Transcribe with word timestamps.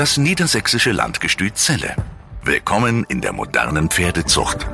Das 0.00 0.16
niedersächsische 0.16 0.92
Landgestüt 0.92 1.56
Celle. 1.56 1.94
Willkommen 2.42 3.04
in 3.10 3.20
der 3.20 3.34
modernen 3.34 3.90
Pferdezucht. 3.90 4.66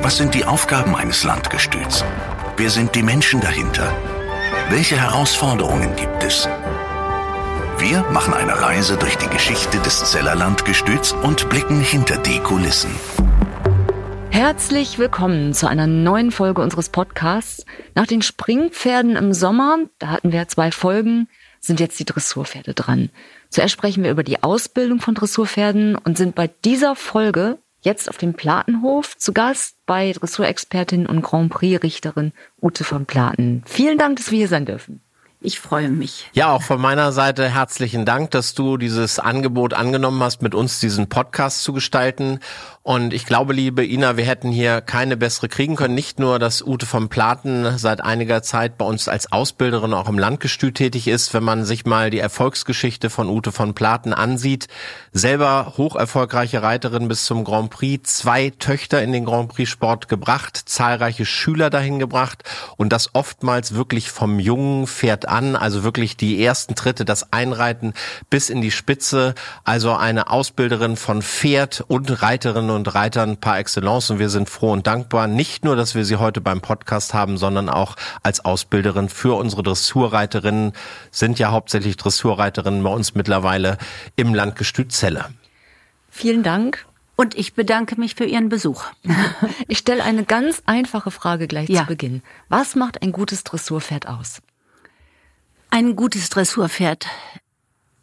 Was 0.00 0.16
sind 0.16 0.34
die 0.34 0.46
Aufgaben 0.46 0.96
eines 0.96 1.24
Landgestüts? 1.24 2.02
Wer 2.56 2.70
sind 2.70 2.94
die 2.94 3.02
Menschen 3.02 3.42
dahinter? 3.42 3.94
Welche 4.70 4.98
Herausforderungen 4.98 5.94
gibt 5.94 6.24
es? 6.24 6.48
Wir 7.76 8.00
machen 8.12 8.32
eine 8.32 8.62
Reise 8.62 8.96
durch 8.96 9.18
die 9.18 9.28
Geschichte 9.28 9.76
des 9.80 10.10
Zeller 10.10 10.36
Landgestüts 10.36 11.12
und 11.12 11.50
blicken 11.50 11.82
hinter 11.82 12.16
die 12.16 12.38
Kulissen. 12.38 12.92
Herzlich 14.30 14.98
willkommen 14.98 15.52
zu 15.52 15.66
einer 15.66 15.86
neuen 15.86 16.30
Folge 16.30 16.62
unseres 16.62 16.88
Podcasts. 16.88 17.66
Nach 17.94 18.06
den 18.06 18.22
Springpferden 18.22 19.16
im 19.16 19.34
Sommer, 19.34 19.80
da 19.98 20.06
hatten 20.06 20.32
wir 20.32 20.48
zwei 20.48 20.72
Folgen, 20.72 21.28
sind 21.60 21.78
jetzt 21.78 22.00
die 22.00 22.06
Dressurpferde 22.06 22.72
dran. 22.72 23.10
Zuerst 23.52 23.74
sprechen 23.74 24.02
wir 24.02 24.10
über 24.10 24.22
die 24.22 24.42
Ausbildung 24.42 24.98
von 24.98 25.14
Dressurpferden 25.14 25.94
und 25.94 26.16
sind 26.16 26.34
bei 26.34 26.48
dieser 26.64 26.96
Folge 26.96 27.58
jetzt 27.82 28.08
auf 28.08 28.16
dem 28.16 28.32
Platenhof 28.32 29.18
zu 29.18 29.34
Gast 29.34 29.76
bei 29.84 30.12
Dressurexpertin 30.12 31.04
und 31.04 31.20
Grand 31.20 31.52
Prix-Richterin 31.52 32.32
Ute 32.62 32.82
von 32.82 33.04
Platen. 33.04 33.62
Vielen 33.66 33.98
Dank, 33.98 34.16
dass 34.16 34.30
wir 34.30 34.38
hier 34.38 34.48
sein 34.48 34.64
dürfen. 34.64 35.02
Ich 35.44 35.60
freue 35.60 35.90
mich. 35.90 36.30
Ja, 36.32 36.52
auch 36.52 36.62
von 36.62 36.80
meiner 36.80 37.12
Seite 37.12 37.48
herzlichen 37.48 38.06
Dank, 38.06 38.30
dass 38.30 38.54
du 38.54 38.76
dieses 38.76 39.18
Angebot 39.18 39.74
angenommen 39.74 40.22
hast, 40.22 40.40
mit 40.40 40.54
uns 40.54 40.80
diesen 40.80 41.08
Podcast 41.08 41.64
zu 41.64 41.72
gestalten. 41.72 42.38
Und 42.84 43.14
ich 43.14 43.26
glaube, 43.26 43.52
liebe 43.52 43.86
Ina, 43.86 44.16
wir 44.16 44.24
hätten 44.24 44.50
hier 44.50 44.80
keine 44.80 45.16
bessere 45.16 45.48
kriegen 45.48 45.76
können. 45.76 45.94
Nicht 45.94 46.18
nur, 46.18 46.40
dass 46.40 46.66
Ute 46.66 46.84
von 46.84 47.08
Platen 47.08 47.78
seit 47.78 48.00
einiger 48.00 48.42
Zeit 48.42 48.76
bei 48.76 48.84
uns 48.84 49.06
als 49.06 49.30
Ausbilderin 49.30 49.94
auch 49.94 50.08
im 50.08 50.18
Landgestüt 50.18 50.74
tätig 50.74 51.06
ist, 51.06 51.32
wenn 51.32 51.44
man 51.44 51.64
sich 51.64 51.86
mal 51.86 52.10
die 52.10 52.18
Erfolgsgeschichte 52.18 53.08
von 53.08 53.28
Ute 53.28 53.52
von 53.52 53.74
Platen 53.74 54.12
ansieht. 54.12 54.66
Selber 55.12 55.74
hoch 55.76 55.94
erfolgreiche 55.94 56.64
Reiterin 56.64 57.06
bis 57.06 57.24
zum 57.24 57.44
Grand 57.44 57.70
Prix, 57.70 58.16
zwei 58.16 58.50
Töchter 58.50 59.00
in 59.00 59.12
den 59.12 59.26
Grand 59.26 59.50
Prix 59.50 59.70
Sport 59.70 60.08
gebracht, 60.08 60.56
zahlreiche 60.56 61.24
Schüler 61.24 61.70
dahin 61.70 62.00
gebracht 62.00 62.42
und 62.76 62.92
das 62.92 63.14
oftmals 63.14 63.76
wirklich 63.76 64.10
vom 64.10 64.40
jungen 64.40 64.88
Pferd 64.88 65.28
an, 65.28 65.54
also 65.54 65.84
wirklich 65.84 66.16
die 66.16 66.44
ersten 66.44 66.74
Tritte, 66.74 67.04
das 67.04 67.32
Einreiten 67.32 67.94
bis 68.28 68.50
in 68.50 68.60
die 68.60 68.72
Spitze, 68.72 69.36
also 69.62 69.94
eine 69.94 70.30
Ausbilderin 70.30 70.96
von 70.96 71.22
Pferd 71.22 71.84
und 71.86 72.22
Reiterin 72.22 72.71
und 72.74 72.94
Reitern 72.94 73.36
par 73.36 73.58
excellence 73.58 74.10
und 74.10 74.18
wir 74.18 74.28
sind 74.28 74.48
froh 74.48 74.72
und 74.72 74.86
dankbar, 74.86 75.26
nicht 75.26 75.64
nur, 75.64 75.76
dass 75.76 75.94
wir 75.94 76.04
sie 76.04 76.16
heute 76.16 76.40
beim 76.40 76.60
Podcast 76.60 77.14
haben, 77.14 77.38
sondern 77.38 77.68
auch 77.68 77.96
als 78.22 78.44
Ausbilderin 78.44 79.08
für 79.08 79.36
unsere 79.36 79.62
Dressurreiterinnen, 79.62 80.72
sind 81.10 81.38
ja 81.38 81.50
hauptsächlich 81.50 81.96
Dressurreiterinnen 81.96 82.82
bei 82.82 82.90
uns 82.90 83.14
mittlerweile 83.14 83.78
im 84.16 84.34
Landgestüt 84.34 84.92
Celle. 84.92 85.26
Vielen 86.10 86.42
Dank. 86.42 86.86
Und 87.16 87.36
ich 87.36 87.54
bedanke 87.54 87.98
mich 88.00 88.14
für 88.14 88.24
Ihren 88.24 88.48
Besuch. 88.48 88.84
Ich 89.68 89.78
stelle 89.78 90.02
eine 90.02 90.24
ganz 90.24 90.62
einfache 90.66 91.10
Frage 91.10 91.46
gleich 91.46 91.68
ja. 91.68 91.82
zu 91.82 91.86
Beginn. 91.86 92.22
Was 92.48 92.74
macht 92.74 93.00
ein 93.02 93.12
gutes 93.12 93.44
Dressurpferd 93.44 94.08
aus? 94.08 94.42
Ein 95.70 95.96
gutes 95.96 96.28
Dressurpferd. 96.28 97.06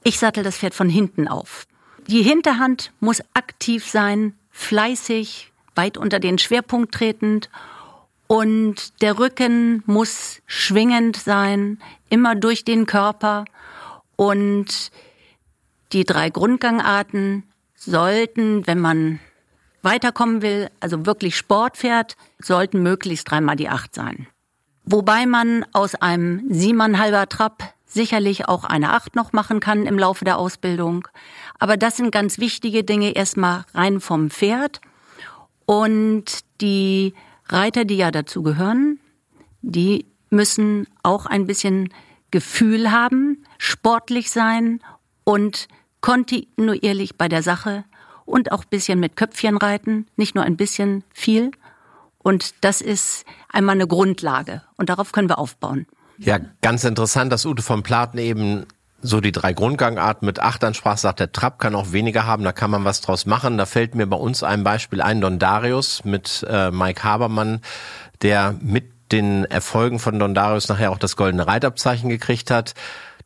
Ich 0.04 0.18
sattel 0.18 0.44
das 0.44 0.58
Pferd 0.58 0.74
von 0.74 0.90
hinten 0.90 1.28
auf. 1.28 1.68
Die 2.08 2.24
Hinterhand 2.24 2.92
muss 3.00 3.22
aktiv 3.36 3.88
sein, 3.88 4.34
fleißig, 4.60 5.52
weit 5.76 5.98
unter 5.98 6.20
den 6.20 6.38
Schwerpunkt 6.38 6.94
tretend 6.94 7.50
und 8.28 9.02
der 9.02 9.18
Rücken 9.18 9.82
muss 9.86 10.42
schwingend 10.46 11.16
sein, 11.18 11.80
immer 12.10 12.36
durch 12.36 12.66
den 12.66 12.86
Körper 12.86 13.46
und 14.16 14.92
die 15.94 16.04
drei 16.04 16.30
Grundgangarten 16.30 17.44
sollten, 17.76 18.68
wenn 18.68 18.80
man 18.80 19.20
weiterkommen 19.82 20.42
will, 20.42 20.70
also 20.82 21.06
wirklich 21.06 21.38
Sport 21.38 21.78
fährt, 21.78 22.18
sollten 22.38 22.84
möglichst 22.84 23.32
dreimal 23.32 23.56
die 23.56 23.70
acht 23.70 23.96
sein. 23.96 24.28
Wobei 24.84 25.26
man 25.26 25.66
aus 25.72 25.96
einem 25.96 26.44
siebeneinhalber 26.50 27.30
Trab 27.30 27.74
sicherlich 27.86 28.48
auch 28.48 28.66
eine 28.66 28.94
Acht 28.94 29.16
noch 29.16 29.34
machen 29.34 29.60
kann 29.60 29.86
im 29.86 29.98
Laufe 29.98 30.26
der 30.26 30.38
Ausbildung. 30.38 31.08
Aber 31.60 31.78
das 31.78 31.98
sind 31.98 32.12
ganz 32.12 32.40
wichtige 32.40 32.84
Dinge 32.84 33.12
erstmal 33.16 33.66
rein 33.74 34.00
vom 34.00 34.30
Pferd. 34.30 34.82
Und 35.66 36.40
die 36.62 37.14
Reiter, 37.48 37.86
die 37.86 37.98
ja 37.98 38.12
dazu 38.12 38.42
gehören, 38.42 39.00
die 39.62 40.06
müssen 40.30 40.88
auch 41.04 41.26
ein 41.26 41.46
bisschen 41.46 41.94
Gefühl 42.32 42.92
haben, 42.92 43.44
sportlich 43.58 44.32
sein 44.32 44.80
und 45.24 45.68
kontinuierlich 46.02 47.18
bei 47.18 47.28
der 47.28 47.44
Sache 47.44 47.84
und 48.26 48.52
auch 48.52 48.64
bisschen 48.64 49.00
mit 49.00 49.16
Köpfchen 49.16 49.58
reiten, 49.58 50.08
nicht 50.16 50.36
nur 50.36 50.44
ein 50.44 50.56
bisschen, 50.56 51.04
viel. 51.14 51.52
Und 52.20 52.54
das 52.62 52.82
ist 52.82 53.26
einmal 53.50 53.76
eine 53.76 53.88
Grundlage 53.88 54.62
und 54.78 54.90
darauf 54.90 55.12
können 55.12 55.30
wir 55.30 55.40
aufbauen. 55.40 55.88
Ja, 56.18 56.40
ganz 56.62 56.84
interessant, 56.84 57.32
dass 57.32 57.46
Ute 57.46 57.64
von 57.64 57.82
Platen 57.82 58.18
eben 58.18 58.66
so 59.02 59.22
die 59.22 59.32
drei 59.32 59.54
Grundgangarten 59.54 60.26
mit 60.26 60.40
acht 60.40 60.64
ansprach, 60.64 60.98
sagt 60.98 61.20
der 61.20 61.32
Trab 61.32 61.60
kann 61.60 61.76
auch 61.76 61.92
weniger 61.92 62.26
haben, 62.26 62.44
da 62.44 62.52
kann 62.52 62.72
man 62.72 62.86
was 62.86 63.02
draus 63.02 63.26
machen. 63.26 63.58
Da 63.58 63.66
fällt 63.66 63.96
mir 63.96 64.08
bei 64.08 64.18
uns 64.18 64.44
ein 64.44 64.64
Beispiel 64.64 65.02
ein, 65.02 65.22
Don 65.22 65.40
Darius 65.40 66.04
mit 66.06 66.46
äh, 66.50 66.72
Mike 66.72 67.04
Habermann, 67.04 67.62
der 68.22 68.56
mit 68.62 68.92
den 69.12 69.46
Erfolgen 69.46 70.00
von 70.00 70.20
Don 70.20 70.34
Darius 70.34 70.70
nachher 70.70 70.92
auch 70.92 71.00
das 71.00 71.16
goldene 71.16 71.48
Reitabzeichen 71.48 72.10
gekriegt 72.10 72.52
hat. 72.52 72.74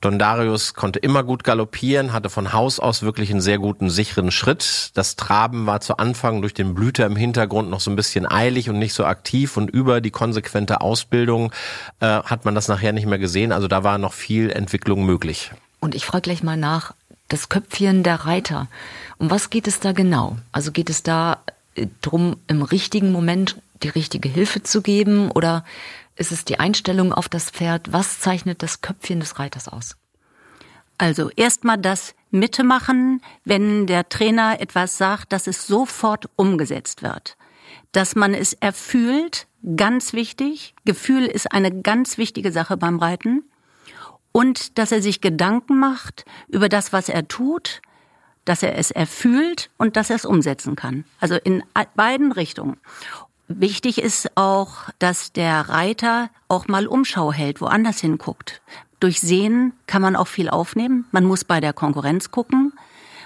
Don 0.04 0.20
Darius 0.20 0.74
konnte 0.74 1.00
immer 1.00 1.24
gut 1.24 1.46
galoppieren, 1.46 2.12
hatte 2.12 2.30
von 2.30 2.52
Haus 2.52 2.78
aus 2.78 3.04
wirklich 3.04 3.32
einen 3.32 3.40
sehr 3.40 3.58
guten, 3.58 3.90
sicheren 3.90 4.32
Schritt. 4.32 4.92
Das 4.96 5.16
Traben 5.16 5.66
war 5.66 5.80
zu 5.80 5.96
Anfang 5.96 6.42
durch 6.42 6.54
den 6.54 6.74
Blüter 6.76 7.06
im 7.06 7.16
Hintergrund 7.16 7.70
noch 7.70 7.80
so 7.80 7.90
ein 7.90 7.96
bisschen 7.96 8.30
eilig 8.30 8.70
und 8.70 8.80
nicht 8.80 8.94
so 8.94 9.06
aktiv 9.06 9.56
und 9.56 9.70
über 9.70 10.02
die 10.02 10.12
konsequente 10.12 10.82
Ausbildung 10.82 11.54
äh, 12.02 12.06
hat 12.06 12.44
man 12.44 12.54
das 12.54 12.68
nachher 12.68 12.92
nicht 12.92 13.06
mehr 13.06 13.18
gesehen. 13.18 13.54
Also 13.54 13.70
da 13.70 13.86
war 13.86 13.98
noch 13.98 14.12
viel 14.12 14.52
Entwicklung 14.52 15.06
möglich. 15.06 15.52
Und 15.84 15.96
ich 15.96 16.06
frage 16.06 16.22
gleich 16.22 16.44
mal 16.44 16.56
nach, 16.56 16.94
das 17.28 17.50
Köpfchen 17.50 18.04
der 18.04 18.24
Reiter. 18.24 18.70
Um 19.18 19.30
was 19.30 19.50
geht 19.50 19.68
es 19.68 19.82
da 19.82 19.92
genau? 19.92 20.38
Also 20.54 20.72
geht 20.72 20.90
es 20.90 21.04
da 21.04 21.44
äh, 21.76 21.88
drum, 22.02 22.38
im 22.48 22.62
richtigen 22.62 23.12
Moment 23.12 23.62
die 23.84 23.90
richtige 23.90 24.30
Hilfe 24.30 24.64
zu 24.64 24.82
geben 24.82 25.30
oder 25.30 25.66
ist 26.16 26.32
es 26.32 26.46
die 26.46 26.58
Einstellung 26.58 27.12
auf 27.12 27.28
das 27.28 27.50
Pferd? 27.50 27.92
Was 27.92 28.22
zeichnet 28.22 28.64
das 28.64 28.80
Köpfchen 28.80 29.20
des 29.20 29.40
Reiters 29.40 29.68
aus? 29.68 29.98
Also 30.98 31.30
erstmal 31.32 31.80
das 31.80 32.16
Mitte 32.32 32.64
machen, 32.64 33.22
wenn 33.44 33.86
der 33.86 34.08
Trainer 34.08 34.62
etwas 34.62 34.98
sagt, 34.98 35.34
dass 35.34 35.48
es 35.48 35.68
sofort 35.68 36.30
umgesetzt 36.38 37.04
wird. 37.04 37.36
Dass 37.92 38.16
man 38.16 38.34
es 38.34 38.54
erfühlt, 38.54 39.48
ganz 39.76 40.14
wichtig. 40.14 40.76
Gefühl 40.86 41.26
ist 41.26 41.52
eine 41.52 41.82
ganz 41.82 42.18
wichtige 42.18 42.54
Sache 42.54 42.78
beim 42.78 43.00
Reiten. 43.00 43.44
Und 44.34 44.78
dass 44.78 44.92
er 44.92 45.02
sich 45.02 45.22
Gedanken 45.22 45.80
macht 45.80 46.26
über 46.50 46.68
das, 46.68 46.92
was 46.92 47.08
er 47.08 47.28
tut, 47.30 47.82
dass 48.44 48.62
er 48.62 48.78
es 48.78 48.92
erfühlt 48.92 49.70
und 49.78 49.96
dass 49.96 50.10
er 50.10 50.18
es 50.18 50.26
umsetzen 50.26 50.76
kann. 50.76 51.06
Also 51.22 51.36
in 51.36 51.64
beiden 51.96 52.34
Richtungen. 52.34 52.78
Wichtig 53.48 54.02
ist 54.02 54.36
auch, 54.36 54.90
dass 55.00 55.32
der 55.32 55.70
Reiter 55.70 56.30
auch 56.48 56.68
mal 56.68 56.88
Umschau 56.88 57.32
hält, 57.32 57.62
woanders 57.62 58.00
hinguckt. 58.00 58.62
Durch 59.00 59.20
Sehen 59.22 59.74
kann 59.86 60.02
man 60.02 60.16
auch 60.16 60.28
viel 60.28 60.50
aufnehmen. 60.50 61.06
Man 61.12 61.26
muss 61.26 61.44
bei 61.44 61.60
der 61.60 61.74
Konkurrenz 61.74 62.32
gucken. 62.32 62.74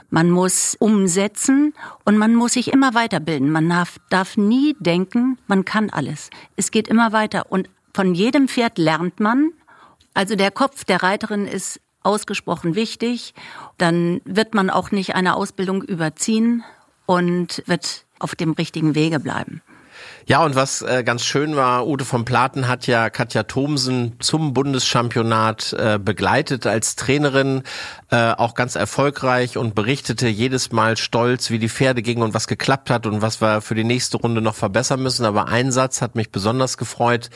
Man 0.09 0.29
muss 0.31 0.75
umsetzen 0.79 1.74
und 2.06 2.18
man 2.18 2.34
muss 2.34 2.53
sich 2.53 2.72
immer 2.72 2.94
weiterbilden. 2.94 3.51
Man 3.51 3.69
darf, 3.69 3.97
darf 4.09 4.38
nie 4.38 4.75
denken, 4.79 5.38
man 5.47 5.66
kann 5.66 5.89
alles. 5.89 6.29
Es 6.56 6.72
geht 6.72 6.88
immer 6.88 7.12
weiter 7.12 7.51
und 7.51 7.69
von 7.94 8.16
jedem 8.16 8.47
Pferd 8.47 8.78
lernt 8.78 9.19
man. 9.19 9.51
Also 10.17 10.35
der 10.35 10.50
Kopf 10.50 10.83
der 10.83 11.03
Reiterin 11.03 11.45
ist 11.45 11.79
ausgesprochen 12.01 12.73
wichtig. 12.73 13.35
Dann 13.78 14.19
wird 14.25 14.56
man 14.56 14.71
auch 14.71 14.89
nicht 14.89 15.13
eine 15.13 15.36
Ausbildung 15.36 15.83
überziehen 15.83 16.63
und 17.06 17.62
wird 17.68 18.03
auf 18.18 18.33
dem 18.33 18.53
richtigen 18.53 18.95
Wege 18.95 19.19
bleiben. 19.19 19.62
Ja, 20.25 20.44
und 20.44 20.56
was 20.56 20.81
äh, 20.81 21.03
ganz 21.03 21.24
schön 21.24 21.56
war, 21.56 21.86
Ute 21.86 22.03
von 22.03 22.25
Platen 22.25 22.68
hat 22.68 22.88
ja 22.88 23.12
Katja 23.12 23.44
Thomsen 23.44 24.15
zum 24.19 24.56
Bundeschampionat 24.56 25.74
äh, 25.74 26.00
begleitet 26.03 26.65
als 26.65 26.95
Trainerin, 26.95 27.62
äh, 28.09 28.31
auch 28.31 28.56
ganz 28.56 28.74
erfolgreich 28.74 29.56
und 29.56 29.75
berichtete 29.75 30.27
jedes 30.27 30.71
Mal 30.71 30.97
stolz, 30.97 31.51
wie 31.51 31.59
die 31.59 31.69
Pferde 31.69 32.01
gingen 32.01 32.24
und 32.24 32.33
was 32.33 32.47
geklappt 32.47 32.89
hat 32.89 33.06
und 33.06 33.21
was 33.21 33.39
wir 33.39 33.62
für 33.62 33.75
die 33.75 33.83
nächste 33.83 34.18
Runde 34.18 34.41
noch 34.41 34.56
verbessern 34.56 35.03
müssen. 35.03 35.27
Aber 35.27 35.47
ein 35.47 35.71
Satz 35.71 36.01
hat 36.01 36.15
mich 36.15 36.31
besonders 36.31 36.80
gefreut. 36.80 37.30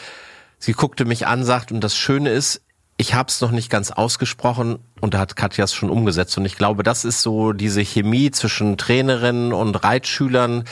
Sie 0.57 0.73
guckte 0.73 1.05
mich 1.05 1.27
an, 1.27 1.43
sagt, 1.43 1.71
und 1.71 1.83
das 1.83 1.95
Schöne 1.95 2.31
ist, 2.31 2.61
ich 3.01 3.15
habe 3.15 3.29
es 3.29 3.41
noch 3.41 3.49
nicht 3.49 3.71
ganz 3.71 3.89
ausgesprochen 3.89 4.77
und 4.99 5.15
da 5.15 5.19
hat 5.19 5.35
Katja 5.35 5.63
es 5.63 5.73
schon 5.73 5.89
umgesetzt. 5.89 6.37
Und 6.37 6.45
ich 6.45 6.55
glaube, 6.55 6.83
das 6.83 7.03
ist 7.03 7.23
so 7.23 7.51
diese 7.51 7.81
Chemie 7.81 8.29
zwischen 8.29 8.77
Trainerinnen 8.77 9.53
und 9.53 9.73
Reitschülern, 9.83 10.65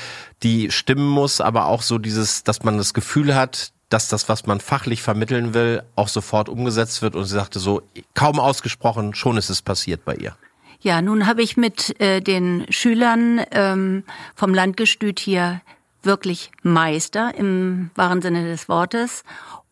die 0.44 0.70
stimmen 0.70 1.08
muss, 1.08 1.42
aber 1.42 1.66
auch 1.66 1.82
so 1.82 1.98
dieses, 1.98 2.44
dass 2.44 2.62
man 2.62 2.78
das 2.78 2.94
Gefühl 2.94 3.34
hat, 3.34 3.72
dass 3.90 4.10
das, 4.10 4.30
was 4.30 4.46
man 4.46 4.60
fachlich 4.60 5.02
vermitteln 5.02 5.56
will, 5.56 5.82
auch 5.96 6.08
sofort 6.08 6.50
umgesetzt 6.50 7.02
wird. 7.02 7.16
Und 7.16 7.26
sie 7.26 7.34
sagte 7.34 7.58
so, 7.58 7.82
kaum 8.14 8.40
ausgesprochen, 8.40 9.16
schon 9.16 9.36
ist 9.36 9.50
es 9.50 9.64
passiert 9.64 10.06
bei 10.06 10.14
ihr. 10.14 10.36
Ja, 10.82 11.02
nun 11.02 11.26
habe 11.26 11.42
ich 11.42 11.58
mit 11.58 12.00
äh, 12.00 12.22
den 12.22 12.68
Schülern 12.70 13.42
ähm, 13.50 14.04
vom 14.36 14.54
Landgestüt 14.54 15.20
hier 15.20 15.62
wirklich 16.04 16.52
Meister 16.62 17.34
im 17.36 17.90
wahren 17.96 18.22
Sinne 18.22 18.44
des 18.44 18.70
Wortes. 18.70 19.24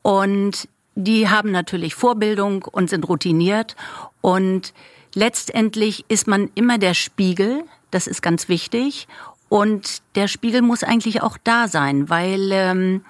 Und 0.01 0.67
die 0.97 1.29
haben 1.29 1.51
natürlich 1.51 1.93
Vorbildung 1.93 2.63
und 2.63 2.89
sind 2.89 3.07
routiniert. 3.07 3.75
Und 4.21 4.73
letztendlich 5.13 6.05
ist 6.07 6.27
man 6.27 6.49
immer 6.55 6.79
der 6.79 6.95
Spiegel. 6.95 7.63
Das 7.91 8.07
ist 8.07 8.23
ganz 8.23 8.49
wichtig. 8.49 9.07
Und 9.47 10.01
der 10.15 10.27
Spiegel 10.27 10.63
muss 10.63 10.83
eigentlich 10.83 11.21
auch 11.21 11.37
da 11.43 11.67
sein, 11.67 12.09
weil 12.09 12.49
ähm, 12.51 13.05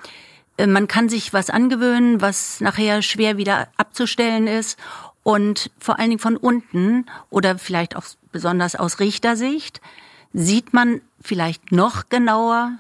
äh, 0.57 0.67
man 0.67 0.89
kann 0.89 1.07
sich 1.07 1.31
was 1.31 1.49
angewöhnen, 1.49 2.19
was 2.19 2.59
nachher 2.59 3.01
schwer 3.01 3.37
wieder 3.37 3.69
abzustellen 3.77 4.47
ist. 4.47 4.77
Und 5.23 5.71
vor 5.79 5.97
allen 5.97 6.09
Dingen 6.09 6.19
von 6.19 6.35
unten 6.35 7.05
oder 7.29 7.57
vielleicht 7.57 7.95
auch 7.95 8.03
besonders 8.33 8.75
aus 8.75 8.99
Richtersicht 8.99 9.79
sieht 10.33 10.73
man 10.73 10.99
vielleicht 11.21 11.71
noch 11.71 12.09
genauer, 12.09 12.73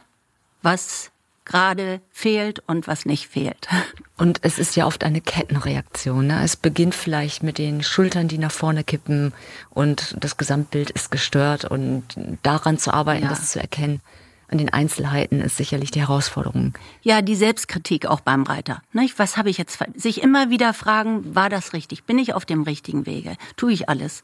was 0.61 1.11
gerade 1.47 2.01
fehlt 2.11 2.61
und 2.67 2.87
was 2.87 3.05
nicht 3.05 3.27
fehlt. 3.27 3.67
Und 4.19 4.39
es 4.41 4.57
ist 4.57 4.75
ja 4.75 4.87
oft 4.87 5.03
eine 5.03 5.21
Kettenreaktion. 5.21 6.25
Ne? 6.25 6.43
Es 6.43 6.55
beginnt 6.55 6.95
vielleicht 6.95 7.43
mit 7.43 7.59
den 7.59 7.83
Schultern, 7.83 8.27
die 8.27 8.39
nach 8.39 8.51
vorne 8.51 8.83
kippen 8.83 9.31
und 9.69 10.15
das 10.19 10.37
Gesamtbild 10.37 10.89
ist 10.89 11.11
gestört 11.11 11.65
und 11.65 12.03
daran 12.41 12.79
zu 12.79 12.91
arbeiten, 12.91 13.25
ja. 13.25 13.29
das 13.29 13.51
zu 13.51 13.59
erkennen. 13.59 14.01
An 14.49 14.57
den 14.57 14.73
Einzelheiten 14.73 15.39
ist 15.39 15.57
sicherlich 15.57 15.91
die 15.91 15.99
Herausforderung. 15.99 16.73
Ja, 17.03 17.21
die 17.21 17.35
Selbstkritik 17.35 18.07
auch 18.07 18.21
beim 18.21 18.41
Reiter. 18.41 18.81
Nicht? 18.91 19.19
Was 19.19 19.37
habe 19.37 19.51
ich 19.51 19.59
jetzt? 19.59 19.77
Sich 19.93 20.23
immer 20.23 20.49
wieder 20.49 20.73
fragen, 20.73 21.35
war 21.35 21.49
das 21.49 21.73
richtig? 21.73 22.05
Bin 22.05 22.17
ich 22.17 22.33
auf 22.33 22.45
dem 22.45 22.63
richtigen 22.63 23.05
Wege? 23.05 23.35
Tue 23.55 23.73
ich 23.73 23.87
alles? 23.87 24.23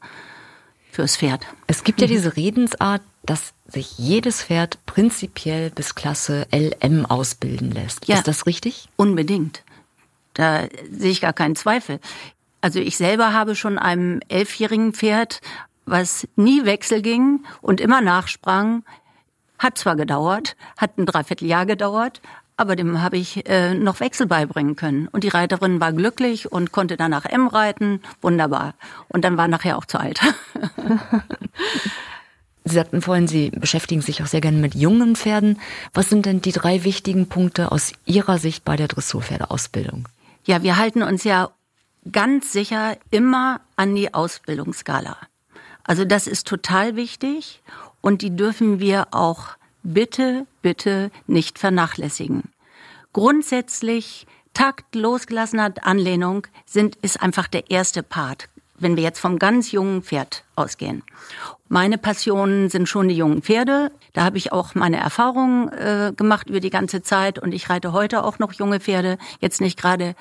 Fürs 0.94 1.16
Pferd. 1.16 1.46
Es 1.66 1.84
gibt 1.84 2.00
ja 2.00 2.06
diese 2.06 2.36
Redensart, 2.36 3.02
dass 3.24 3.52
sich 3.66 3.98
jedes 3.98 4.42
Pferd 4.42 4.78
prinzipiell 4.86 5.70
bis 5.70 5.94
Klasse 5.94 6.46
LM 6.52 7.06
ausbilden 7.06 7.70
lässt. 7.72 8.06
Ja, 8.06 8.16
ist 8.16 8.28
das 8.28 8.46
richtig? 8.46 8.88
Unbedingt. 8.96 9.64
Da 10.34 10.68
sehe 10.90 11.10
ich 11.10 11.20
gar 11.20 11.32
keinen 11.32 11.56
Zweifel. 11.56 12.00
Also 12.60 12.80
ich 12.80 12.96
selber 12.96 13.32
habe 13.32 13.56
schon 13.56 13.78
einem 13.78 14.20
elfjährigen 14.28 14.92
Pferd, 14.94 15.40
was 15.84 16.26
nie 16.36 16.64
Wechsel 16.64 17.02
ging 17.02 17.44
und 17.60 17.80
immer 17.80 18.00
nachsprang, 18.00 18.84
hat 19.58 19.78
zwar 19.78 19.96
gedauert, 19.96 20.56
hat 20.76 20.96
ein 20.98 21.06
Dreivierteljahr 21.06 21.66
gedauert, 21.66 22.20
aber 22.56 22.76
dem 22.76 23.02
habe 23.02 23.16
ich 23.16 23.48
äh, 23.48 23.74
noch 23.74 24.00
Wechsel 24.00 24.26
beibringen 24.26 24.76
können. 24.76 25.08
Und 25.08 25.24
die 25.24 25.28
Reiterin 25.28 25.80
war 25.80 25.92
glücklich 25.92 26.50
und 26.52 26.72
konnte 26.72 26.96
danach 26.96 27.24
M 27.24 27.48
reiten. 27.48 28.00
Wunderbar. 28.20 28.74
Und 29.08 29.24
dann 29.24 29.36
war 29.36 29.48
nachher 29.48 29.76
auch 29.76 29.84
zu 29.84 29.98
alt. 29.98 30.20
Sie 32.64 32.74
sagten 32.74 33.02
vorhin, 33.02 33.28
Sie 33.28 33.50
beschäftigen 33.50 34.00
sich 34.00 34.22
auch 34.22 34.26
sehr 34.26 34.40
gerne 34.40 34.56
mit 34.58 34.74
jungen 34.74 35.16
Pferden. 35.16 35.60
Was 35.92 36.08
sind 36.08 36.24
denn 36.26 36.40
die 36.40 36.52
drei 36.52 36.84
wichtigen 36.84 37.28
Punkte 37.28 37.72
aus 37.72 37.92
Ihrer 38.06 38.38
Sicht 38.38 38.64
bei 38.64 38.76
der 38.76 38.88
Dressurpferdeausbildung? 38.88 40.08
Ja, 40.44 40.62
wir 40.62 40.76
halten 40.76 41.02
uns 41.02 41.24
ja 41.24 41.50
ganz 42.10 42.52
sicher 42.52 42.96
immer 43.10 43.60
an 43.76 43.94
die 43.94 44.14
Ausbildungsskala. 44.14 45.16
Also 45.82 46.04
das 46.04 46.26
ist 46.26 46.46
total 46.46 46.96
wichtig 46.96 47.60
und 48.00 48.22
die 48.22 48.34
dürfen 48.34 48.80
wir 48.80 49.08
auch 49.10 49.48
bitte, 49.84 50.46
bitte 50.62 51.10
nicht 51.26 51.58
vernachlässigen. 51.58 52.42
Grundsätzlich 53.12 54.26
Takt, 54.54 54.94
losgelassener 54.94 55.74
Anlehnung 55.82 56.46
sind, 56.64 56.96
ist 56.96 57.20
einfach 57.20 57.48
der 57.48 57.70
erste 57.70 58.02
Part, 58.02 58.48
wenn 58.78 58.96
wir 58.96 59.02
jetzt 59.02 59.18
vom 59.18 59.38
ganz 59.38 59.72
jungen 59.72 60.02
Pferd 60.02 60.44
ausgehen. 60.54 61.02
Meine 61.68 61.98
Passionen 61.98 62.70
sind 62.70 62.88
schon 62.88 63.08
die 63.08 63.16
jungen 63.16 63.42
Pferde. 63.42 63.90
Da 64.12 64.22
habe 64.22 64.38
ich 64.38 64.52
auch 64.52 64.76
meine 64.76 64.98
Erfahrungen 64.98 65.72
äh, 65.72 66.12
gemacht 66.16 66.48
über 66.48 66.60
die 66.60 66.70
ganze 66.70 67.02
Zeit 67.02 67.40
und 67.40 67.52
ich 67.52 67.68
reite 67.68 67.92
heute 67.92 68.22
auch 68.22 68.38
noch 68.38 68.52
junge 68.52 68.78
Pferde. 68.78 69.18
Jetzt 69.40 69.60
nicht 69.60 69.76
gerade 69.76 70.14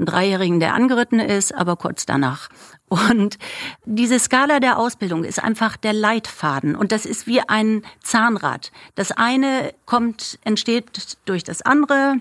einen 0.00 0.06
Dreijährigen, 0.06 0.60
der 0.60 0.74
angeritten 0.74 1.20
ist, 1.20 1.54
aber 1.54 1.76
kurz 1.76 2.06
danach. 2.06 2.48
Und 2.88 3.38
diese 3.84 4.18
Skala 4.18 4.58
der 4.58 4.78
Ausbildung 4.78 5.22
ist 5.22 5.42
einfach 5.42 5.76
der 5.76 5.92
Leitfaden 5.92 6.74
und 6.74 6.90
das 6.90 7.06
ist 7.06 7.26
wie 7.28 7.40
ein 7.40 7.82
Zahnrad. 8.02 8.72
Das 8.96 9.12
eine 9.12 9.72
kommt, 9.86 10.38
entsteht 10.42 11.18
durch 11.24 11.44
das 11.44 11.62
andere 11.62 12.16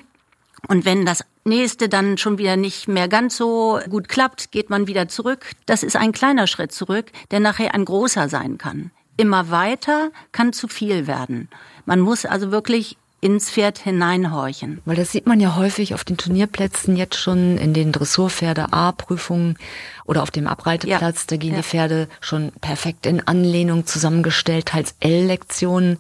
und 0.67 0.85
wenn 0.85 1.05
das 1.05 1.23
nächste 1.43 1.89
dann 1.89 2.17
schon 2.17 2.37
wieder 2.37 2.57
nicht 2.57 2.87
mehr 2.87 3.07
ganz 3.07 3.37
so 3.37 3.79
gut 3.89 4.09
klappt, 4.09 4.51
geht 4.51 4.69
man 4.69 4.87
wieder 4.87 5.07
zurück. 5.07 5.51
Das 5.65 5.81
ist 5.81 5.95
ein 5.95 6.11
kleiner 6.11 6.47
Schritt 6.47 6.71
zurück, 6.71 7.11
der 7.31 7.39
nachher 7.39 7.73
ein 7.73 7.85
großer 7.85 8.29
sein 8.29 8.57
kann. 8.57 8.91
Immer 9.17 9.49
weiter 9.49 10.11
kann 10.31 10.53
zu 10.53 10.67
viel 10.67 11.07
werden. 11.07 11.49
Man 11.85 11.99
muss 11.99 12.25
also 12.25 12.51
wirklich 12.51 12.97
ins 13.21 13.49
Pferd 13.49 13.79
hineinhorchen. 13.79 14.81
Weil 14.85 14.95
das 14.95 15.11
sieht 15.11 15.27
man 15.27 15.39
ja 15.39 15.55
häufig 15.55 15.93
auf 15.93 16.03
den 16.03 16.17
Turnierplätzen 16.17 16.95
jetzt 16.95 17.17
schon 17.17 17.57
in 17.57 17.73
den 17.73 17.91
Dressurpferde 17.91 18.71
A-Prüfungen 18.71 19.57
oder 20.05 20.23
auf 20.23 20.31
dem 20.31 20.47
Abreiteplatz. 20.47 21.21
Ja. 21.21 21.25
Da 21.27 21.37
gehen 21.37 21.51
ja. 21.51 21.57
die 21.57 21.63
Pferde 21.63 22.07
schon 22.21 22.51
perfekt 22.61 23.05
in 23.05 23.25
Anlehnung 23.27 23.85
zusammengestellt, 23.85 24.67
teils 24.67 24.95
L-Lektionen. 24.99 25.97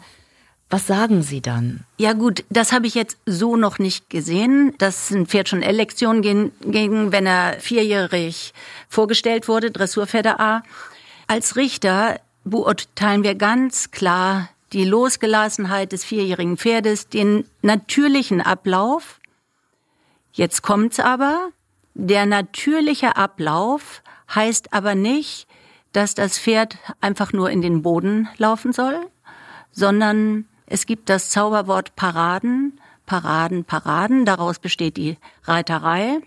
Was 0.69 0.85
sagen 0.85 1.23
Sie 1.23 1.41
dann? 1.41 1.83
Ja 1.97 2.13
gut, 2.13 2.43
das 2.49 2.71
habe 2.71 2.85
ich 2.85 2.93
jetzt 2.93 3.17
so 3.25 3.55
noch 3.55 3.79
nicht 3.79 4.09
gesehen, 4.09 4.75
dass 4.77 5.09
ein 5.09 5.25
Pferd 5.25 5.49
schon 5.49 5.63
L-Lektionen 5.63 6.21
ging, 6.21 7.11
wenn 7.11 7.25
er 7.25 7.59
vierjährig 7.59 8.53
vorgestellt 8.87 9.47
wurde, 9.47 9.71
Dressurpferde 9.71 10.39
A. 10.39 10.61
Als 11.27 11.55
Richter 11.55 12.19
beurteilen 12.43 13.23
wir 13.23 13.35
ganz 13.35 13.91
klar 13.91 14.49
die 14.73 14.85
Losgelassenheit 14.85 15.91
des 15.91 16.03
vierjährigen 16.03 16.57
Pferdes, 16.57 17.09
den 17.09 17.45
natürlichen 17.61 18.41
Ablauf. 18.41 19.19
Jetzt 20.31 20.61
kommt's 20.61 20.99
aber. 20.99 21.49
Der 21.93 22.25
natürliche 22.25 23.17
Ablauf 23.17 24.01
heißt 24.33 24.73
aber 24.73 24.95
nicht, 24.95 25.47
dass 25.91 26.13
das 26.13 26.37
Pferd 26.37 26.77
einfach 27.01 27.33
nur 27.33 27.49
in 27.49 27.61
den 27.61 27.81
Boden 27.81 28.29
laufen 28.37 28.73
soll, 28.73 28.99
sondern 29.71 30.45
es 30.67 30.85
gibt 30.85 31.09
das 31.09 31.31
Zauberwort 31.31 31.95
Paraden, 31.95 32.79
Paraden, 33.05 33.65
Paraden. 33.65 34.23
Daraus 34.25 34.59
besteht 34.59 34.97
die 34.97 35.17
Reiterei. 35.43 36.21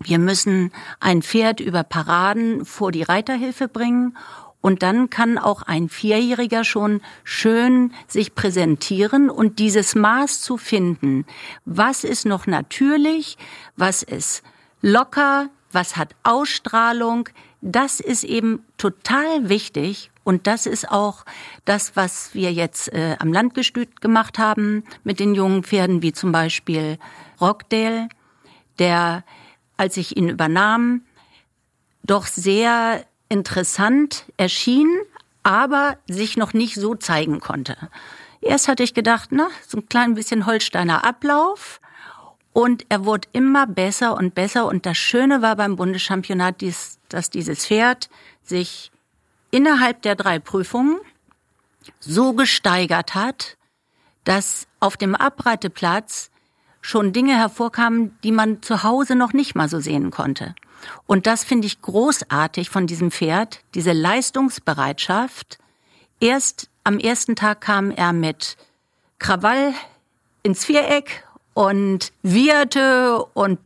Wir 0.00 0.18
müssen 0.18 0.72
ein 1.00 1.22
Pferd 1.22 1.60
über 1.60 1.82
Paraden 1.82 2.64
vor 2.64 2.92
die 2.92 3.02
Reiterhilfe 3.02 3.68
bringen 3.68 4.16
und 4.60 4.82
dann 4.82 5.10
kann 5.10 5.38
auch 5.38 5.62
ein 5.62 5.88
Vierjähriger 5.88 6.64
schon 6.64 7.00
schön 7.24 7.92
sich 8.06 8.34
präsentieren 8.34 9.30
und 9.30 9.58
dieses 9.58 9.94
Maß 9.94 10.40
zu 10.40 10.56
finden. 10.56 11.26
Was 11.64 12.04
ist 12.04 12.26
noch 12.26 12.46
natürlich? 12.46 13.38
Was 13.76 14.02
ist 14.02 14.42
locker? 14.82 15.48
Was 15.70 15.96
hat 15.96 16.14
Ausstrahlung? 16.22 17.28
Das 17.60 18.00
ist 18.00 18.24
eben 18.24 18.64
total 18.76 19.48
wichtig 19.48 20.10
und 20.24 20.46
das 20.46 20.66
ist 20.66 20.90
auch 20.90 21.24
das, 21.64 21.96
was 21.96 22.34
wir 22.34 22.52
jetzt 22.52 22.92
äh, 22.92 23.16
am 23.18 23.32
Landgestüt 23.32 24.00
gemacht 24.00 24.38
haben 24.38 24.84
mit 25.02 25.20
den 25.20 25.34
jungen 25.34 25.62
Pferden, 25.62 26.02
wie 26.02 26.12
zum 26.12 26.32
Beispiel 26.32 26.98
Rockdale, 27.40 28.08
der, 28.78 29.24
als 29.76 29.96
ich 29.96 30.16
ihn 30.16 30.28
übernahm, 30.28 31.02
doch 32.02 32.26
sehr 32.26 33.04
interessant 33.28 34.24
erschien, 34.36 34.88
aber 35.42 35.96
sich 36.08 36.36
noch 36.36 36.52
nicht 36.52 36.74
so 36.74 36.94
zeigen 36.94 37.40
konnte. 37.40 37.76
Erst 38.40 38.68
hatte 38.68 38.82
ich 38.82 38.94
gedacht, 38.94 39.30
na, 39.32 39.48
so 39.66 39.78
ein 39.78 39.88
klein 39.88 40.14
bisschen 40.14 40.46
Holsteiner 40.46 41.04
Ablauf. 41.04 41.80
Und 42.52 42.86
er 42.88 43.04
wurde 43.04 43.28
immer 43.32 43.66
besser 43.66 44.16
und 44.16 44.34
besser. 44.34 44.66
Und 44.66 44.86
das 44.86 44.96
Schöne 44.96 45.42
war 45.42 45.56
beim 45.56 45.76
Bundeschampionat, 45.76 46.62
dass 47.08 47.30
dieses 47.30 47.66
Pferd 47.66 48.08
sich 48.42 48.90
innerhalb 49.50 50.02
der 50.02 50.14
drei 50.14 50.38
Prüfungen 50.38 50.98
so 52.00 52.32
gesteigert 52.32 53.14
hat, 53.14 53.56
dass 54.24 54.66
auf 54.80 54.96
dem 54.96 55.14
Abreiteplatz 55.14 56.30
schon 56.80 57.12
Dinge 57.12 57.36
hervorkamen, 57.36 58.16
die 58.22 58.32
man 58.32 58.62
zu 58.62 58.82
Hause 58.82 59.14
noch 59.14 59.32
nicht 59.32 59.54
mal 59.54 59.68
so 59.68 59.80
sehen 59.80 60.10
konnte. 60.10 60.54
Und 61.06 61.26
das 61.26 61.44
finde 61.44 61.66
ich 61.66 61.80
großartig 61.80 62.70
von 62.70 62.86
diesem 62.86 63.10
Pferd, 63.10 63.60
diese 63.74 63.92
Leistungsbereitschaft. 63.92 65.58
Erst 66.20 66.68
am 66.84 66.98
ersten 66.98 67.36
Tag 67.36 67.60
kam 67.60 67.90
er 67.90 68.12
mit 68.12 68.56
Krawall 69.18 69.74
ins 70.42 70.64
Viereck 70.64 71.24
und 71.54 72.12
wieherte 72.22 73.24
und 73.34 73.58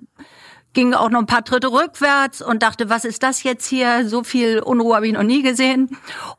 ging 0.72 0.94
auch 0.94 1.10
noch 1.10 1.20
ein 1.20 1.26
paar 1.26 1.44
Tritte 1.44 1.70
rückwärts 1.70 2.40
und 2.40 2.62
dachte, 2.62 2.88
was 2.88 3.04
ist 3.04 3.22
das 3.22 3.42
jetzt 3.42 3.66
hier? 3.66 4.08
So 4.08 4.24
viel 4.24 4.60
Unruhe 4.60 4.96
habe 4.96 5.06
ich 5.06 5.12
noch 5.12 5.22
nie 5.22 5.42
gesehen. 5.42 5.96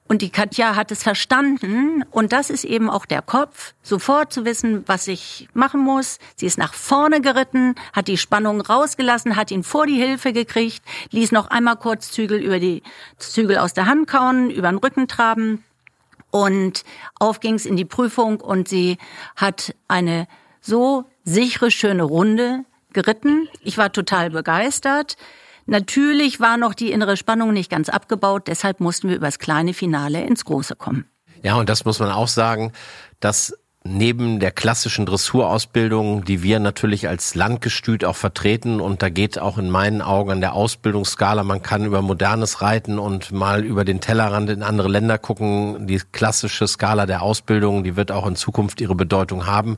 Und 0.08 0.22
die 0.22 0.32
Katja 0.32 0.76
hat 0.76 0.92
es 0.92 1.04
verstanden. 1.04 2.04
Und 2.10 2.34
das 2.34 2.50
ist 2.50 2.64
eben 2.64 2.90
auch 2.90 3.06
der 3.06 3.22
Kopf, 3.22 3.74
sofort 3.84 4.34
zu 4.34 4.46
wissen, 4.46 4.84
was 4.88 5.08
ich 5.08 5.48
machen 5.54 5.82
muss. 5.82 6.18
Sie 6.36 6.46
ist 6.46 6.58
nach 6.58 6.74
vorne 6.74 7.22
geritten, 7.22 7.76
hat 7.94 8.08
die 8.08 8.18
Spannung 8.18 8.62
rausgelassen, 8.62 9.36
hat 9.36 9.52
ihn 9.52 9.64
vor 9.64 9.86
die 9.86 9.98
Hilfe 9.98 10.34
gekriegt, 10.34 10.84
ließ 11.12 11.32
noch 11.32 11.48
einmal 11.48 11.76
kurz 11.76 12.12
Zügel 12.12 12.42
über 12.42 12.60
die 12.60 12.82
Zügel 13.18 13.58
aus 13.58 13.74
der 13.74 13.86
Hand 13.86 14.08
kauen, 14.08 14.50
über 14.50 14.70
den 14.70 14.78
Rücken 14.78 15.08
traben. 15.08 15.64
Und 16.32 16.84
auf 17.20 17.40
ging's 17.40 17.66
in 17.66 17.78
die 17.78 17.86
Prüfung 17.86 18.42
und 18.42 18.68
sie 18.68 18.98
hat 19.36 19.76
eine 19.88 20.28
so 20.62 21.06
sichere, 21.24 21.70
schöne 21.70 22.02
Runde 22.02 22.66
geritten. 22.94 23.48
Ich 23.62 23.78
war 23.78 23.92
total 23.92 24.30
begeistert. 24.30 25.18
Natürlich 25.66 26.40
war 26.40 26.58
noch 26.58 26.74
die 26.74 26.92
innere 26.92 27.18
Spannung 27.18 27.54
nicht 27.54 27.70
ganz 27.70 27.90
abgebaut, 27.90 28.48
deshalb 28.48 28.80
mussten 28.80 29.10
wir 29.10 29.16
übers 29.16 29.40
kleine 29.40 29.74
Finale 29.74 30.22
ins 30.24 30.44
große 30.46 30.76
kommen. 30.76 31.06
Ja, 31.42 31.56
und 31.56 31.70
das 31.70 31.86
muss 31.86 32.00
man 32.00 32.10
auch 32.10 32.28
sagen, 32.28 32.74
dass 33.20 33.58
neben 33.86 34.40
der 34.40 34.52
klassischen 34.52 35.06
Dressurausbildung, 35.06 36.24
die 36.24 36.42
wir 36.42 36.60
natürlich 36.60 37.10
als 37.10 37.36
Landgestüt 37.36 38.06
auch 38.06 38.16
vertreten, 38.16 38.80
und 38.80 39.02
da 39.02 39.10
geht 39.10 39.40
auch 39.40 39.58
in 39.58 39.70
meinen 39.70 40.02
Augen 40.02 40.32
an 40.32 40.42
der 40.42 40.54
Ausbildungsskala, 40.54 41.44
man 41.44 41.62
kann 41.62 41.86
über 41.86 42.02
modernes 42.02 42.62
Reiten 42.62 42.98
und 42.98 43.32
mal 43.32 43.64
über 43.64 43.84
den 43.84 44.00
Tellerrand 44.00 44.50
in 44.50 44.64
andere 44.64 44.88
Länder 44.88 45.18
gucken. 45.18 45.86
Die 45.88 46.02
klassische 46.12 46.68
Skala 46.68 47.06
der 47.06 47.22
Ausbildung, 47.22 47.84
die 47.84 47.96
wird 47.96 48.12
auch 48.12 48.26
in 48.26 48.36
Zukunft 48.36 48.80
ihre 48.80 48.96
Bedeutung 48.96 49.46
haben. 49.46 49.78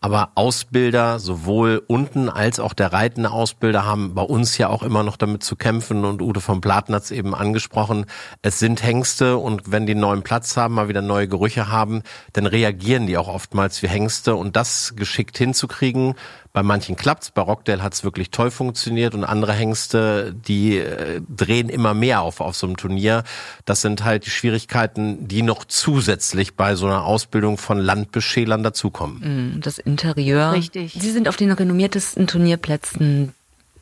Aber 0.00 0.30
Ausbilder, 0.34 1.20
sowohl 1.20 1.80
unten 1.86 2.28
als 2.28 2.58
auch 2.58 2.72
der 2.72 2.92
reitende 2.92 3.30
Ausbilder, 3.30 3.86
haben 3.86 4.14
bei 4.14 4.22
uns 4.22 4.58
ja 4.58 4.68
auch 4.68 4.82
immer 4.82 5.04
noch 5.04 5.16
damit 5.16 5.44
zu 5.44 5.54
kämpfen. 5.54 6.04
Und 6.04 6.20
Ute 6.20 6.40
von 6.40 6.60
es 6.88 7.10
eben 7.12 7.36
angesprochen. 7.36 8.06
Es 8.42 8.58
sind 8.58 8.82
Hengste 8.82 9.36
und 9.36 9.70
wenn 9.70 9.86
die 9.86 9.94
neuen 9.94 10.22
Platz 10.22 10.56
haben, 10.56 10.74
mal 10.74 10.88
wieder 10.88 11.02
neue 11.02 11.28
Gerüche 11.28 11.70
haben, 11.70 12.02
dann 12.32 12.46
reagieren 12.46 13.06
die 13.06 13.16
auch 13.16 13.28
oftmals 13.42 13.82
wie 13.82 13.88
Hengste. 13.88 14.36
Und 14.36 14.54
das 14.54 14.94
geschickt 14.94 15.36
hinzukriegen, 15.36 16.14
bei 16.52 16.62
manchen 16.62 16.94
klappt's, 16.94 17.32
bei 17.32 17.42
Rockdale 17.42 17.82
hat's 17.82 18.04
wirklich 18.04 18.30
toll 18.30 18.50
funktioniert 18.50 19.14
und 19.14 19.24
andere 19.24 19.52
Hengste, 19.52 20.32
die 20.32 20.78
äh, 20.78 21.20
drehen 21.28 21.68
immer 21.68 21.92
mehr 21.92 22.20
auf 22.20 22.40
auf 22.40 22.54
so 22.54 22.66
einem 22.66 22.76
Turnier. 22.76 23.24
Das 23.64 23.80
sind 23.80 24.04
halt 24.04 24.26
die 24.26 24.30
Schwierigkeiten, 24.30 25.26
die 25.26 25.42
noch 25.42 25.64
zusätzlich 25.64 26.54
bei 26.54 26.76
so 26.76 26.86
einer 26.86 27.04
Ausbildung 27.04 27.58
von 27.58 27.78
Landbeschälern 27.78 28.62
dazukommen. 28.62 29.56
Mm, 29.56 29.60
das 29.60 29.78
Interieur. 29.78 30.52
Richtig. 30.52 30.92
Sie 30.92 31.10
sind 31.10 31.26
auf 31.26 31.36
den 31.36 31.50
renommiertesten 31.50 32.28
Turnierplätzen 32.28 33.34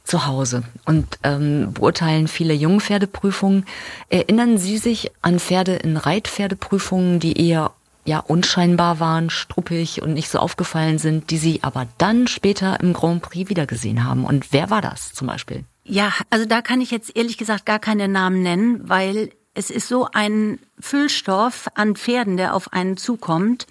zu 0.04 0.26
Hause 0.26 0.62
und 0.86 1.18
ähm, 1.22 1.72
beurteilen 1.74 2.28
viele 2.28 2.54
Jungpferdeprüfungen. 2.54 3.66
Erinnern 4.08 4.58
Sie 4.58 4.78
sich 4.78 5.10
an 5.22 5.38
Pferde 5.38 5.76
in 5.76 5.96
Reitpferdeprüfungen, 5.96 7.20
die 7.20 7.48
eher 7.48 7.72
ja 8.04 8.18
unscheinbar 8.18 9.00
waren, 9.00 9.30
struppig 9.30 10.02
und 10.02 10.14
nicht 10.14 10.28
so 10.28 10.38
aufgefallen 10.38 10.98
sind, 10.98 11.30
die 11.30 11.38
sie 11.38 11.60
aber 11.62 11.86
dann 11.98 12.26
später 12.26 12.80
im 12.80 12.92
Grand 12.92 13.22
Prix 13.22 13.50
wiedergesehen 13.50 14.04
haben. 14.04 14.24
Und 14.24 14.52
wer 14.52 14.70
war 14.70 14.80
das 14.80 15.12
zum 15.12 15.26
Beispiel? 15.26 15.64
Ja, 15.84 16.12
also 16.30 16.46
da 16.46 16.62
kann 16.62 16.80
ich 16.80 16.90
jetzt 16.90 17.16
ehrlich 17.16 17.38
gesagt 17.38 17.66
gar 17.66 17.78
keine 17.78 18.08
Namen 18.08 18.42
nennen, 18.42 18.88
weil 18.88 19.30
es 19.54 19.70
ist 19.70 19.88
so 19.88 20.08
ein 20.12 20.58
Füllstoff 20.78 21.68
an 21.74 21.96
Pferden, 21.96 22.36
der 22.36 22.54
auf 22.54 22.72
einen 22.72 22.96
zukommt. 22.96 23.66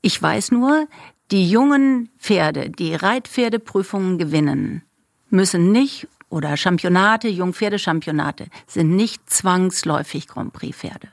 Ich 0.00 0.20
weiß 0.20 0.50
nur, 0.50 0.86
die 1.30 1.48
jungen 1.48 2.10
Pferde, 2.18 2.70
die 2.70 2.94
Reitpferdeprüfungen 2.94 4.18
gewinnen, 4.18 4.82
müssen 5.30 5.72
nicht 5.72 6.08
oder 6.28 6.56
Championate, 6.56 7.28
Jungpferdechampionate 7.28 8.46
sind 8.66 8.96
nicht 8.96 9.28
zwangsläufig 9.30 10.26
Grand 10.26 10.52
Prix 10.52 10.76
Pferde. 10.76 11.08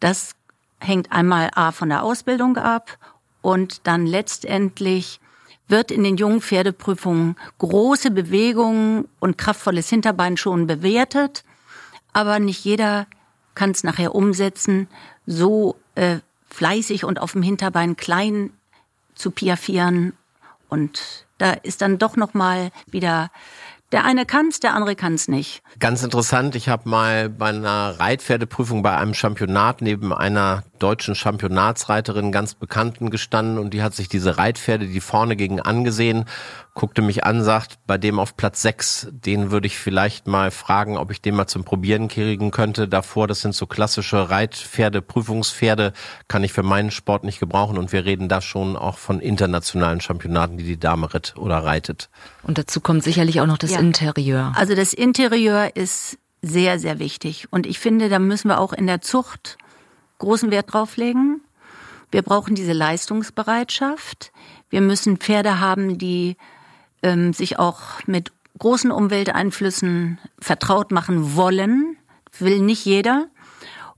Das 0.00 0.34
hängt 0.80 1.12
einmal 1.12 1.50
A 1.54 1.72
von 1.72 1.88
der 1.88 2.02
Ausbildung 2.02 2.56
ab 2.56 2.98
und 3.42 3.86
dann 3.86 4.06
letztendlich 4.06 5.20
wird 5.68 5.90
in 5.90 6.04
den 6.04 6.16
jungen 6.16 6.40
Pferdeprüfungen 6.40 7.36
große 7.58 8.10
Bewegungen 8.10 9.08
und 9.18 9.38
kraftvolles 9.38 9.88
Hinterbein 9.88 10.36
schon 10.36 10.66
bewertet, 10.66 11.44
aber 12.12 12.38
nicht 12.38 12.64
jeder 12.64 13.06
kann 13.54 13.70
es 13.70 13.82
nachher 13.82 14.14
umsetzen, 14.14 14.88
so 15.26 15.76
äh, 15.94 16.18
fleißig 16.50 17.04
und 17.04 17.20
auf 17.20 17.32
dem 17.32 17.42
Hinterbein 17.42 17.96
klein 17.96 18.50
zu 19.14 19.30
piaffieren. 19.30 20.12
Und 20.68 21.26
da 21.38 21.52
ist 21.52 21.82
dann 21.82 21.98
doch 21.98 22.16
noch 22.16 22.34
mal 22.34 22.70
wieder 22.86 23.30
der 23.92 24.04
eine 24.04 24.26
kann's, 24.26 24.60
der 24.60 24.74
andere 24.74 24.96
kann's 24.96 25.28
nicht. 25.28 25.62
Ganz 25.78 26.02
interessant, 26.02 26.54
ich 26.56 26.68
habe 26.68 26.88
mal 26.88 27.28
bei 27.28 27.48
einer 27.48 27.98
Reitpferdeprüfung 27.98 28.82
bei 28.82 28.96
einem 28.96 29.14
Championat 29.14 29.82
neben 29.82 30.12
einer 30.12 30.64
deutschen 30.82 31.14
Championatsreiterin 31.14 32.32
ganz 32.32 32.54
Bekannten 32.54 33.10
gestanden 33.10 33.58
und 33.58 33.74
die 33.74 33.82
hat 33.82 33.94
sich 33.94 34.08
diese 34.08 34.38
Reitpferde, 34.38 34.86
die 34.86 35.00
vorne 35.00 35.36
gegen 35.36 35.60
angesehen, 35.60 36.24
guckte 36.74 37.02
mich 37.02 37.24
an, 37.24 37.42
sagt, 37.42 37.78
bei 37.86 37.98
dem 37.98 38.18
auf 38.18 38.36
Platz 38.36 38.62
6, 38.62 39.08
den 39.10 39.50
würde 39.50 39.66
ich 39.66 39.78
vielleicht 39.78 40.26
mal 40.26 40.50
fragen, 40.50 40.96
ob 40.98 41.10
ich 41.10 41.20
den 41.22 41.34
mal 41.34 41.46
zum 41.46 41.64
Probieren 41.64 42.08
kriegen 42.08 42.50
könnte. 42.50 42.86
Davor, 42.86 43.26
das 43.26 43.40
sind 43.40 43.54
so 43.54 43.66
klassische 43.66 44.30
Reitpferde, 44.30 45.02
Prüfungspferde, 45.02 45.92
kann 46.28 46.44
ich 46.44 46.52
für 46.52 46.62
meinen 46.62 46.90
Sport 46.90 47.24
nicht 47.24 47.40
gebrauchen 47.40 47.78
und 47.78 47.92
wir 47.92 48.04
reden 48.04 48.28
da 48.28 48.40
schon 48.40 48.76
auch 48.76 48.98
von 48.98 49.20
internationalen 49.20 50.00
Championaten, 50.00 50.58
die 50.58 50.64
die 50.64 50.78
Dame 50.78 51.12
ritt 51.14 51.34
oder 51.36 51.58
reitet. 51.58 52.10
Und 52.42 52.58
dazu 52.58 52.80
kommt 52.80 53.02
sicherlich 53.02 53.40
auch 53.40 53.46
noch 53.46 53.58
das 53.58 53.72
ja. 53.72 53.80
Interieur. 53.80 54.52
Also 54.54 54.74
das 54.74 54.92
Interieur 54.92 55.74
ist 55.74 56.18
sehr, 56.42 56.78
sehr 56.78 56.98
wichtig. 56.98 57.48
Und 57.50 57.66
ich 57.66 57.78
finde, 57.78 58.08
da 58.08 58.18
müssen 58.18 58.48
wir 58.48 58.60
auch 58.60 58.72
in 58.72 58.86
der 58.86 59.00
Zucht 59.00 59.58
großen 60.18 60.50
Wert 60.50 60.72
drauf 60.72 60.96
legen. 60.96 61.40
Wir 62.10 62.22
brauchen 62.22 62.54
diese 62.54 62.72
Leistungsbereitschaft. 62.72 64.32
Wir 64.70 64.80
müssen 64.80 65.18
Pferde 65.18 65.60
haben, 65.60 65.98
die 65.98 66.36
ähm, 67.02 67.32
sich 67.32 67.58
auch 67.58 67.80
mit 68.06 68.32
großen 68.58 68.90
Umwelteinflüssen 68.90 70.18
vertraut 70.38 70.90
machen 70.90 71.36
wollen. 71.36 71.96
Will 72.38 72.60
nicht 72.60 72.84
jeder. 72.84 73.26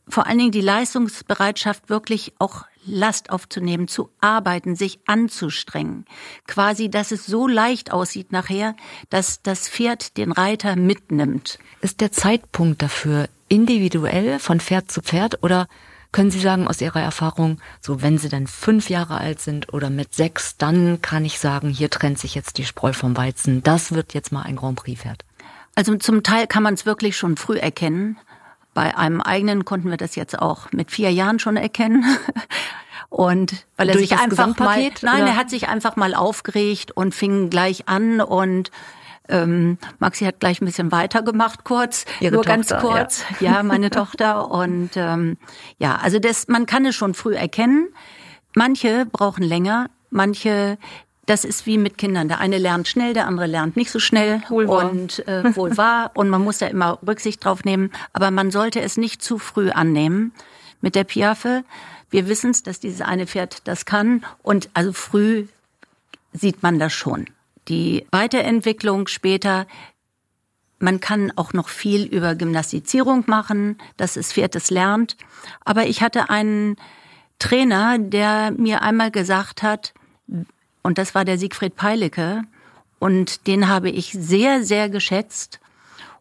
Vor 0.09 0.27
allen 0.27 0.39
Dingen 0.39 0.53
die 0.53 0.61
Leistungsbereitschaft, 0.61 1.91
wirklich 1.91 2.33
auch 2.39 2.65
Last 2.87 3.31
aufzunehmen, 3.31 3.87
zu 3.87 4.11
arbeiten, 4.21 4.75
sich 4.75 4.99
anzustrengen. 5.07 6.07
Quasi, 6.47 6.89
dass 6.89 7.13
es 7.13 7.27
so 7.27 7.47
leicht 7.47 7.93
aussieht 7.93 8.33
nachher, 8.33 8.75
dass 9.11 9.43
das 9.43 9.69
Pferd 9.69 10.17
den 10.17 10.33
Reiter 10.33 10.75
mitnimmt. 10.77 11.59
Ist 11.83 12.01
der 12.01 12.13
Zeitpunkt 12.13 12.81
dafür 12.81 13.29
individuell 13.49 14.39
von 14.39 14.61
Pferd 14.61 14.91
zu 14.91 15.03
Pferd 15.03 15.43
oder 15.43 15.69
können 16.13 16.31
Sie 16.31 16.41
sagen 16.41 16.67
aus 16.67 16.81
Ihrer 16.81 17.01
Erfahrung, 17.01 17.61
so 17.81 18.03
wenn 18.03 18.19
Sie 18.19 18.29
dann 18.29 18.47
fünf 18.47 18.91
Jahre 18.91 19.19
alt 19.19 19.41
sind 19.41 19.73
oder 19.73 19.91
mit 19.91 20.15
sechs, 20.15 20.57
dann 20.57 21.03
kann 21.03 21.25
ich 21.25 21.39
sagen, 21.39 21.69
hier 21.69 21.91
trennt 21.91 22.19
sich 22.19 22.35
jetzt 22.35 22.59
die 22.59 22.65
Spreu 22.65 22.93
vom 22.93 23.17
Weizen. 23.17 23.63
Das 23.63 23.93
wird 23.93 24.15
jetzt 24.15 24.33
mal 24.33 24.43
ein 24.43 24.57
Grand 24.57 24.77
Prix 24.77 25.03
Pferd. 25.03 25.25
Also 25.75 25.95
zum 25.97 26.23
Teil 26.23 26.47
kann 26.47 26.63
man 26.63 26.75
es 26.75 26.87
wirklich 26.87 27.17
schon 27.17 27.37
früh 27.37 27.59
erkennen. 27.59 28.19
Bei 28.75 28.97
einem 28.97 29.21
eigenen 29.21 29.65
konnten 29.65 29.91
wir 29.91 29.97
das 29.97 30.15
jetzt 30.15 30.39
auch 30.39 30.73
mit 30.73 30.91
vier 30.91 31.13
Jahren 31.13 31.39
schon 31.39 31.57
erkennen. 31.57 32.05
Und 33.11 33.65
weil 33.77 33.89
er 33.89 33.95
Durch 33.95 34.09
sich 34.09 34.19
einfach 34.19 34.57
mal, 34.59 34.91
nein, 35.03 35.23
oder? 35.23 35.31
er 35.31 35.37
hat 35.37 35.51
sich 35.51 35.69
einfach 35.69 35.97
mal 35.97 36.15
aufgeregt 36.15 36.93
und 36.95 37.15
fing 37.15 37.49
gleich 37.49 37.89
an 37.89 38.21
und 38.21 38.71
ähm, 39.29 39.79
Maxi 39.99 40.25
hat 40.25 40.41
gleich 40.41 40.61
ein 40.61 40.67
bisschen 40.67 40.93
weitergemacht, 40.93 41.65
kurz, 41.65 42.05
Ihre 42.21 42.35
nur 42.35 42.45
Tochter, 42.45 42.57
ganz 42.57 42.83
kurz. 42.83 43.25
Ja, 43.41 43.53
ja 43.53 43.63
meine 43.63 43.91
Tochter. 43.91 44.51
Und 44.51 44.91
ähm, 44.97 45.37
ja, 45.79 45.97
also 45.97 46.19
das, 46.19 46.49
man 46.49 46.67
kann 46.67 46.87
es 46.87 46.95
schon 46.95 47.15
früh 47.15 47.35
erkennen. 47.35 47.89
Manche 48.55 49.07
brauchen 49.07 49.43
länger, 49.43 49.89
manche 50.11 50.79
das 51.27 51.45
ist 51.45 51.67
wie 51.67 51.77
mit 51.77 51.99
Kindern. 51.99 52.29
Der 52.29 52.39
eine 52.41 52.57
lernt 52.57 52.89
schnell, 52.89 53.13
der 53.13 53.27
andere 53.27 53.47
lernt 53.47 53.77
nicht 53.77 53.91
so 53.91 53.99
schnell 53.99 54.43
wohl 54.49 54.65
und 54.65 55.29
äh, 55.29 55.55
wohl 55.55 55.77
wahr. 55.77 56.11
Und 56.15 56.31
man 56.31 56.43
muss 56.43 56.57
da 56.57 56.67
immer 56.67 56.99
Rücksicht 57.07 57.45
drauf 57.45 57.65
nehmen. 57.65 57.91
Aber 58.15 58.31
man 58.31 58.51
sollte 58.51 58.81
es 58.81 58.97
nicht 58.97 59.23
zu 59.23 59.39
früh 59.39 59.69
annehmen 59.69 60.33
mit 60.81 60.95
der 60.95 61.05
Piaffe. 61.05 61.65
Wir 62.09 62.29
wissen 62.29 62.51
es, 62.51 62.63
dass 62.63 62.81
dieses 62.81 63.03
eine 63.03 63.27
Pferd 63.27 63.69
das 63.69 63.85
kann. 63.85 64.25
Und 64.43 64.71
also 64.73 64.95
früh 64.95 65.47
sieht 66.33 66.63
man 66.63 66.79
das 66.79 66.95
schon 66.95 67.27
die 67.69 68.07
Weiterentwicklung 68.11 69.09
später. 69.09 69.67
Man 70.79 71.01
kann 71.01 71.33
auch 71.37 71.53
noch 71.53 71.69
viel 71.69 72.05
über 72.05 72.35
Gymnastizierung 72.35 73.25
machen, 73.27 73.79
dass 73.97 74.15
das 74.15 74.33
Pferd 74.33 74.55
es 74.57 74.71
lernt. 74.71 75.17
Aber 75.65 75.87
ich 75.87 76.03
hatte 76.03 76.31
einen 76.31 76.77
Trainer, 77.39 77.99
der 77.99 78.53
mir 78.53 78.83
einmal 78.83 79.11
gesagt 79.11 79.63
hat, 79.63 79.93
und 80.83 80.99
das 80.99 81.15
war 81.15 81.25
der 81.25 81.39
Siegfried 81.39 81.77
Peilicke, 81.77 82.43
und 82.99 83.47
den 83.47 83.69
habe 83.69 83.91
ich 83.91 84.13
sehr, 84.13 84.65
sehr 84.65 84.89
geschätzt. 84.89 85.61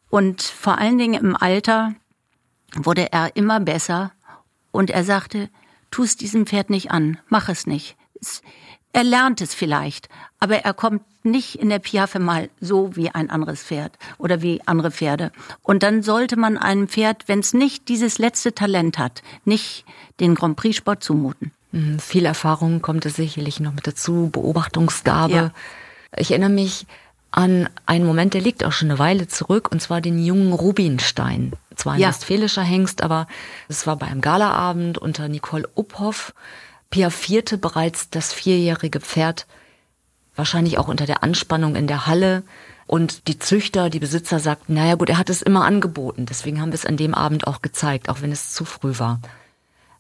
Und 0.10 0.42
vor 0.42 0.78
allen 0.78 0.98
Dingen 0.98 1.22
im 1.22 1.36
Alter 1.36 1.96
wurde 2.76 3.12
er 3.12 3.36
immer 3.36 3.60
besser. 3.60 4.12
Und 4.72 4.92
er 4.92 5.04
sagte, 5.04 5.50
tu 5.90 6.04
es 6.04 6.18
diesem 6.18 6.46
Pferd 6.46 6.70
nicht 6.70 6.92
an, 6.92 7.18
mach 7.30 7.50
es 7.50 7.66
nicht. 7.66 7.98
Er 8.94 9.04
lernt 9.04 9.42
es 9.42 9.54
vielleicht, 9.54 10.10
aber 10.40 10.58
er 10.58 10.74
kommt 10.74 11.02
nicht 11.24 11.56
in 11.56 11.70
der 11.70 11.80
Piaffe 11.80 12.20
mal 12.20 12.50
so 12.62 12.96
wie 12.96 13.10
ein 13.10 13.30
anderes 13.30 13.62
Pferd 13.62 13.92
oder 14.18 14.42
wie 14.42 14.62
andere 14.66 14.92
Pferde. 14.92 15.32
Und 15.62 15.84
dann 15.84 16.02
sollte 16.02 16.38
man 16.38 16.58
einem 16.58 16.88
Pferd, 16.88 17.28
wenn 17.28 17.40
es 17.40 17.54
nicht 17.54 17.90
dieses 17.90 18.18
letzte 18.18 18.54
Talent 18.54 18.98
hat, 18.98 19.22
nicht 19.46 19.86
den 20.20 20.36
Grand 20.36 20.56
Prix 20.56 20.78
Sport 20.78 21.04
zumuten. 21.04 21.52
Mhm, 21.72 22.00
viel 22.00 22.26
Erfahrung 22.26 22.82
kommt 22.82 23.06
es 23.06 23.16
sicherlich 23.16 23.60
noch 23.60 23.74
mit 23.74 23.86
dazu, 23.88 24.30
Beobachtungsgabe. 24.32 25.34
Ja. 25.34 25.52
Ich 26.16 26.32
erinnere 26.32 26.50
mich 26.50 26.88
an 27.32 27.70
einen 27.86 28.06
Moment, 28.06 28.34
der 28.34 28.42
liegt 28.42 28.64
auch 28.64 28.72
schon 28.72 28.90
eine 28.90 29.00
Weile 29.00 29.28
zurück, 29.28 29.70
und 29.72 29.82
zwar 29.82 30.02
den 30.02 30.24
jungen 30.24 30.54
Rubinstein. 30.54 31.52
Zwar 31.76 31.94
ein 31.94 32.00
ja. 32.00 32.10
westfälischer 32.10 32.64
Hengst, 32.64 33.04
aber 33.04 33.28
es 33.68 33.86
war 33.86 33.98
bei 33.98 34.08
einem 34.08 34.22
Galaabend 34.22 34.98
unter 34.98 35.28
Nicole 35.28 35.70
Uphoff. 35.76 36.34
Pia 36.90 37.10
vierte 37.10 37.58
bereits 37.58 38.10
das 38.10 38.34
vierjährige 38.34 39.00
Pferd, 39.00 39.46
wahrscheinlich 40.36 40.78
auch 40.78 40.88
unter 40.88 41.06
der 41.06 41.24
Anspannung 41.24 41.76
in 41.76 41.88
der 41.88 42.08
Halle. 42.08 42.44
Und 42.86 43.28
die 43.28 43.38
Züchter, 43.38 43.90
die 43.90 44.00
Besitzer 44.00 44.40
sagten, 44.40 44.74
naja 44.76 44.96
gut, 44.96 45.10
er 45.10 45.18
hat 45.18 45.30
es 45.30 45.42
immer 45.42 45.66
angeboten. 45.66 46.26
Deswegen 46.26 46.62
haben 46.62 46.70
wir 46.72 46.76
es 46.76 46.86
an 46.86 46.96
dem 46.96 47.14
Abend 47.14 47.46
auch 47.46 47.62
gezeigt, 47.62 48.08
auch 48.08 48.22
wenn 48.22 48.32
es 48.32 48.54
zu 48.54 48.64
früh 48.64 48.98
war. 48.98 49.20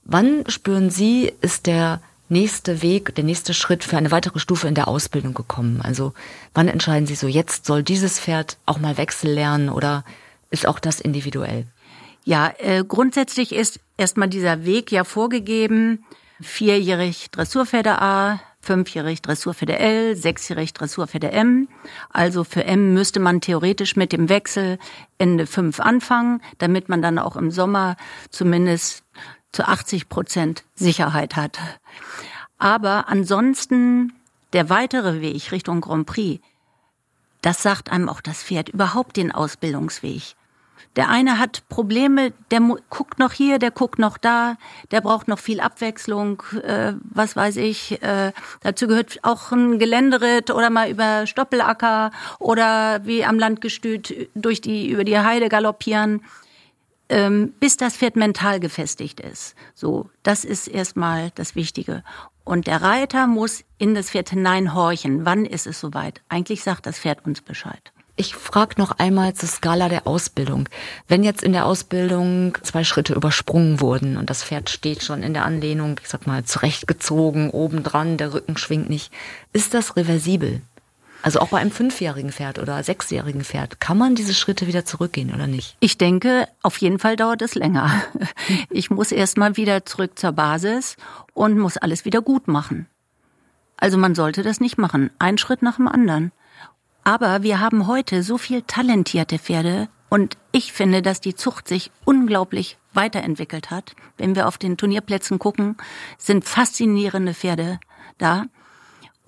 Wann 0.04 0.46
spüren 0.48 0.90
Sie, 0.90 1.34
ist 1.42 1.66
der 1.66 2.00
nächste 2.30 2.82
Weg, 2.82 3.14
der 3.16 3.26
nächste 3.26 3.54
Schritt 3.54 3.84
für 3.84 3.98
eine 3.98 4.12
weitere 4.12 4.40
Stufe 4.40 4.68
in 4.68 4.76
der 4.76 4.88
Ausbildung 4.88 5.34
gekommen? 5.34 5.82
Also 5.82 6.14
wann 6.54 6.70
entscheiden 6.70 7.08
Sie 7.08 7.16
so, 7.16 7.28
jetzt 7.28 7.66
soll 7.66 7.84
dieses 7.84 8.20
Pferd 8.20 8.58
auch 8.66 8.80
mal 8.80 8.98
Wechsel 8.98 9.32
lernen 9.32 9.70
oder 9.70 10.06
ist 10.50 10.66
auch 10.66 10.80
das 10.80 11.02
individuell? 11.02 11.66
Ja, 12.24 12.54
äh, 12.60 12.84
grundsätzlich 12.86 13.54
ist 13.54 13.80
erstmal 13.98 14.30
dieser 14.30 14.66
Weg 14.66 14.92
ja 14.92 15.04
vorgegeben. 15.04 16.06
Vierjährig 16.42 17.32
Dressurpferde 17.32 18.02
A, 18.02 18.40
fünfjährig 18.62 19.22
Dressurpferde 19.22 19.80
L, 19.80 20.16
sechsjährig 20.16 20.74
Dressurpferde 20.74 21.32
M. 21.32 21.68
Also 22.12 22.44
für 22.44 22.64
M 22.64 22.94
müsste 22.94 23.20
man 23.20 23.42
theoretisch 23.42 23.96
mit 23.96 24.12
dem 24.12 24.30
Wechsel 24.30 24.78
Ende 25.18 25.48
fünf 25.48 25.80
anfangen, 25.80 26.42
damit 26.60 26.90
man 26.90 27.02
dann 27.02 27.18
auch 27.18 27.36
im 27.36 27.50
Sommer 27.52 27.96
zumindest 28.30 29.04
zu 29.52 29.68
80 29.68 30.10
Prozent 30.10 30.64
Sicherheit 30.76 31.36
hat. 31.36 31.60
Aber 32.60 33.10
ansonsten 33.10 34.14
der 34.54 34.70
weitere 34.70 35.22
Weg 35.22 35.52
Richtung 35.52 35.82
Grand 35.82 36.06
Prix, 36.06 36.44
das 37.42 37.64
sagt 37.64 37.92
einem 37.92 38.10
auch 38.10 38.22
das 38.22 38.44
Pferd, 38.44 38.70
überhaupt 38.70 39.18
den 39.18 39.32
Ausbildungsweg. 39.32 40.37
Der 40.98 41.10
eine 41.10 41.38
hat 41.38 41.64
Probleme, 41.70 42.34
der 42.50 42.60
guckt 42.90 43.20
noch 43.20 43.32
hier, 43.32 43.60
der 43.60 43.70
guckt 43.70 44.00
noch 44.00 44.18
da, 44.18 44.58
der 44.90 45.00
braucht 45.02 45.28
noch 45.28 45.38
viel 45.38 45.60
Abwechslung, 45.60 46.42
äh, 46.64 46.94
was 47.04 47.36
weiß 47.36 47.58
ich. 47.58 48.02
Äh, 48.02 48.34
dazu 48.62 48.88
gehört 48.88 49.20
auch 49.22 49.52
ein 49.52 49.78
Geländeritt 49.78 50.50
oder 50.50 50.72
mal 50.72 50.90
über 50.90 51.28
Stoppelacker 51.28 52.10
oder 52.40 53.06
wie 53.06 53.24
am 53.24 53.38
Landgestüt 53.38 54.28
durch 54.34 54.60
die 54.60 54.90
über 54.90 55.04
die 55.04 55.20
Heide 55.20 55.50
galoppieren, 55.50 56.24
ähm, 57.10 57.54
bis 57.60 57.78
das 57.78 57.96
Pferd 57.96 58.16
mental 58.16 58.60
gefestigt 58.60 59.20
ist. 59.20 59.56
So, 59.76 60.10
das 60.24 60.44
ist 60.44 60.68
erstmal 60.68 61.30
das 61.36 61.56
Wichtige. 61.56 62.04
Und 62.44 62.66
der 62.66 62.82
Reiter 62.82 63.28
muss 63.28 63.64
in 63.78 63.94
das 63.94 64.10
Pferd 64.10 64.32
hineinhorchen. 64.32 65.28
Wann 65.28 65.46
ist 65.46 65.68
es 65.68 65.80
soweit? 65.80 66.22
Eigentlich 66.28 66.64
sagt 66.64 66.88
das 66.88 66.98
Pferd 66.98 67.24
uns 67.24 67.42
Bescheid. 67.42 67.92
Ich 68.20 68.34
frage 68.36 68.76
noch 68.80 68.98
einmal 68.98 69.36
zur 69.36 69.48
Skala 69.48 69.90
der 69.90 70.08
Ausbildung. 70.08 70.68
Wenn 71.08 71.24
jetzt 71.24 71.44
in 71.44 71.54
der 71.54 71.68
Ausbildung 71.68 72.58
zwei 72.64 72.84
Schritte 72.84 73.14
übersprungen 73.14 73.80
wurden 73.80 74.18
und 74.18 74.32
das 74.32 74.44
Pferd 74.44 74.72
steht 74.72 75.04
schon 75.04 75.22
in 75.22 75.36
der 75.36 75.46
Anlehnung, 75.46 76.00
ich 76.02 76.10
sag 76.10 76.26
mal, 76.26 76.44
zurechtgezogen, 76.44 77.52
obendran, 77.52 78.18
der 78.18 78.34
Rücken 78.34 78.58
schwingt 78.58 78.90
nicht, 78.90 79.14
ist 79.54 79.76
das 79.76 79.96
reversibel? 79.96 80.62
Also 81.22 81.40
auch 81.40 81.50
bei 81.50 81.60
einem 81.60 81.70
fünfjährigen 81.70 82.32
Pferd 82.32 82.58
oder 82.58 82.82
sechsjährigen 82.82 83.44
Pferd, 83.44 83.80
kann 83.80 84.00
man 84.00 84.16
diese 84.16 84.34
Schritte 84.34 84.66
wieder 84.66 84.84
zurückgehen 84.84 85.32
oder 85.32 85.46
nicht? 85.46 85.78
Ich 85.80 86.00
denke, 86.00 86.48
auf 86.64 86.78
jeden 86.78 86.98
Fall 86.98 87.18
dauert 87.18 87.44
es 87.44 87.54
länger. 87.54 87.92
Ich 88.72 88.90
muss 88.90 89.12
erst 89.12 89.38
mal 89.38 89.58
wieder 89.58 89.86
zurück 89.86 90.18
zur 90.18 90.32
Basis 90.32 90.96
und 91.34 91.58
muss 91.60 91.78
alles 91.78 92.04
wieder 92.06 92.22
gut 92.22 92.48
machen. 92.48 92.88
Also 93.78 93.98
man 93.98 94.16
sollte 94.16 94.42
das 94.42 94.60
nicht 94.60 94.78
machen. 94.78 95.12
Ein 95.20 95.38
Schritt 95.38 95.62
nach 95.62 95.76
dem 95.76 95.88
anderen. 95.88 96.32
Aber 97.08 97.42
wir 97.42 97.62
haben 97.62 97.88
heute 97.88 98.22
so 98.22 98.38
viel 98.38 98.64
talentierte 98.64 99.40
Pferde 99.40 99.88
und 100.10 100.38
ich 100.52 100.74
finde, 100.74 101.02
dass 101.02 101.22
die 101.22 101.36
Zucht 101.36 101.66
sich 101.66 101.90
unglaublich 102.04 102.78
weiterentwickelt 102.92 103.72
hat. 103.72 103.96
Wenn 104.18 104.36
wir 104.36 104.46
auf 104.46 104.58
den 104.58 104.76
Turnierplätzen 104.76 105.40
gucken, 105.40 105.78
sind 106.18 106.44
faszinierende 106.44 107.34
Pferde 107.34 107.80
da. 108.18 108.44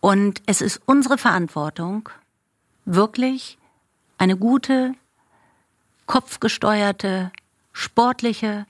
Und 0.01 0.41
es 0.45 0.59
ist 0.59 0.81
unsere 0.87 1.17
Verantwortung, 1.17 2.09
wirklich 2.83 3.57
eine 4.17 4.35
gute, 4.35 4.93
kopfgesteuerte, 6.05 7.31
sportliche 7.71 8.65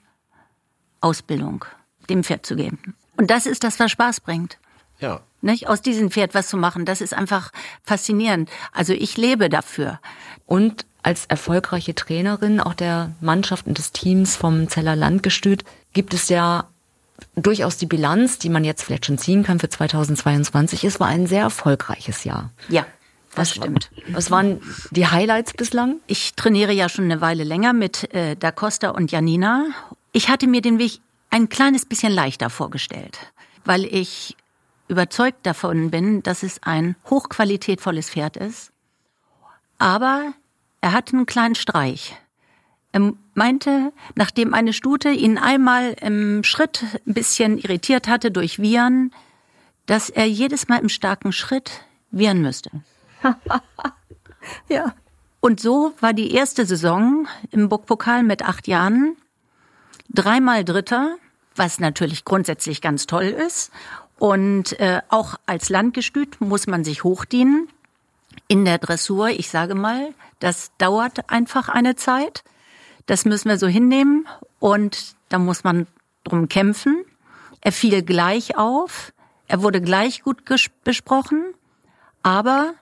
Ausbildung 1.02 1.66
dem 2.12 2.24
Pferd 2.24 2.46
zu 2.46 2.56
geben. 2.56 2.94
Und 3.18 3.32
das 3.32 3.48
ist 3.48 3.64
das, 3.64 3.80
was 3.80 3.90
Spaß 3.90 4.20
bringt. 4.20 4.60
Ja. 5.00 5.22
Nicht? 5.42 5.68
Aus 5.68 5.82
diesem 5.82 6.12
Pferd 6.12 6.34
was 6.34 6.48
zu 6.48 6.58
machen, 6.58 6.86
das 6.86 7.02
ist 7.02 7.14
einfach 7.14 7.52
faszinierend. 7.84 8.50
Also 8.74 8.94
ich 8.94 9.18
lebe 9.18 9.50
dafür. 9.50 10.00
Und 10.46 10.86
als 11.02 11.26
erfolgreiche 11.28 11.96
Trainerin 11.96 12.60
auch 12.60 12.74
der 12.74 13.12
Mannschaft 13.22 13.68
und 13.68 13.78
des 13.78 13.92
Teams 13.92 14.36
vom 14.36 14.68
Zeller 14.68 14.96
Landgestüt 14.96 15.64
gibt 15.94 16.14
es 16.14 16.30
ja 16.30 16.68
durchaus 17.36 17.78
die 17.78 17.86
Bilanz, 17.86 18.38
die 18.38 18.50
man 18.50 18.64
jetzt 18.64 18.84
vielleicht 18.84 19.06
schon 19.06 19.18
ziehen 19.18 19.44
kann 19.44 19.60
für 19.60 19.70
2022. 19.70 20.84
Es 20.84 21.00
war 21.00 21.08
ein 21.08 21.28
sehr 21.28 21.44
erfolgreiches 21.44 22.24
Jahr. 22.24 22.52
Ja. 22.68 22.86
Das 23.36 23.50
was, 23.50 23.56
stimmt. 23.56 23.92
Was 24.10 24.32
waren 24.32 24.60
die 24.92 25.08
Highlights 25.08 25.54
bislang? 25.54 25.98
Ich 26.08 26.34
trainiere 26.34 26.74
ja 26.74 26.90
schon 26.90 27.06
eine 27.06 27.22
Weile 27.22 27.44
länger 27.44 27.74
mit 27.74 28.12
äh, 28.14 28.36
Da 28.36 28.52
Costa 28.52 28.90
und 28.90 29.12
Janina. 29.12 29.68
Ich 30.12 30.30
hatte 30.30 30.48
mir 30.48 30.62
den 30.62 30.80
Weg 30.80 31.00
ein 31.30 31.48
kleines 31.48 31.86
bisschen 31.86 32.12
leichter 32.12 32.50
vorgestellt, 32.50 33.20
weil 33.66 33.86
ich 33.86 34.36
überzeugt 34.90 35.46
davon 35.46 35.92
bin, 35.92 36.22
dass 36.24 36.44
es 36.44 36.62
ein 36.64 36.96
hochqualitätvolles 37.10 38.10
Pferd 38.10 38.36
ist. 38.36 38.72
Aber 39.78 40.34
er 40.82 40.92
hat 40.92 41.14
einen 41.14 41.26
kleinen 41.26 41.56
Streich. 41.56 42.18
Er 42.92 43.14
meinte, 43.36 43.94
nachdem 44.16 44.54
eine 44.54 44.74
Stute 44.74 45.10
ihn 45.10 45.38
einmal 45.38 45.94
im 46.02 46.44
Schritt 46.44 46.84
ein 47.06 47.14
bisschen 47.14 47.58
irritiert 47.58 48.08
hatte 48.08 48.32
durch 48.32 48.60
Viren, 48.60 49.14
dass 49.86 50.10
er 50.10 50.26
jedes 50.26 50.68
Mal 50.68 50.80
im 50.80 50.90
starken 50.90 51.32
Schritt 51.32 51.84
viren 52.12 52.42
müsste. 52.42 52.72
ja. 54.70 54.94
Und 55.40 55.60
so 55.62 55.94
war 56.02 56.14
die 56.14 56.34
erste 56.34 56.66
Saison 56.66 57.28
im 57.52 57.70
Burgpokal 57.70 58.24
mit 58.24 58.44
acht 58.44 58.68
Jahren 58.68 59.16
dreimal 60.10 60.66
Dritter, 60.66 61.16
was 61.56 61.80
natürlich 61.80 62.26
grundsätzlich 62.26 62.82
ganz 62.82 63.08
toll 63.08 63.26
ist. 63.26 63.72
Und 64.20 64.78
äh, 64.80 65.02
auch 65.10 65.36
als 65.46 65.70
Landgestüt 65.70 66.42
muss 66.42 66.68
man 66.68 66.84
sich 66.84 67.04
hochdienen. 67.04 67.70
In 68.48 68.66
der 68.66 68.78
Dressur, 68.78 69.30
ich 69.30 69.50
sage 69.50 69.76
mal, 69.76 70.14
das 70.40 70.72
dauert 70.78 71.30
einfach 71.30 71.70
eine 71.70 71.96
Zeit. 71.96 72.44
Das 73.06 73.26
müssen 73.26 73.50
wir 73.50 73.58
so 73.58 73.68
hinnehmen 73.68 74.28
und 74.60 75.16
da 75.30 75.40
muss 75.40 75.64
man 75.64 75.88
drum 76.26 76.50
kämpfen. 76.50 77.06
Er 77.62 77.72
fiel 77.72 78.04
gleich 78.04 78.58
auf, 78.58 79.14
er 79.48 79.64
wurde 79.64 79.82
gleich 79.82 80.22
gut 80.22 80.44
besprochen, 80.84 81.44
aber 82.22 82.74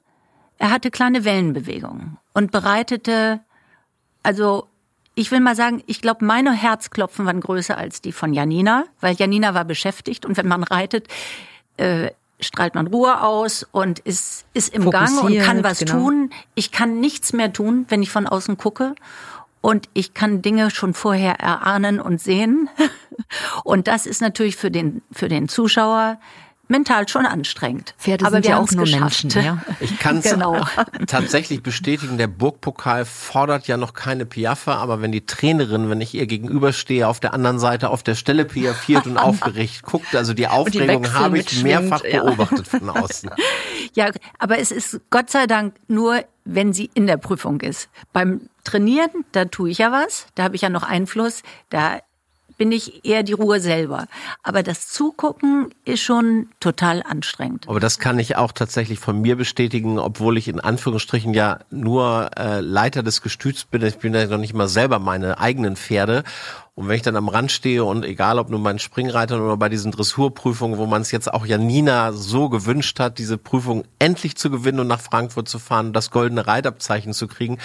er 0.58 0.72
hatte 0.72 0.92
kleine 0.92 1.24
Wellenbewegungen 1.24 2.18
und 2.34 2.52
bereitete, 2.52 3.42
also 4.24 4.68
ich 5.18 5.32
will 5.32 5.40
mal 5.40 5.56
sagen, 5.56 5.82
ich 5.88 6.00
glaube, 6.00 6.24
meine 6.24 6.54
Herzklopfen 6.54 7.26
waren 7.26 7.42
größer 7.42 7.76
als 7.76 8.02
die 8.02 8.12
von 8.12 8.34
Janina, 8.34 8.86
weil 9.02 9.16
Janina 9.16 9.56
war 9.56 9.66
beschäftigt 9.66 10.28
und 10.28 10.38
wenn 10.38 10.48
man 10.48 10.62
reitet, 10.62 11.08
äh, 11.78 12.12
strahlt 12.40 12.76
man 12.76 12.86
Ruhe 12.86 13.24
aus 13.24 13.66
und 13.72 13.98
ist, 13.98 14.46
ist 14.54 14.72
im 14.76 14.92
Gang 14.92 15.24
und 15.24 15.36
kann 15.40 15.64
was 15.64 15.80
genau. 15.80 15.94
tun. 15.94 16.30
Ich 16.54 16.72
kann 16.72 17.00
nichts 17.00 17.34
mehr 17.34 17.52
tun, 17.52 17.88
wenn 17.90 18.04
ich 18.04 18.12
von 18.12 18.28
außen 18.28 18.58
gucke. 18.58 18.94
Und 19.60 19.90
ich 19.94 20.14
kann 20.14 20.44
Dinge 20.44 20.70
schon 20.70 20.94
vorher 20.94 21.40
erahnen 21.40 22.00
und 22.00 22.22
sehen. 22.22 22.70
Und 23.64 23.88
das 23.88 24.06
ist 24.06 24.22
natürlich 24.22 24.56
für 24.56 24.70
den, 24.70 25.02
für 25.12 25.28
den 25.28 25.50
Zuschauer 25.50 26.20
mental 26.68 27.08
schon 27.08 27.26
anstrengend. 27.26 27.94
Pferde 27.98 28.26
Aber 28.26 28.38
sind 28.38 28.48
ja 28.48 28.60
auch 28.60 28.72
nur 28.72 28.86
geschafft. 28.86 29.24
Menschen. 29.24 29.44
Ja. 29.44 29.64
Ich 29.80 30.00
kann 30.00 30.18
es 30.18 30.32
genau. 30.32 30.66
tatsächlich 31.08 31.62
bestätigen, 31.62 32.18
der 32.18 32.28
Burgpokal 32.28 33.06
fordert 33.06 33.68
ja 33.68 33.78
noch 33.78 33.94
keine 33.94 34.26
Piaffe, 34.26 34.74
aber 34.74 35.02
wenn 35.02 35.12
die 35.12 35.26
Trainerin, 35.26 35.90
wenn 35.90 36.02
ich 36.02 36.14
ihr 36.14 36.26
gegenüberstehe, 36.26 37.08
auf 37.08 37.20
der 37.20 37.34
anderen 37.34 37.60
Seite 37.60 37.90
auf 37.90 38.04
der 38.04 38.16
Stelle 38.16 38.46
piaffiert 38.46 39.06
und 39.06 39.18
aufgeregt 39.18 39.84
guckt, 39.84 40.16
also 40.16 40.34
die 40.34 40.48
Aufregung 40.48 41.14
habe 41.14 41.40
ich 41.40 41.64
mehrfach 41.64 42.04
ja. 42.04 42.24
beobachtet 42.24 42.68
von 42.68 42.90
außen. 42.90 43.30
Ja, 43.94 44.12
aber 44.40 44.60
es 44.60 44.72
ist 44.72 45.00
Gott 45.10 45.30
sei 45.30 45.48
Dank 45.48 45.76
nur, 45.88 46.24
wenn 46.44 46.74
sie 46.74 46.90
in 46.94 47.08
der 47.08 47.18
Prüfung 47.18 47.62
ist. 47.62 47.90
Beim 48.14 48.50
Trainieren, 48.64 49.26
da 49.32 49.46
tue 49.46 49.70
ich 49.70 49.78
ja 49.78 49.92
was, 49.92 50.28
da 50.36 50.44
habe 50.44 50.56
ich 50.56 50.62
ja 50.62 50.70
noch 50.70 50.84
Einfluss, 50.84 51.42
da 51.70 52.00
bin 52.58 52.72
ich 52.72 53.06
eher 53.06 53.24
die 53.24 53.34
Ruhe 53.34 53.60
selber. 53.60 54.08
Aber 54.44 54.64
das 54.64 54.88
Zugucken 54.88 55.70
ist 55.86 56.02
schon 56.02 56.50
total 56.60 57.04
anstrengend. 57.04 57.68
Aber 57.68 57.80
das 57.80 58.00
kann 58.00 58.20
ich 58.20 58.36
auch 58.36 58.52
tatsächlich 58.52 59.00
von 59.00 59.22
mir 59.22 59.36
bestätigen, 59.36 60.00
obwohl 60.00 60.38
ich 60.38 60.48
in 60.48 60.60
Anführungsstrichen 60.60 61.34
ja 61.34 61.60
nur 61.70 62.32
äh, 62.38 62.60
Leiter 62.60 63.04
des 63.04 63.22
Gestüts 63.22 63.66
bin. 63.66 63.84
Ich 63.84 63.98
bin 63.98 64.14
ja 64.14 64.26
noch 64.26 64.38
nicht 64.38 64.54
mal 64.54 64.68
selber 64.68 65.00
meine 65.00 65.40
eigenen 65.40 65.76
Pferde. 65.76 66.24
Und 66.78 66.88
wenn 66.88 66.96
ich 66.96 67.02
dann 67.02 67.16
am 67.16 67.28
Rand 67.28 67.52
stehe 67.52 67.84
und 67.84 68.06
egal 68.06 68.38
ob 68.38 68.52
nur 68.52 68.62
bei 68.62 68.72
den 68.72 68.78
Springreitern 68.78 69.42
oder 69.42 69.58
bei 69.58 69.68
diesen 69.68 69.92
Dressurprüfungen, 69.92 70.78
wo 70.78 70.86
man 70.86 71.02
es 71.02 71.10
jetzt 71.10 71.34
auch 71.34 71.44
Janina 71.44 72.14
so 72.14 72.50
gewünscht 72.50 73.00
hat, 73.00 73.18
diese 73.18 73.40
Prüfung 73.40 73.84
endlich 73.98 74.38
zu 74.38 74.52
gewinnen 74.52 74.82
und 74.82 74.86
nach 74.86 75.02
Frankfurt 75.02 75.50
zu 75.50 75.58
fahren 75.58 75.88
und 75.88 75.94
das 75.94 76.12
goldene 76.12 76.46
Reitabzeichen 76.46 77.14
zu 77.14 77.28
kriegen, 77.28 77.58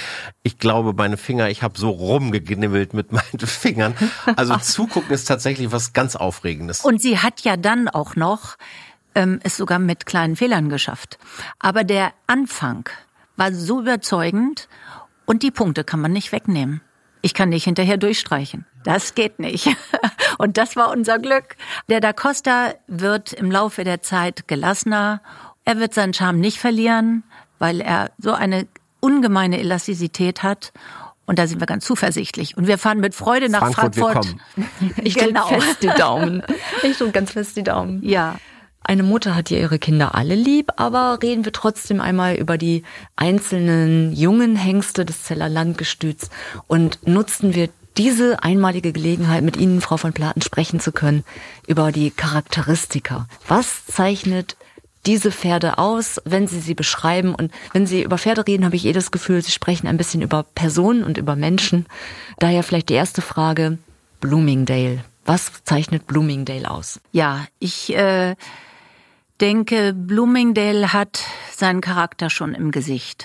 ich 0.43 0.57
glaube, 0.57 0.95
meine 0.95 1.19
Finger, 1.19 1.51
ich 1.51 1.63
habe 1.63 1.79
so 1.79 1.91
rumgeknibbelt 1.91 2.95
mit 2.95 3.13
meinen 3.13 3.39
Fingern. 3.39 3.95
Also 4.35 4.57
zugucken 4.63 5.11
ist 5.11 5.27
tatsächlich 5.27 5.71
was 5.73 5.93
ganz 5.93 6.17
Aufregendes. 6.17 6.81
Und 6.81 7.03
sie 7.03 7.19
hat 7.19 7.43
ja 7.43 7.59
dann 7.59 7.91
auch 7.91 8.17
noch 8.17 8.57
ähm, 9.15 9.41
es 9.43 9.59
sogar 9.59 9.79
mit 9.79 10.07
kleinen 10.07 10.37
Fehlern 10.37 10.71
geschafft. 10.71 11.19
Aber 11.59 11.85
der 11.85 12.15
Anfang 12.27 12.89
war 13.37 13.53
so 13.53 13.83
überzeugend 13.83 14.71
und 15.27 15.43
die 15.43 15.51
Punkte 15.51 15.85
kann 15.85 16.01
man 16.01 16.13
nicht 16.13 16.33
wegnehmen. 16.33 16.81
Ich 17.21 17.35
kann 17.35 17.51
nicht 17.51 17.65
hinterher 17.65 17.99
durchstreichen. 17.99 18.65
Das 18.85 19.15
geht 19.15 19.39
nicht. 19.39 19.69
Und 20.39 20.57
das 20.57 20.77
war 20.77 20.91
unser 20.91 21.19
Glück. 21.19 21.57
Der 21.89 22.01
Da 22.01 22.13
Costa 22.13 22.75
wird 22.87 23.33
im 23.33 23.51
Laufe 23.51 23.85
der 23.85 24.03
Zeit 24.03 24.49
gelassener. 24.49 25.21
Er 25.65 25.79
wird 25.79 25.95
seinen 25.95 26.15
Charme 26.15 26.41
nicht 26.41 26.59
verlieren, 26.59 27.23
weil 27.59 27.81
er 27.81 28.11
so 28.19 28.33
eine 28.33 28.67
ungemeine 29.01 29.59
Elastizität 29.59 30.43
hat. 30.43 30.73
Und 31.27 31.39
da 31.39 31.47
sind 31.47 31.61
wir 31.61 31.67
ganz 31.67 31.85
zuversichtlich. 31.85 32.57
Und 32.57 32.67
wir 32.67 32.79
fahren 32.79 32.99
mit 32.99 33.15
Freude 33.15 33.49
nach 33.49 33.73
Frankfurt. 33.73 34.27
Frankfurt. 34.27 34.37
Ich 35.05 35.15
genau. 35.15 35.49
drücke 35.49 35.61
fest 35.61 35.83
die 35.83 35.89
Daumen. 35.89 36.43
Ich 36.83 36.99
drücke 36.99 37.13
ganz 37.13 37.33
fest 37.33 37.57
die 37.57 37.63
Daumen. 37.63 38.03
Ja. 38.05 38.37
Eine 38.85 39.05
Mutter 39.05 39.37
hat 39.37 39.49
ja 39.51 39.59
ihre 39.59 39.79
Kinder 39.79 40.17
alle 40.17 40.35
lieb, 40.35 40.73
aber 40.77 41.21
reden 41.23 41.45
wir 41.45 41.53
trotzdem 41.53 42.01
einmal 42.01 42.35
über 42.35 42.59
die 42.59 42.83
einzelnen 43.15 44.13
jungen 44.13 44.57
Hengste 44.57 45.05
des 45.05 45.23
Zeller 45.23 45.49
Landgestüts 45.49 46.31
und 46.67 47.07
nutzen 47.07 47.55
wir 47.55 47.69
diese 47.97 48.43
einmalige 48.43 48.93
Gelegenheit, 48.93 49.43
mit 49.43 49.57
Ihnen, 49.57 49.81
Frau 49.81 49.97
von 49.97 50.13
Platen, 50.13 50.43
sprechen 50.43 50.81
zu 50.81 50.93
können 50.93 51.25
über 51.67 51.93
die 51.93 52.11
Charakteristika. 52.11 53.27
Was 53.47 53.87
zeichnet 53.87 54.57
diese 55.05 55.33
Pferde 55.33 55.79
aus, 55.79 56.21
wenn 56.25 56.47
Sie 56.47 56.61
sie 56.61 56.75
beschreiben? 56.75 57.35
Und 57.35 57.53
wenn 57.73 57.87
Sie 57.87 58.03
über 58.03 58.19
Pferde 58.19 58.47
reden, 58.47 58.65
habe 58.65 58.77
ich 58.77 58.87
eh 58.87 58.93
das 58.93 59.11
Gefühl, 59.11 59.43
Sie 59.43 59.51
sprechen 59.51 59.87
ein 59.87 59.97
bisschen 59.97 60.23
über 60.23 60.43
Personen 60.43 61.05
und 61.05 61.19
über 61.19 61.37
Menschen. 61.37 61.87
Daher 62.39 62.63
vielleicht 62.63 62.89
die 62.89 62.95
erste 62.95 63.21
Frage, 63.21 63.79
Bloomingdale. 64.21 65.05
Was 65.25 65.53
zeichnet 65.65 66.07
Bloomingdale 66.07 66.71
aus? 66.71 67.01
Ja, 67.13 67.47
ich 67.59 67.95
äh, 67.95 68.35
denke, 69.41 69.93
Bloomingdale 69.93 70.93
hat 70.93 71.25
seinen 71.55 71.81
Charakter 71.81 72.31
schon 72.31 72.55
im 72.55 72.71
Gesicht. 72.71 73.25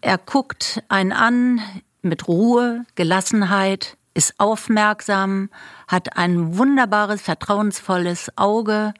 Er 0.00 0.18
guckt 0.18 0.82
einen 0.88 1.12
an 1.12 1.60
mit 2.04 2.28
Ruhe, 2.28 2.84
Gelassenheit, 2.94 3.96
ist 4.14 4.34
aufmerksam, 4.38 5.50
hat 5.88 6.16
ein 6.16 6.56
wunderbares, 6.56 7.20
vertrauensvolles 7.20 8.30
Auge 8.36 8.94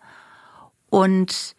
und 0.91 1.55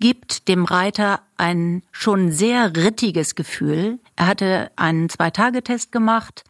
gibt 0.00 0.48
dem 0.48 0.64
Reiter 0.64 1.20
ein 1.36 1.82
schon 1.92 2.32
sehr 2.32 2.74
rittiges 2.74 3.34
Gefühl. 3.34 3.98
Er 4.16 4.26
hatte 4.26 4.70
einen 4.76 5.10
Zwei-Tage-Test 5.10 5.92
gemacht, 5.92 6.44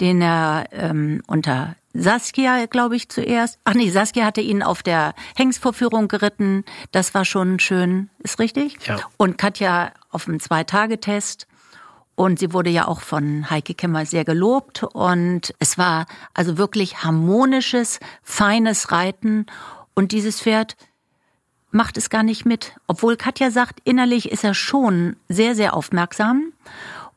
den 0.00 0.20
er 0.20 0.66
ähm, 0.70 1.22
unter 1.26 1.76
Saskia, 1.94 2.66
glaube 2.66 2.96
ich, 2.96 3.08
zuerst. 3.08 3.58
Ach 3.64 3.74
nee, 3.74 3.88
Saskia 3.88 4.26
hatte 4.26 4.40
ihn 4.40 4.62
auf 4.62 4.82
der 4.82 5.14
Hengstvorführung 5.36 6.08
geritten. 6.08 6.64
Das 6.92 7.14
war 7.14 7.24
schon 7.24 7.58
schön, 7.60 8.10
ist 8.18 8.38
richtig? 8.38 8.84
Ja. 8.86 8.98
Und 9.16 9.38
Katja 9.38 9.92
auf 10.10 10.24
dem 10.26 10.40
Zwei-Tage-Test. 10.40 11.46
Und 12.16 12.38
sie 12.38 12.52
wurde 12.52 12.70
ja 12.70 12.86
auch 12.86 13.00
von 13.00 13.50
Heike 13.50 13.74
Kemmer 13.74 14.06
sehr 14.06 14.24
gelobt. 14.24 14.84
Und 14.84 15.54
es 15.58 15.78
war 15.78 16.06
also 16.32 16.58
wirklich 16.58 17.02
harmonisches, 17.02 18.00
feines 18.22 18.92
Reiten. 18.92 19.46
Und 19.94 20.12
dieses 20.12 20.40
Pferd 20.40 20.76
macht 21.70 21.96
es 21.96 22.10
gar 22.10 22.22
nicht 22.22 22.46
mit. 22.46 22.76
Obwohl 22.86 23.16
Katja 23.16 23.50
sagt, 23.50 23.80
innerlich 23.84 24.30
ist 24.30 24.44
er 24.44 24.54
schon 24.54 25.16
sehr, 25.28 25.54
sehr 25.54 25.74
aufmerksam. 25.74 26.52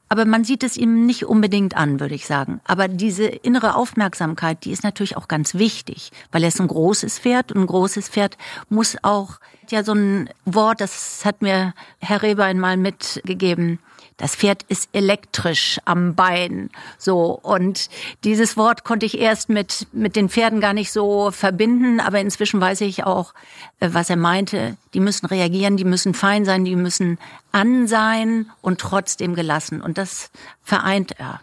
Aber 0.09 0.25
man 0.25 0.43
sieht 0.43 0.63
es 0.63 0.77
ihm 0.77 1.05
nicht 1.05 1.25
unbedingt 1.25 1.75
an, 1.75 1.99
würde 1.99 2.15
ich 2.15 2.25
sagen. 2.25 2.61
Aber 2.63 2.87
diese 2.87 3.25
innere 3.25 3.75
Aufmerksamkeit, 3.75 4.63
die 4.63 4.71
ist 4.71 4.83
natürlich 4.83 5.17
auch 5.17 5.27
ganz 5.27 5.55
wichtig, 5.55 6.11
weil 6.31 6.43
er 6.43 6.47
ist 6.47 6.61
ein 6.61 6.67
großes 6.67 7.19
Pferd 7.19 7.51
und 7.51 7.61
ein 7.61 7.67
großes 7.67 8.09
Pferd 8.09 8.37
muss 8.69 8.95
auch, 9.01 9.39
ja, 9.69 9.83
so 9.83 9.93
ein 9.93 10.29
Wort, 10.45 10.79
das 10.79 11.25
hat 11.25 11.41
mir 11.41 11.73
Herr 11.99 12.21
Rebein 12.21 12.57
mal 12.57 12.77
mitgegeben, 12.77 13.79
das 14.17 14.35
Pferd 14.35 14.63
ist 14.67 14.89
elektrisch 14.93 15.79
am 15.85 16.15
Bein. 16.15 16.71
So. 16.97 17.39
Und 17.41 17.89
dieses 18.23 18.57
Wort 18.57 18.83
konnte 18.83 19.05
ich 19.05 19.19
erst 19.19 19.47
mit, 19.49 19.87
mit 19.91 20.15
den 20.15 20.27
Pferden 20.27 20.59
gar 20.59 20.73
nicht 20.73 20.91
so 20.91 21.29
verbinden. 21.29 21.99
Aber 21.99 22.19
inzwischen 22.19 22.59
weiß 22.59 22.81
ich 22.81 23.03
auch, 23.03 23.33
äh, 23.79 23.89
was 23.91 24.09
er 24.09 24.15
meinte. 24.15 24.75
Die 24.95 24.99
müssen 24.99 25.27
reagieren, 25.27 25.77
die 25.77 25.85
müssen 25.85 26.15
fein 26.15 26.45
sein, 26.45 26.65
die 26.65 26.75
müssen 26.75 27.19
an 27.51 27.87
sein 27.87 28.49
und 28.61 28.81
trotzdem 28.81 29.35
gelassen. 29.35 29.81
Und 29.81 29.99
das 29.99 30.31
vereint 30.63 31.19
er. 31.19 31.41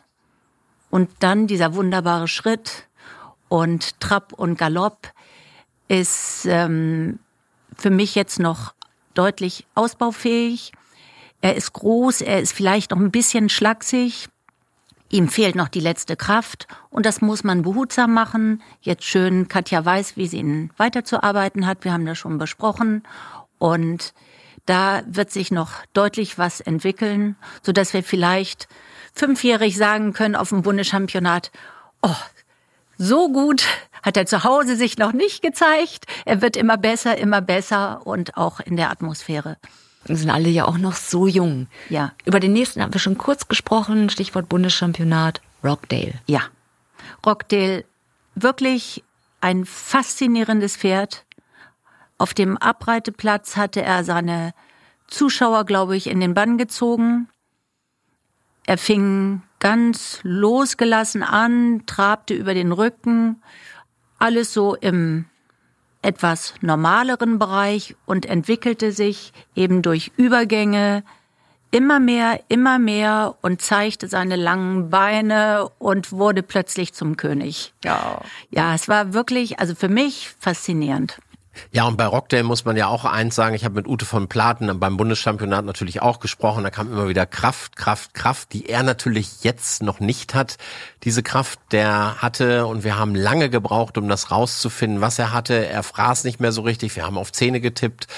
Und 0.90 1.10
dann 1.20 1.46
dieser 1.46 1.74
wunderbare 1.74 2.26
Schritt 2.26 2.88
und 3.48 4.00
Trab 4.00 4.32
und 4.32 4.58
Galopp 4.58 5.12
ist 5.86 6.44
ähm, 6.46 7.20
für 7.76 7.90
mich 7.90 8.16
jetzt 8.16 8.40
noch 8.40 8.74
deutlich 9.14 9.64
ausbaufähig. 9.76 10.72
Er 11.40 11.56
ist 11.56 11.72
groß, 11.72 12.22
er 12.22 12.40
ist 12.40 12.52
vielleicht 12.52 12.90
noch 12.90 12.98
ein 12.98 13.10
bisschen 13.10 13.48
schlaksig. 13.48 14.28
Ihm 15.10 15.28
fehlt 15.28 15.54
noch 15.54 15.68
die 15.68 15.80
letzte 15.80 16.16
Kraft 16.16 16.66
und 16.90 17.06
das 17.06 17.20
muss 17.20 17.44
man 17.44 17.62
behutsam 17.62 18.12
machen. 18.12 18.62
Jetzt 18.80 19.04
schön, 19.04 19.48
Katja 19.48 19.84
weiß, 19.84 20.16
wie 20.16 20.26
sie 20.26 20.38
ihn 20.38 20.70
weiterzuarbeiten 20.76 21.66
hat. 21.66 21.84
Wir 21.84 21.92
haben 21.92 22.06
das 22.06 22.18
schon 22.18 22.38
besprochen 22.38 23.02
und 23.58 24.14
da 24.66 25.02
wird 25.06 25.30
sich 25.30 25.50
noch 25.50 25.72
deutlich 25.92 26.38
was 26.38 26.60
entwickeln, 26.60 27.36
so 27.62 27.72
dass 27.72 27.92
wir 27.92 28.02
vielleicht 28.02 28.66
fünfjährig 29.12 29.76
sagen 29.76 30.12
können 30.14 30.36
auf 30.36 30.48
dem 30.48 30.62
Bundeschampionat, 30.62 31.52
oh, 32.02 32.16
so 32.96 33.30
gut 33.30 33.66
hat 34.02 34.16
er 34.16 34.26
zu 34.26 34.44
Hause 34.44 34.76
sich 34.76 34.98
noch 34.98 35.12
nicht 35.12 35.42
gezeigt. 35.42 36.06
Er 36.24 36.42
wird 36.42 36.56
immer 36.56 36.76
besser, 36.76 37.16
immer 37.18 37.40
besser 37.40 38.06
und 38.06 38.36
auch 38.36 38.60
in 38.60 38.76
der 38.76 38.90
Atmosphäre 38.90 39.56
sind 40.06 40.30
alle 40.30 40.48
ja 40.48 40.66
auch 40.66 40.78
noch 40.78 40.94
so 40.94 41.26
jung. 41.26 41.66
Ja. 41.88 42.12
Über 42.24 42.40
den 42.40 42.52
nächsten 42.52 42.82
haben 42.82 42.92
wir 42.92 43.00
schon 43.00 43.18
kurz 43.18 43.48
gesprochen, 43.48 44.10
Stichwort 44.10 44.48
Bundeschampionat, 44.48 45.40
Rockdale. 45.62 46.14
Ja. 46.26 46.42
Rockdale, 47.24 47.84
wirklich 48.34 49.02
ein 49.40 49.64
faszinierendes 49.64 50.76
Pferd. 50.76 51.24
Auf 52.18 52.34
dem 52.34 52.56
Abreiteplatz 52.56 53.56
hatte 53.56 53.82
er 53.82 54.04
seine 54.04 54.54
Zuschauer, 55.06 55.64
glaube 55.64 55.96
ich, 55.96 56.06
in 56.06 56.20
den 56.20 56.34
Bann 56.34 56.58
gezogen. 56.58 57.28
Er 58.66 58.78
fing 58.78 59.42
ganz 59.58 60.20
losgelassen 60.22 61.22
an, 61.22 61.84
trabte 61.86 62.34
über 62.34 62.54
den 62.54 62.72
Rücken, 62.72 63.42
alles 64.18 64.52
so 64.54 64.74
im 64.74 65.26
etwas 66.04 66.54
normaleren 66.60 67.38
Bereich 67.38 67.96
und 68.06 68.26
entwickelte 68.26 68.92
sich 68.92 69.32
eben 69.54 69.82
durch 69.82 70.12
Übergänge 70.16 71.02
immer 71.70 71.98
mehr, 71.98 72.40
immer 72.48 72.78
mehr 72.78 73.34
und 73.42 73.60
zeigte 73.60 74.06
seine 74.06 74.36
langen 74.36 74.90
Beine 74.90 75.68
und 75.78 76.12
wurde 76.12 76.44
plötzlich 76.44 76.94
zum 76.94 77.16
König. 77.16 77.74
Ja. 77.82 78.20
Ja, 78.50 78.74
es 78.74 78.86
war 78.86 79.12
wirklich, 79.12 79.58
also 79.58 79.74
für 79.74 79.88
mich 79.88 80.30
faszinierend. 80.38 81.18
Ja, 81.70 81.84
und 81.84 81.96
bei 81.96 82.06
Rockdale 82.06 82.42
muss 82.42 82.64
man 82.64 82.76
ja 82.76 82.88
auch 82.88 83.04
eins 83.04 83.34
sagen, 83.34 83.54
ich 83.54 83.64
habe 83.64 83.76
mit 83.76 83.86
Ute 83.86 84.04
von 84.04 84.28
Platen 84.28 84.78
beim 84.78 84.96
Bundeschampionat 84.96 85.64
natürlich 85.64 86.02
auch 86.02 86.20
gesprochen, 86.20 86.64
da 86.64 86.70
kam 86.70 86.92
immer 86.92 87.08
wieder 87.08 87.26
Kraft, 87.26 87.76
Kraft, 87.76 88.14
Kraft, 88.14 88.52
die 88.52 88.68
er 88.68 88.82
natürlich 88.82 89.42
jetzt 89.42 89.82
noch 89.82 90.00
nicht 90.00 90.34
hat. 90.34 90.56
Diese 91.04 91.22
Kraft, 91.22 91.58
der 91.72 92.22
hatte 92.22 92.66
und 92.66 92.84
wir 92.84 92.98
haben 92.98 93.14
lange 93.14 93.50
gebraucht, 93.50 93.98
um 93.98 94.08
das 94.08 94.30
rauszufinden, 94.30 95.00
was 95.00 95.18
er 95.18 95.32
hatte. 95.32 95.66
Er 95.66 95.82
fraß 95.82 96.24
nicht 96.24 96.40
mehr 96.40 96.52
so 96.52 96.62
richtig, 96.62 96.96
wir 96.96 97.04
haben 97.04 97.18
auf 97.18 97.32
Zähne 97.32 97.60
getippt. 97.60 98.08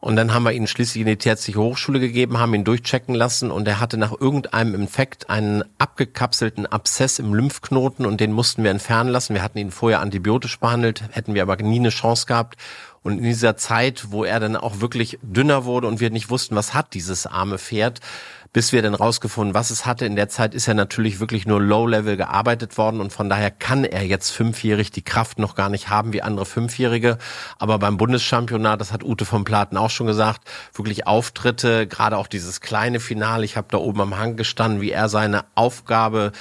Und 0.00 0.14
dann 0.14 0.32
haben 0.32 0.44
wir 0.44 0.52
ihn 0.52 0.68
schließlich 0.68 1.00
in 1.00 1.08
die 1.08 1.16
Tierärztliche 1.16 1.58
Hochschule 1.58 1.98
gegeben, 1.98 2.38
haben 2.38 2.54
ihn 2.54 2.62
durchchecken 2.62 3.16
lassen 3.16 3.50
und 3.50 3.66
er 3.66 3.80
hatte 3.80 3.96
nach 3.96 4.12
irgendeinem 4.12 4.76
Infekt 4.76 5.28
einen 5.28 5.64
abgekapselten 5.78 6.66
Abszess 6.66 7.18
im 7.18 7.34
Lymphknoten 7.34 8.06
und 8.06 8.20
den 8.20 8.30
mussten 8.30 8.62
wir 8.62 8.70
entfernen 8.70 9.10
lassen. 9.10 9.34
Wir 9.34 9.42
hatten 9.42 9.58
ihn 9.58 9.72
vorher 9.72 10.00
antibiotisch 10.00 10.60
behandelt, 10.60 11.02
hätten 11.10 11.34
wir 11.34 11.42
aber 11.42 11.56
nie 11.56 11.80
eine 11.80 11.88
Chance 11.88 12.26
gehabt. 12.26 12.56
Und 13.02 13.18
in 13.18 13.24
dieser 13.24 13.56
Zeit, 13.56 14.12
wo 14.12 14.22
er 14.24 14.38
dann 14.38 14.54
auch 14.54 14.80
wirklich 14.80 15.18
dünner 15.22 15.64
wurde 15.64 15.88
und 15.88 15.98
wir 15.98 16.10
nicht 16.10 16.30
wussten, 16.30 16.54
was 16.54 16.74
hat 16.74 16.94
dieses 16.94 17.26
arme 17.26 17.58
Pferd, 17.58 18.00
bis 18.52 18.72
wir 18.72 18.82
dann 18.82 18.94
rausgefunden, 18.94 19.54
was 19.54 19.70
es 19.70 19.86
hatte. 19.86 20.06
In 20.06 20.16
der 20.16 20.28
Zeit 20.28 20.54
ist 20.54 20.68
er 20.68 20.74
natürlich 20.74 21.20
wirklich 21.20 21.46
nur 21.46 21.60
Low-Level 21.60 22.16
gearbeitet 22.16 22.78
worden 22.78 23.00
und 23.00 23.12
von 23.12 23.28
daher 23.28 23.50
kann 23.50 23.84
er 23.84 24.04
jetzt 24.04 24.30
fünfjährig 24.30 24.90
die 24.90 25.02
Kraft 25.02 25.38
noch 25.38 25.54
gar 25.54 25.68
nicht 25.68 25.88
haben 25.88 26.12
wie 26.12 26.22
andere 26.22 26.46
Fünfjährige. 26.46 27.18
Aber 27.58 27.78
beim 27.78 27.96
Bundeschampionat, 27.96 28.80
das 28.80 28.92
hat 28.92 29.04
Ute 29.04 29.24
vom 29.24 29.44
Platen 29.44 29.76
auch 29.76 29.90
schon 29.90 30.06
gesagt, 30.06 30.48
wirklich 30.74 31.06
Auftritte, 31.06 31.86
gerade 31.86 32.16
auch 32.16 32.26
dieses 32.26 32.60
kleine 32.60 33.00
Finale. 33.00 33.44
Ich 33.44 33.56
habe 33.56 33.68
da 33.70 33.78
oben 33.78 34.00
am 34.00 34.18
Hang 34.18 34.36
gestanden, 34.36 34.80
wie 34.80 34.90
er 34.90 35.08
seine 35.08 35.44
Aufgabe 35.54 36.32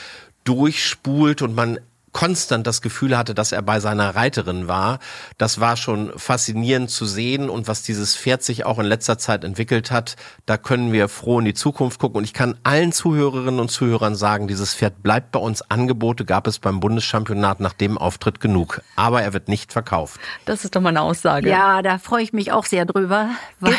durchspult 0.43 1.41
und 1.41 1.55
man 1.55 1.77
konstant 2.17 2.65
das 2.65 2.81
Gefühl 2.81 3.15
hatte, 3.15 3.35
dass 3.35 3.51
er 3.51 3.61
bei 3.61 3.79
seiner 3.79 4.15
Reiterin 4.15 4.67
war. 4.67 4.97
Das 5.37 5.59
war 5.59 5.77
schon 5.77 6.11
faszinierend 6.17 6.89
zu 6.89 7.05
sehen 7.05 7.47
und 7.47 7.67
was 7.67 7.83
dieses 7.83 8.15
Pferd 8.15 8.41
sich 8.41 8.65
auch 8.65 8.79
in 8.79 8.87
letzter 8.87 9.19
Zeit 9.19 9.43
entwickelt 9.43 9.91
hat, 9.91 10.15
da 10.47 10.57
können 10.57 10.91
wir 10.91 11.09
froh 11.09 11.37
in 11.37 11.45
die 11.45 11.53
Zukunft 11.53 11.99
gucken 11.99 12.17
und 12.17 12.23
ich 12.23 12.33
kann 12.33 12.57
allen 12.63 12.91
Zuhörerinnen 12.91 13.59
und 13.59 13.69
Zuhörern 13.69 14.15
sagen, 14.15 14.47
dieses 14.47 14.73
Pferd 14.73 15.03
bleibt 15.03 15.31
bei 15.31 15.37
uns. 15.37 15.61
Angebote 15.69 16.25
gab 16.25 16.47
es 16.47 16.57
beim 16.57 16.79
Bundeschampionat 16.79 17.59
nach 17.59 17.73
dem 17.73 17.99
Auftritt 17.99 18.39
genug, 18.39 18.81
aber 18.95 19.21
er 19.21 19.33
wird 19.33 19.47
nicht 19.47 19.71
verkauft. 19.71 20.19
Das 20.45 20.65
ist 20.65 20.75
doch 20.75 20.81
mal 20.81 20.89
eine 20.89 21.01
Aussage. 21.01 21.47
Ja, 21.47 21.83
da 21.83 21.99
freue 21.99 22.23
ich 22.23 22.33
mich 22.33 22.51
auch 22.51 22.65
sehr 22.65 22.85
drüber, 22.85 23.29
weil 23.59 23.75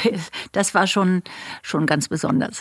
das 0.52 0.74
war 0.74 0.86
schon 0.86 1.24
schon 1.62 1.86
ganz 1.86 2.06
besonders. 2.06 2.60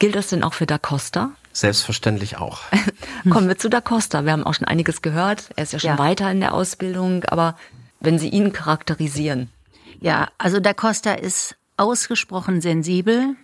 Gilt 0.00 0.16
das 0.16 0.26
denn 0.26 0.42
auch 0.42 0.54
für 0.54 0.66
Da 0.66 0.78
Costa? 0.78 1.30
Selbstverständlich 1.58 2.36
auch. 2.36 2.60
Kommen 3.30 3.48
wir 3.48 3.58
zu 3.58 3.68
Da 3.68 3.80
Costa. 3.80 4.24
Wir 4.24 4.30
haben 4.30 4.44
auch 4.44 4.54
schon 4.54 4.68
einiges 4.68 5.02
gehört. 5.02 5.50
Er 5.56 5.64
ist 5.64 5.72
ja 5.72 5.80
schon 5.80 5.90
ja. 5.90 5.98
weiter 5.98 6.30
in 6.30 6.38
der 6.38 6.54
Ausbildung, 6.54 7.24
aber 7.24 7.56
wenn 7.98 8.16
Sie 8.16 8.28
ihn 8.28 8.52
charakterisieren. 8.52 9.50
Ja, 9.98 10.28
also 10.38 10.60
Da 10.60 10.72
Costa 10.72 11.14
ist 11.14 11.56
ausgesprochen 11.76 12.60
sensibel. 12.60 13.34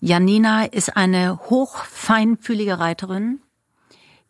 Janina 0.00 0.64
ist 0.64 0.96
eine 0.96 1.38
hochfeinfühlige 1.38 2.80
Reiterin, 2.80 3.40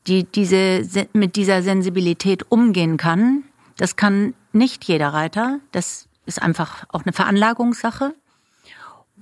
die 0.06 0.24
diese, 0.24 1.08
mit 1.14 1.36
dieser 1.36 1.62
Sensibilität 1.62 2.50
umgehen 2.52 2.98
kann. 2.98 3.44
Das 3.78 3.96
kann 3.96 4.34
nicht 4.52 4.84
jeder 4.84 5.14
Reiter. 5.14 5.58
Das 5.72 6.06
ist 6.26 6.42
einfach 6.42 6.84
auch 6.90 7.04
eine 7.04 7.14
Veranlagungssache. 7.14 8.14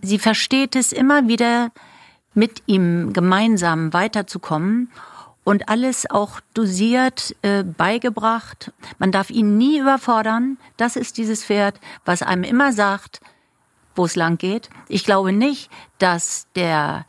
Sie 0.03 0.19
versteht 0.19 0.75
es 0.75 0.91
immer 0.91 1.29
wieder, 1.29 1.71
mit 2.35 2.63
ihm 2.67 3.13
gemeinsam 3.13 3.93
weiterzukommen 3.93 4.91
und 5.45 5.69
alles 5.69 6.11
auch 6.11 6.41
dosiert 6.55 7.35
äh, 7.43 7.65
beigebracht. 7.65 8.73
Man 8.99 9.13
darf 9.13 9.31
ihn 9.31 9.57
nie 9.57 9.79
überfordern. 9.79 10.59
Das 10.77 10.97
ist 10.97 11.19
dieses 11.19 11.45
Pferd, 11.45 11.81
was 12.05 12.23
einem 12.23 12.45
immer 12.45 12.73
sagt, 12.73 13.21
wo 13.95 14.05
es 14.05 14.17
lang 14.17 14.39
geht. 14.39 14.71
Ich 14.89 15.05
glaube 15.05 15.33
nicht, 15.33 15.71
dass 15.99 16.47
der 16.55 17.07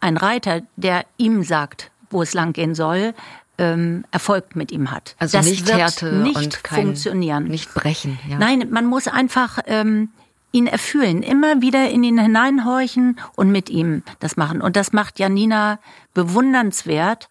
ein 0.00 0.16
Reiter, 0.16 0.62
der 0.76 1.06
ihm 1.16 1.42
sagt, 1.42 1.90
wo 2.10 2.22
es 2.22 2.34
lang 2.34 2.52
gehen 2.52 2.74
soll, 2.74 3.14
ähm, 3.56 4.04
Erfolg 4.10 4.56
mit 4.56 4.70
ihm 4.72 4.90
hat. 4.90 5.16
Also 5.18 5.38
das 5.38 5.46
nicht 5.46 5.66
wird 5.66 5.78
Härte 5.78 6.12
nicht 6.12 6.36
und 6.36 6.64
kein, 6.64 6.84
funktionieren. 6.86 7.44
Nicht 7.44 7.72
brechen. 7.72 8.18
Ja. 8.28 8.38
Nein, 8.38 8.68
man 8.70 8.86
muss 8.86 9.08
einfach 9.08 9.58
ähm, 9.66 10.10
ihn 10.54 10.66
erfüllen, 10.66 11.22
immer 11.22 11.60
wieder 11.60 11.90
in 11.90 12.02
ihn 12.04 12.18
hineinhorchen 12.18 13.18
und 13.36 13.50
mit 13.50 13.68
ihm 13.68 14.02
das 14.20 14.36
machen. 14.36 14.62
Und 14.62 14.76
das 14.76 14.92
macht 14.92 15.18
Janina 15.18 15.80
bewundernswert, 16.14 17.28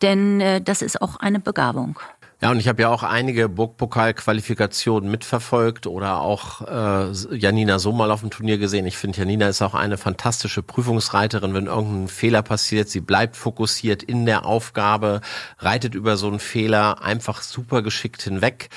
denn 0.00 0.40
äh, 0.40 0.60
das 0.60 0.80
ist 0.80 1.02
auch 1.02 1.16
eine 1.16 1.40
Begabung. 1.40 1.98
Ja, 2.40 2.50
und 2.50 2.58
ich 2.58 2.66
habe 2.66 2.82
ja 2.82 2.88
auch 2.88 3.04
einige 3.04 3.48
Burgpokal-Qualifikationen 3.48 5.08
mitverfolgt 5.08 5.86
oder 5.86 6.20
auch 6.20 6.62
äh, 6.62 7.12
Janina 7.36 7.78
so 7.78 7.92
mal 7.92 8.10
auf 8.10 8.20
dem 8.20 8.30
Turnier 8.30 8.58
gesehen. 8.58 8.84
Ich 8.84 8.96
finde, 8.96 9.18
Janina 9.18 9.48
ist 9.48 9.62
auch 9.62 9.74
eine 9.74 9.96
fantastische 9.96 10.60
Prüfungsreiterin. 10.60 11.54
Wenn 11.54 11.66
irgendein 11.66 12.08
Fehler 12.08 12.42
passiert, 12.42 12.88
sie 12.88 13.00
bleibt 13.00 13.36
fokussiert 13.36 14.02
in 14.02 14.26
der 14.26 14.44
Aufgabe, 14.44 15.20
reitet 15.58 15.94
über 15.94 16.16
so 16.16 16.26
einen 16.26 16.40
Fehler 16.40 17.00
einfach 17.00 17.42
super 17.42 17.80
geschickt 17.80 18.22
hinweg. 18.22 18.70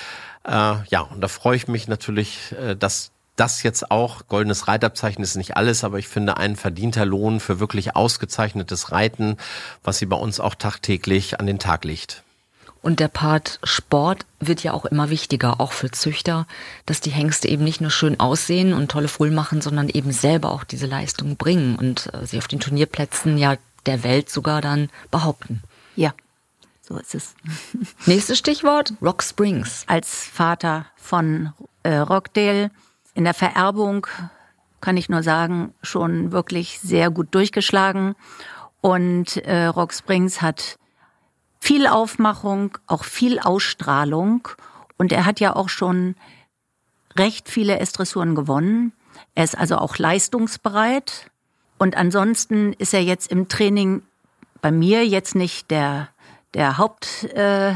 Äh, 0.44 0.74
ja, 0.88 1.00
und 1.00 1.20
da 1.20 1.26
freue 1.26 1.56
ich 1.56 1.66
mich 1.66 1.88
natürlich, 1.88 2.52
äh, 2.52 2.76
dass 2.76 3.10
das 3.36 3.62
jetzt 3.62 3.90
auch, 3.90 4.28
goldenes 4.28 4.66
Reitabzeichen 4.66 5.22
ist 5.22 5.36
nicht 5.36 5.56
alles, 5.56 5.84
aber 5.84 5.98
ich 5.98 6.08
finde 6.08 6.38
ein 6.38 6.56
verdienter 6.56 7.04
Lohn 7.04 7.38
für 7.38 7.60
wirklich 7.60 7.94
ausgezeichnetes 7.94 8.92
Reiten, 8.92 9.36
was 9.84 9.98
sie 9.98 10.06
bei 10.06 10.16
uns 10.16 10.40
auch 10.40 10.54
tagtäglich 10.54 11.38
an 11.38 11.46
den 11.46 11.58
Tag 11.58 11.84
legt. 11.84 12.22
Und 12.82 13.00
der 13.00 13.08
Part 13.08 13.58
Sport 13.64 14.26
wird 14.38 14.62
ja 14.62 14.72
auch 14.72 14.84
immer 14.84 15.10
wichtiger, 15.10 15.60
auch 15.60 15.72
für 15.72 15.90
Züchter, 15.90 16.46
dass 16.86 17.00
die 17.00 17.10
Hengste 17.10 17.48
eben 17.48 17.64
nicht 17.64 17.80
nur 17.80 17.90
schön 17.90 18.20
aussehen 18.20 18.72
und 18.72 18.90
tolle 18.90 19.08
Fohlen 19.08 19.34
machen, 19.34 19.60
sondern 19.60 19.88
eben 19.88 20.12
selber 20.12 20.52
auch 20.52 20.64
diese 20.64 20.86
Leistung 20.86 21.36
bringen 21.36 21.76
und 21.76 22.14
äh, 22.14 22.26
sie 22.26 22.38
auf 22.38 22.48
den 22.48 22.60
Turnierplätzen 22.60 23.38
ja 23.38 23.56
der 23.86 24.02
Welt 24.04 24.30
sogar 24.30 24.60
dann 24.60 24.88
behaupten. 25.10 25.62
Ja, 25.96 26.14
so 26.80 26.96
ist 26.96 27.14
es. 27.14 27.34
Nächstes 28.06 28.38
Stichwort, 28.38 28.94
Rock 29.02 29.22
Springs. 29.22 29.84
Als 29.88 30.24
Vater 30.24 30.86
von 30.96 31.52
äh, 31.82 31.96
Rockdale 31.96 32.70
in 33.16 33.24
der 33.24 33.34
Vererbung 33.34 34.06
kann 34.80 34.96
ich 34.96 35.08
nur 35.08 35.22
sagen, 35.22 35.74
schon 35.82 36.32
wirklich 36.32 36.78
sehr 36.80 37.10
gut 37.10 37.34
durchgeschlagen. 37.34 38.14
Und 38.80 39.38
äh, 39.38 39.64
Rock 39.64 39.92
Springs 39.94 40.42
hat 40.42 40.78
viel 41.58 41.86
Aufmachung, 41.86 42.78
auch 42.86 43.04
viel 43.04 43.38
Ausstrahlung. 43.38 44.48
Und 44.98 45.12
er 45.12 45.24
hat 45.24 45.40
ja 45.40 45.56
auch 45.56 45.68
schon 45.68 46.14
recht 47.16 47.48
viele 47.48 47.80
Estressuren 47.80 48.34
gewonnen. 48.34 48.92
Er 49.34 49.44
ist 49.44 49.58
also 49.58 49.78
auch 49.78 49.96
leistungsbereit. 49.98 51.30
Und 51.78 51.96
ansonsten 51.96 52.74
ist 52.74 52.94
er 52.94 53.02
jetzt 53.02 53.30
im 53.32 53.48
Training 53.48 54.02
bei 54.60 54.70
mir 54.70 55.06
jetzt 55.06 55.34
nicht 55.34 55.70
der, 55.70 56.08
der 56.54 56.78
Haupt, 56.78 57.24
äh, 57.34 57.70
äh, 57.70 57.74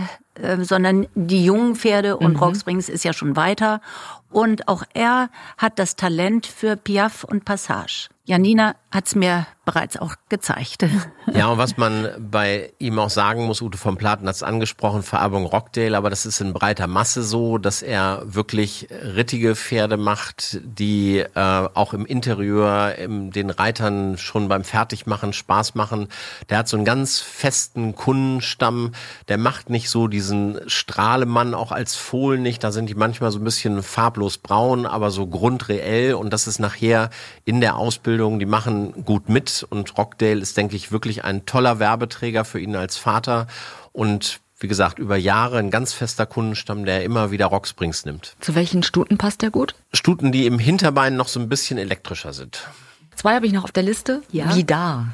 sondern 0.61 1.07
die 1.15 1.45
jungen 1.45 1.77
Pferde 1.77 2.17
und 2.17 2.35
mhm. 2.35 2.39
Rock 2.39 2.57
Springs 2.57 2.89
ist 2.89 3.05
ja 3.05 3.13
schon 3.13 3.37
weiter. 3.37 3.81
Und 4.31 4.69
auch 4.69 4.85
er 4.95 5.29
hat 5.59 5.79
das 5.79 5.97
Talent 5.97 6.47
für 6.47 6.77
Piaf 6.77 7.25
und 7.25 7.45
Passage. 7.45 8.09
Janina 8.31 8.77
hat's 8.93 9.17
mir 9.17 9.47
bereits 9.65 9.97
auch 9.97 10.15
gezeigt. 10.29 10.87
Ja, 11.33 11.47
und 11.47 11.59
was 11.59 11.77
man 11.77 12.09
bei 12.19 12.73
ihm 12.81 12.99
auch 12.99 13.09
sagen 13.09 13.45
muss, 13.45 13.63
Ute 13.63 13.79
von 13.79 13.97
Platen 13.97 14.27
hat's 14.27 14.43
angesprochen, 14.43 15.05
Vererbung 15.05 15.47
Rockdale, 15.47 15.97
aber 15.97 16.11
das 16.11 16.27
ist 16.27 16.41
in 16.41 16.53
breiter 16.53 16.89
Masse 16.89 17.23
so, 17.23 17.57
dass 17.57 17.83
er 17.83 18.23
wirklich 18.25 18.89
rittige 18.91 19.55
Pferde 19.55 19.97
macht, 19.97 20.59
die 20.65 21.19
äh, 21.19 21.29
auch 21.37 21.95
im 21.95 22.05
Interieur 22.05 22.97
im, 22.97 23.31
den 23.31 23.51
Reitern 23.51 24.19
schon 24.19 24.49
beim 24.49 24.65
Fertigmachen 24.65 25.33
Spaß 25.33 25.77
machen. 25.77 26.09
Der 26.49 26.59
hat 26.59 26.69
so 26.69 26.77
einen 26.77 26.85
ganz 26.85 27.21
festen 27.21 27.95
Kundenstamm, 27.95 28.91
der 29.29 29.39
macht 29.39 29.71
nicht 29.71 29.89
so 29.89 30.09
diesen 30.09 30.59
Strahlemann 30.67 31.55
auch 31.55 31.71
als 31.71 31.95
Fohlen 31.95 32.43
nicht, 32.43 32.65
da 32.65 32.73
sind 32.73 32.89
die 32.89 32.97
manchmal 32.97 33.31
so 33.31 33.39
ein 33.39 33.45
bisschen 33.45 33.85
farblos 33.85 34.20
braun, 34.39 34.87
aber 34.87 35.11
so 35.11 35.27
grundreell 35.27 36.15
und 36.15 36.31
das 36.33 36.47
ist 36.47 36.59
nachher 36.59 37.11
in 37.45 37.61
der 37.61 37.77
Ausbildung, 37.77 38.39
die 38.39 38.47
machen 38.47 39.05
gut 39.05 39.29
mit 39.29 39.67
und 39.69 39.97
Rockdale 39.97 40.41
ist, 40.41 40.57
denke 40.57 40.77
ich, 40.77 40.93
wirklich 40.93 41.25
ein 41.25 41.47
toller 41.47 41.79
Werbeträger 41.79 42.45
für 42.45 42.61
ihn 42.61 42.77
als 42.77 42.97
Vater 42.97 43.47
und 43.93 44.41
wie 44.61 44.69
gesagt, 44.69 44.99
über 44.99 45.17
Jahre 45.17 45.59
ein 45.59 45.71
ganz 45.71 45.95
fester 45.95 46.27
Kundenstamm, 46.27 46.85
der 46.85 47.03
immer 47.03 47.31
wieder 47.31 47.47
Rocksprings 47.47 48.05
nimmt. 48.05 48.37
Zu 48.41 48.55
welchen 48.55 48.83
Stuten 48.83 49.17
passt 49.17 49.41
der 49.41 49.51
gut? 49.51 49.75
Stuten, 49.93 50.33
die 50.33 50.45
im 50.45 50.59
Hinterbein 50.59 51.17
noch 51.17 51.29
so 51.29 51.41
ein 51.41 51.49
bisschen 51.49 51.79
elektrischer 51.79 52.35
sind. 52.35 52.69
Zwei 53.17 53.35
habe 53.35 53.47
ich 53.47 53.53
noch 53.53 53.65
auf 53.65 53.73
der 53.73 53.83
Liste. 53.83 54.23
Ja. 54.31 54.55
Wie 54.55 54.65
da? 54.65 55.09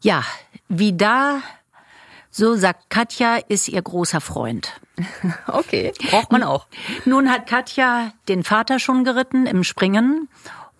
Ja, 0.00 0.24
wie 0.68 0.96
da, 0.96 1.40
so 2.30 2.56
sagt 2.56 2.90
Katja, 2.90 3.36
ist 3.48 3.68
ihr 3.68 3.80
großer 3.80 4.20
Freund. 4.20 4.80
Okay, 5.46 5.92
braucht 6.10 6.32
man 6.32 6.42
auch. 6.42 6.66
Nun 7.04 7.30
hat 7.30 7.46
Katja 7.46 8.12
den 8.28 8.44
Vater 8.44 8.78
schon 8.78 9.04
geritten 9.04 9.46
im 9.46 9.64
Springen 9.64 10.28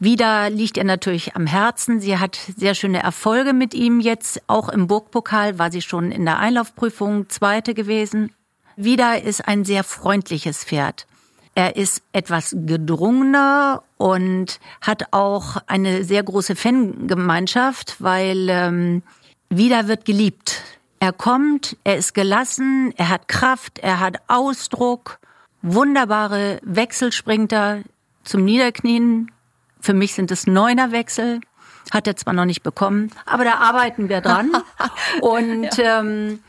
wieder 0.00 0.48
liegt 0.48 0.76
ihr 0.76 0.84
natürlich 0.84 1.34
am 1.34 1.46
Herzen. 1.46 2.00
Sie 2.00 2.18
hat 2.18 2.38
sehr 2.56 2.74
schöne 2.74 3.02
Erfolge 3.02 3.52
mit 3.52 3.74
ihm 3.74 3.98
jetzt. 3.98 4.42
Auch 4.46 4.68
im 4.68 4.86
Burgpokal 4.86 5.58
war 5.58 5.72
sie 5.72 5.82
schon 5.82 6.12
in 6.12 6.24
der 6.24 6.38
Einlaufprüfung 6.38 7.28
Zweite 7.28 7.74
gewesen. 7.74 8.32
Wieder 8.76 9.22
ist 9.22 9.48
ein 9.48 9.64
sehr 9.64 9.82
freundliches 9.82 10.64
Pferd. 10.64 11.06
Er 11.56 11.74
ist 11.74 12.02
etwas 12.12 12.54
gedrungener 12.56 13.82
und 13.96 14.60
hat 14.80 15.08
auch 15.10 15.56
eine 15.66 16.04
sehr 16.04 16.22
große 16.22 16.54
Fangemeinschaft, 16.54 17.96
weil 17.98 18.46
ähm, 18.48 19.02
wieder 19.50 19.88
wird 19.88 20.04
geliebt. 20.04 20.62
Er 21.00 21.12
kommt, 21.12 21.76
er 21.84 21.96
ist 21.96 22.14
gelassen, 22.14 22.92
er 22.96 23.08
hat 23.08 23.28
Kraft, 23.28 23.78
er 23.78 24.00
hat 24.00 24.16
Ausdruck, 24.26 25.18
wunderbare 25.62 26.60
Wechselsprinter 26.62 27.82
zum 28.24 28.44
Niederknien, 28.44 29.30
für 29.80 29.94
mich 29.94 30.14
sind 30.14 30.30
es 30.30 30.46
Neunerwechsel. 30.46 31.40
Hat 31.90 32.06
er 32.06 32.16
zwar 32.16 32.34
noch 32.34 32.44
nicht 32.44 32.62
bekommen, 32.62 33.10
aber 33.24 33.44
da 33.44 33.54
arbeiten 33.54 34.10
wir 34.10 34.20
dran. 34.20 34.52
Und 35.22 35.74
ja. 35.76 36.00
ähm, 36.00 36.40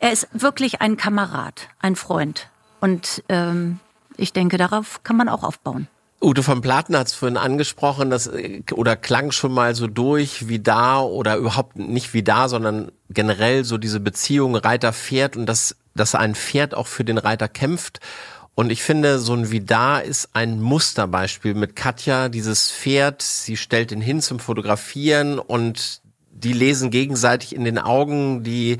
er 0.00 0.10
ist 0.10 0.28
wirklich 0.32 0.80
ein 0.80 0.96
Kamerad, 0.96 1.68
ein 1.78 1.94
Freund. 1.94 2.48
Und 2.80 3.22
ähm, 3.28 3.78
ich 4.16 4.32
denke, 4.32 4.58
darauf 4.58 5.04
kann 5.04 5.16
man 5.16 5.28
auch 5.28 5.44
aufbauen. 5.44 5.86
Ute 6.24 6.42
von 6.42 6.60
Platen 6.60 6.96
hat 6.96 7.08
es 7.08 7.14
vorhin 7.14 7.36
angesprochen, 7.36 8.10
das 8.10 8.30
oder 8.72 8.96
klang 8.96 9.30
schon 9.30 9.52
mal 9.52 9.74
so 9.74 9.86
durch, 9.86 10.48
wie 10.48 10.58
da 10.58 11.00
oder 11.00 11.36
überhaupt 11.36 11.76
nicht 11.76 12.14
wie 12.14 12.22
da, 12.22 12.48
sondern 12.48 12.90
generell 13.10 13.64
so 13.64 13.78
diese 13.78 14.00
Beziehung 14.00 14.56
Reiter-Pferd 14.56 15.36
und 15.36 15.46
dass, 15.46 15.76
dass 15.94 16.14
ein 16.14 16.34
Pferd 16.34 16.74
auch 16.74 16.86
für 16.86 17.04
den 17.04 17.18
Reiter 17.18 17.48
kämpft. 17.48 18.00
Und 18.54 18.70
ich 18.70 18.82
finde, 18.82 19.18
so 19.18 19.34
ein 19.34 19.50
Vidar 19.50 20.04
ist 20.04 20.30
ein 20.32 20.60
Musterbeispiel 20.60 21.54
mit 21.54 21.74
Katja. 21.74 22.28
Dieses 22.28 22.70
Pferd, 22.70 23.20
sie 23.22 23.56
stellt 23.56 23.90
ihn 23.92 24.00
hin 24.00 24.20
zum 24.20 24.38
Fotografieren 24.38 25.38
und 25.38 26.00
die 26.30 26.52
lesen 26.52 26.90
gegenseitig 26.90 27.54
in 27.54 27.64
den 27.64 27.78
Augen, 27.78 28.44
die 28.44 28.78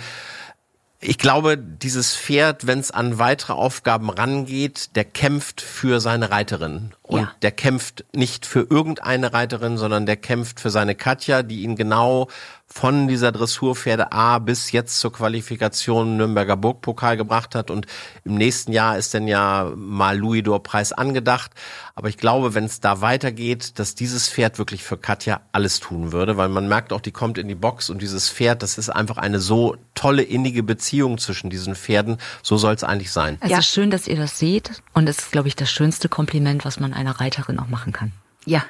ich 1.06 1.18
glaube, 1.18 1.58
dieses 1.58 2.16
Pferd, 2.16 2.66
wenn 2.66 2.78
es 2.78 2.90
an 2.90 3.18
weitere 3.18 3.52
Aufgaben 3.52 4.08
rangeht, 4.10 4.96
der 4.96 5.04
kämpft 5.04 5.60
für 5.60 6.00
seine 6.00 6.30
Reiterin. 6.30 6.92
Und 7.02 7.20
ja. 7.20 7.32
der 7.42 7.52
kämpft 7.52 8.04
nicht 8.14 8.46
für 8.46 8.66
irgendeine 8.68 9.32
Reiterin, 9.32 9.76
sondern 9.76 10.06
der 10.06 10.16
kämpft 10.16 10.60
für 10.60 10.70
seine 10.70 10.94
Katja, 10.94 11.42
die 11.42 11.62
ihn 11.62 11.76
genau 11.76 12.28
von 12.76 13.06
dieser 13.06 13.30
Dressurpferde 13.30 14.10
A 14.10 14.40
bis 14.40 14.72
jetzt 14.72 14.98
zur 14.98 15.12
Qualifikation 15.12 16.16
Nürnberger 16.16 16.56
Burgpokal 16.56 17.16
gebracht 17.16 17.54
hat. 17.54 17.70
Und 17.70 17.86
im 18.24 18.34
nächsten 18.34 18.72
Jahr 18.72 18.98
ist 18.98 19.14
dann 19.14 19.28
ja 19.28 19.70
mal 19.76 20.18
Louis-Dor-Preis 20.18 20.92
angedacht. 20.92 21.52
Aber 21.94 22.08
ich 22.08 22.16
glaube, 22.16 22.52
wenn 22.54 22.64
es 22.64 22.80
da 22.80 23.00
weitergeht, 23.00 23.78
dass 23.78 23.94
dieses 23.94 24.28
Pferd 24.28 24.58
wirklich 24.58 24.82
für 24.82 24.96
Katja 24.96 25.42
alles 25.52 25.78
tun 25.78 26.10
würde, 26.10 26.36
weil 26.36 26.48
man 26.48 26.66
merkt 26.66 26.92
auch, 26.92 27.00
die 27.00 27.12
kommt 27.12 27.38
in 27.38 27.46
die 27.46 27.54
Box 27.54 27.90
und 27.90 28.02
dieses 28.02 28.28
Pferd, 28.28 28.64
das 28.64 28.76
ist 28.76 28.90
einfach 28.90 29.18
eine 29.18 29.38
so 29.38 29.76
tolle 29.94 30.24
innige 30.24 30.64
Beziehung 30.64 31.18
zwischen 31.18 31.50
diesen 31.50 31.76
Pferden. 31.76 32.18
So 32.42 32.56
soll 32.56 32.74
es 32.74 32.82
eigentlich 32.82 33.12
sein. 33.12 33.38
Es 33.40 33.50
ja. 33.50 33.58
ist 33.58 33.68
schön, 33.68 33.92
dass 33.92 34.08
ihr 34.08 34.16
das 34.16 34.40
seht. 34.40 34.82
Und 34.94 35.08
es 35.08 35.18
ist, 35.18 35.30
glaube 35.30 35.46
ich, 35.46 35.54
das 35.54 35.70
schönste 35.70 36.08
Kompliment, 36.08 36.64
was 36.64 36.80
man 36.80 36.92
einer 36.92 37.20
Reiterin 37.20 37.60
auch 37.60 37.68
machen 37.68 37.92
kann. 37.92 38.10
Ja. 38.46 38.64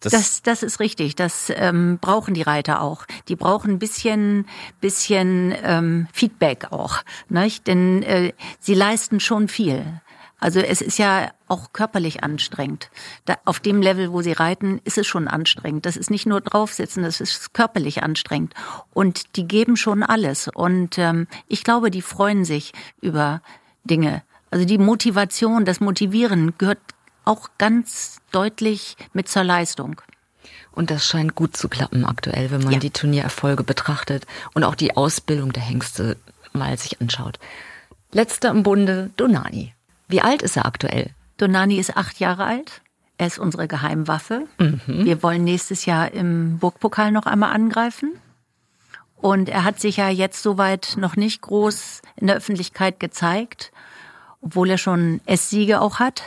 Das, 0.00 0.12
das, 0.12 0.42
das 0.42 0.62
ist 0.62 0.80
richtig. 0.80 1.16
Das 1.16 1.52
ähm, 1.54 1.98
brauchen 2.00 2.34
die 2.34 2.42
Reiter 2.42 2.82
auch. 2.82 3.04
Die 3.28 3.36
brauchen 3.36 3.72
ein 3.72 3.78
bisschen, 3.78 4.46
bisschen 4.80 5.54
ähm, 5.62 6.06
Feedback 6.12 6.68
auch, 6.70 7.02
nicht? 7.28 7.66
Denn 7.66 8.02
äh, 8.02 8.32
sie 8.60 8.74
leisten 8.74 9.20
schon 9.20 9.48
viel. 9.48 10.00
Also 10.40 10.60
es 10.60 10.80
ist 10.80 10.98
ja 10.98 11.30
auch 11.48 11.72
körperlich 11.72 12.22
anstrengend. 12.22 12.90
Da, 13.24 13.38
auf 13.44 13.58
dem 13.58 13.82
Level, 13.82 14.12
wo 14.12 14.22
sie 14.22 14.32
reiten, 14.32 14.80
ist 14.84 14.98
es 14.98 15.06
schon 15.06 15.26
anstrengend. 15.26 15.84
Das 15.84 15.96
ist 15.96 16.10
nicht 16.10 16.26
nur 16.26 16.40
draufsitzen, 16.40 17.02
das 17.02 17.20
ist 17.20 17.54
körperlich 17.54 18.04
anstrengend. 18.04 18.54
Und 18.92 19.36
die 19.36 19.48
geben 19.48 19.76
schon 19.76 20.04
alles. 20.04 20.48
Und 20.48 20.96
ähm, 20.98 21.26
ich 21.48 21.64
glaube, 21.64 21.90
die 21.90 22.02
freuen 22.02 22.44
sich 22.44 22.72
über 23.00 23.42
Dinge. 23.82 24.22
Also 24.50 24.64
die 24.64 24.78
Motivation, 24.78 25.64
das 25.64 25.80
Motivieren 25.80 26.54
gehört 26.56 26.78
auch 27.28 27.50
ganz 27.58 28.20
deutlich 28.32 28.96
mit 29.12 29.28
zur 29.28 29.44
Leistung. 29.44 30.00
Und 30.72 30.90
das 30.90 31.06
scheint 31.06 31.34
gut 31.34 31.56
zu 31.56 31.68
klappen 31.68 32.04
aktuell, 32.04 32.50
wenn 32.50 32.62
man 32.62 32.74
ja. 32.74 32.78
die 32.78 32.90
Turniererfolge 32.90 33.64
betrachtet 33.64 34.26
und 34.54 34.64
auch 34.64 34.74
die 34.74 34.96
Ausbildung 34.96 35.52
der 35.52 35.62
Hengste 35.62 36.16
mal 36.52 36.76
sich 36.78 37.00
anschaut. 37.00 37.38
Letzter 38.12 38.50
im 38.50 38.62
Bunde, 38.62 39.10
Donani. 39.16 39.74
Wie 40.08 40.22
alt 40.22 40.42
ist 40.42 40.56
er 40.56 40.64
aktuell? 40.64 41.10
Donani 41.36 41.78
ist 41.78 41.96
acht 41.96 42.20
Jahre 42.20 42.44
alt. 42.44 42.80
Er 43.18 43.26
ist 43.26 43.38
unsere 43.38 43.68
Geheimwaffe. 43.68 44.46
Mhm. 44.58 44.80
Wir 44.86 45.22
wollen 45.22 45.44
nächstes 45.44 45.84
Jahr 45.84 46.12
im 46.12 46.58
Burgpokal 46.58 47.12
noch 47.12 47.26
einmal 47.26 47.52
angreifen. 47.52 48.12
Und 49.16 49.48
er 49.48 49.64
hat 49.64 49.80
sich 49.80 49.96
ja 49.96 50.08
jetzt 50.08 50.42
soweit 50.42 50.94
noch 50.96 51.16
nicht 51.16 51.42
groß 51.42 52.02
in 52.16 52.28
der 52.28 52.36
Öffentlichkeit 52.36 53.00
gezeigt, 53.00 53.72
obwohl 54.40 54.70
er 54.70 54.78
schon 54.78 55.20
S-Siege 55.26 55.80
auch 55.80 55.98
hat 55.98 56.22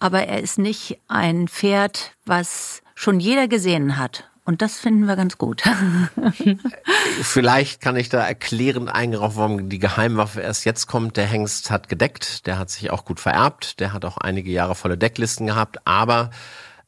aber 0.00 0.26
er 0.26 0.40
ist 0.40 0.58
nicht 0.58 0.98
ein 1.06 1.46
Pferd, 1.46 2.12
was 2.24 2.82
schon 2.94 3.20
jeder 3.20 3.46
gesehen 3.46 3.96
hat. 3.96 4.24
Und 4.44 4.62
das 4.62 4.78
finden 4.78 5.04
wir 5.04 5.14
ganz 5.14 5.38
gut. 5.38 5.62
Vielleicht 7.22 7.80
kann 7.80 7.94
ich 7.94 8.08
da 8.08 8.26
erklärend 8.26 8.88
eingehen, 8.88 9.20
warum 9.20 9.68
die 9.68 9.78
Geheimwaffe 9.78 10.40
erst 10.40 10.64
jetzt 10.64 10.88
kommt. 10.88 11.16
Der 11.16 11.26
Hengst 11.26 11.70
hat 11.70 11.88
gedeckt, 11.88 12.46
der 12.46 12.58
hat 12.58 12.70
sich 12.70 12.90
auch 12.90 13.04
gut 13.04 13.20
vererbt, 13.20 13.78
der 13.78 13.92
hat 13.92 14.04
auch 14.04 14.16
einige 14.16 14.50
Jahre 14.50 14.74
volle 14.74 14.98
Decklisten 14.98 15.46
gehabt, 15.46 15.78
aber 15.86 16.30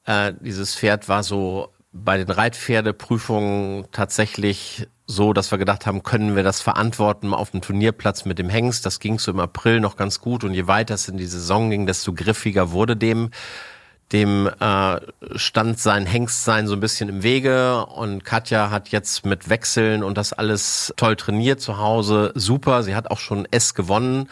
äh, 0.07 0.33
dieses 0.40 0.75
Pferd 0.75 1.09
war 1.09 1.22
so 1.22 1.68
bei 1.92 2.16
den 2.16 2.31
Reitpferdeprüfungen 2.31 3.87
tatsächlich 3.92 4.88
so, 5.07 5.33
dass 5.33 5.50
wir 5.50 5.59
gedacht 5.59 5.85
haben, 5.85 6.02
können 6.02 6.35
wir 6.37 6.42
das 6.42 6.62
verantworten 6.62 7.35
auf 7.35 7.50
dem 7.50 7.61
Turnierplatz 7.61 8.24
mit 8.24 8.38
dem 8.38 8.48
Hengst. 8.48 8.87
Das 8.87 8.98
ging 8.98 9.18
so 9.18 9.31
im 9.31 9.40
April 9.40 9.81
noch 9.81 9.96
ganz 9.96 10.20
gut 10.20 10.42
und 10.42 10.55
je 10.55 10.66
weiter 10.66 10.94
es 10.94 11.09
in 11.09 11.18
die 11.18 11.26
Saison 11.26 11.68
ging, 11.70 11.87
desto 11.87 12.14
griffiger 12.14 12.70
wurde 12.70 12.96
dem. 12.96 13.31
Dem 14.11 14.46
äh, 14.46 15.00
stand 15.37 15.78
sein 15.78 16.07
Hengstsein 16.07 16.66
so 16.66 16.74
ein 16.74 16.81
bisschen 16.81 17.09
im 17.09 17.22
Wege 17.22 17.87
und 17.87 18.24
Katja 18.24 18.70
hat 18.70 18.88
jetzt 18.88 19.24
mit 19.24 19.48
Wechseln 19.48 20.02
und 20.02 20.18
das 20.18 20.33
alles 20.33 20.92
toll 20.96 21.16
trainiert 21.16 21.61
zu 21.61 21.78
Hause. 21.78 22.33
Super, 22.35 22.83
sie 22.83 22.94
hat 22.94 23.11
auch 23.11 23.18
schon 23.18 23.46
S 23.50 23.74
gewonnen, 23.74 24.28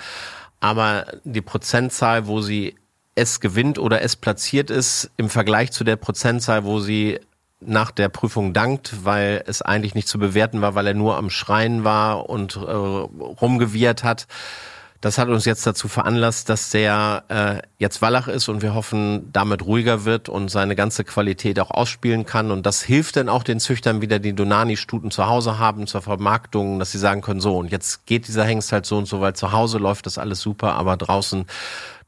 aber 0.60 1.06
die 1.24 1.40
Prozentzahl, 1.40 2.26
wo 2.26 2.40
sie 2.40 2.76
S 3.14 3.40
gewinnt 3.40 3.78
oder 3.78 4.02
S 4.02 4.16
platziert 4.16 4.70
ist, 4.70 5.10
im 5.16 5.28
Vergleich 5.28 5.72
zu 5.72 5.84
der 5.84 5.96
Prozentzahl, 5.96 6.64
wo 6.64 6.80
sie 6.80 7.20
nach 7.60 7.90
der 7.90 8.08
Prüfung 8.08 8.52
dankt, 8.52 9.04
weil 9.04 9.44
es 9.46 9.62
eigentlich 9.62 9.94
nicht 9.94 10.08
zu 10.08 10.18
bewerten 10.18 10.62
war, 10.62 10.74
weil 10.74 10.86
er 10.86 10.94
nur 10.94 11.16
am 11.16 11.30
Schreien 11.30 11.84
war 11.84 12.28
und 12.28 12.56
äh, 12.56 12.60
rumgewirrt 12.60 14.02
hat. 14.02 14.26
Das 15.00 15.16
hat 15.16 15.28
uns 15.28 15.46
jetzt 15.46 15.66
dazu 15.66 15.88
veranlasst, 15.88 16.50
dass 16.50 16.70
der 16.70 17.24
äh, 17.28 17.66
jetzt 17.78 18.02
Wallach 18.02 18.28
ist 18.28 18.50
und 18.50 18.60
wir 18.60 18.74
hoffen, 18.74 19.32
damit 19.32 19.64
ruhiger 19.64 20.04
wird 20.04 20.28
und 20.28 20.50
seine 20.50 20.76
ganze 20.76 21.04
Qualität 21.04 21.58
auch 21.58 21.70
ausspielen 21.70 22.26
kann. 22.26 22.50
Und 22.50 22.66
das 22.66 22.82
hilft 22.82 23.16
dann 23.16 23.30
auch 23.30 23.42
den 23.42 23.60
Züchtern 23.60 24.02
wieder, 24.02 24.18
die 24.18 24.34
Donani-Stuten 24.34 25.10
zu 25.10 25.26
Hause 25.26 25.58
haben 25.58 25.86
zur 25.86 26.02
Vermarktung, 26.02 26.78
dass 26.78 26.92
sie 26.92 26.98
sagen 26.98 27.22
können, 27.22 27.40
so, 27.40 27.56
und 27.56 27.72
jetzt 27.72 28.04
geht 28.04 28.28
dieser 28.28 28.44
Hengst 28.44 28.72
halt 28.72 28.84
so 28.84 28.98
und 28.98 29.06
so, 29.06 29.22
weil 29.22 29.34
zu 29.34 29.52
Hause 29.52 29.78
läuft 29.78 30.04
das 30.04 30.18
alles 30.18 30.40
super, 30.40 30.74
aber 30.74 30.98
draußen 30.98 31.46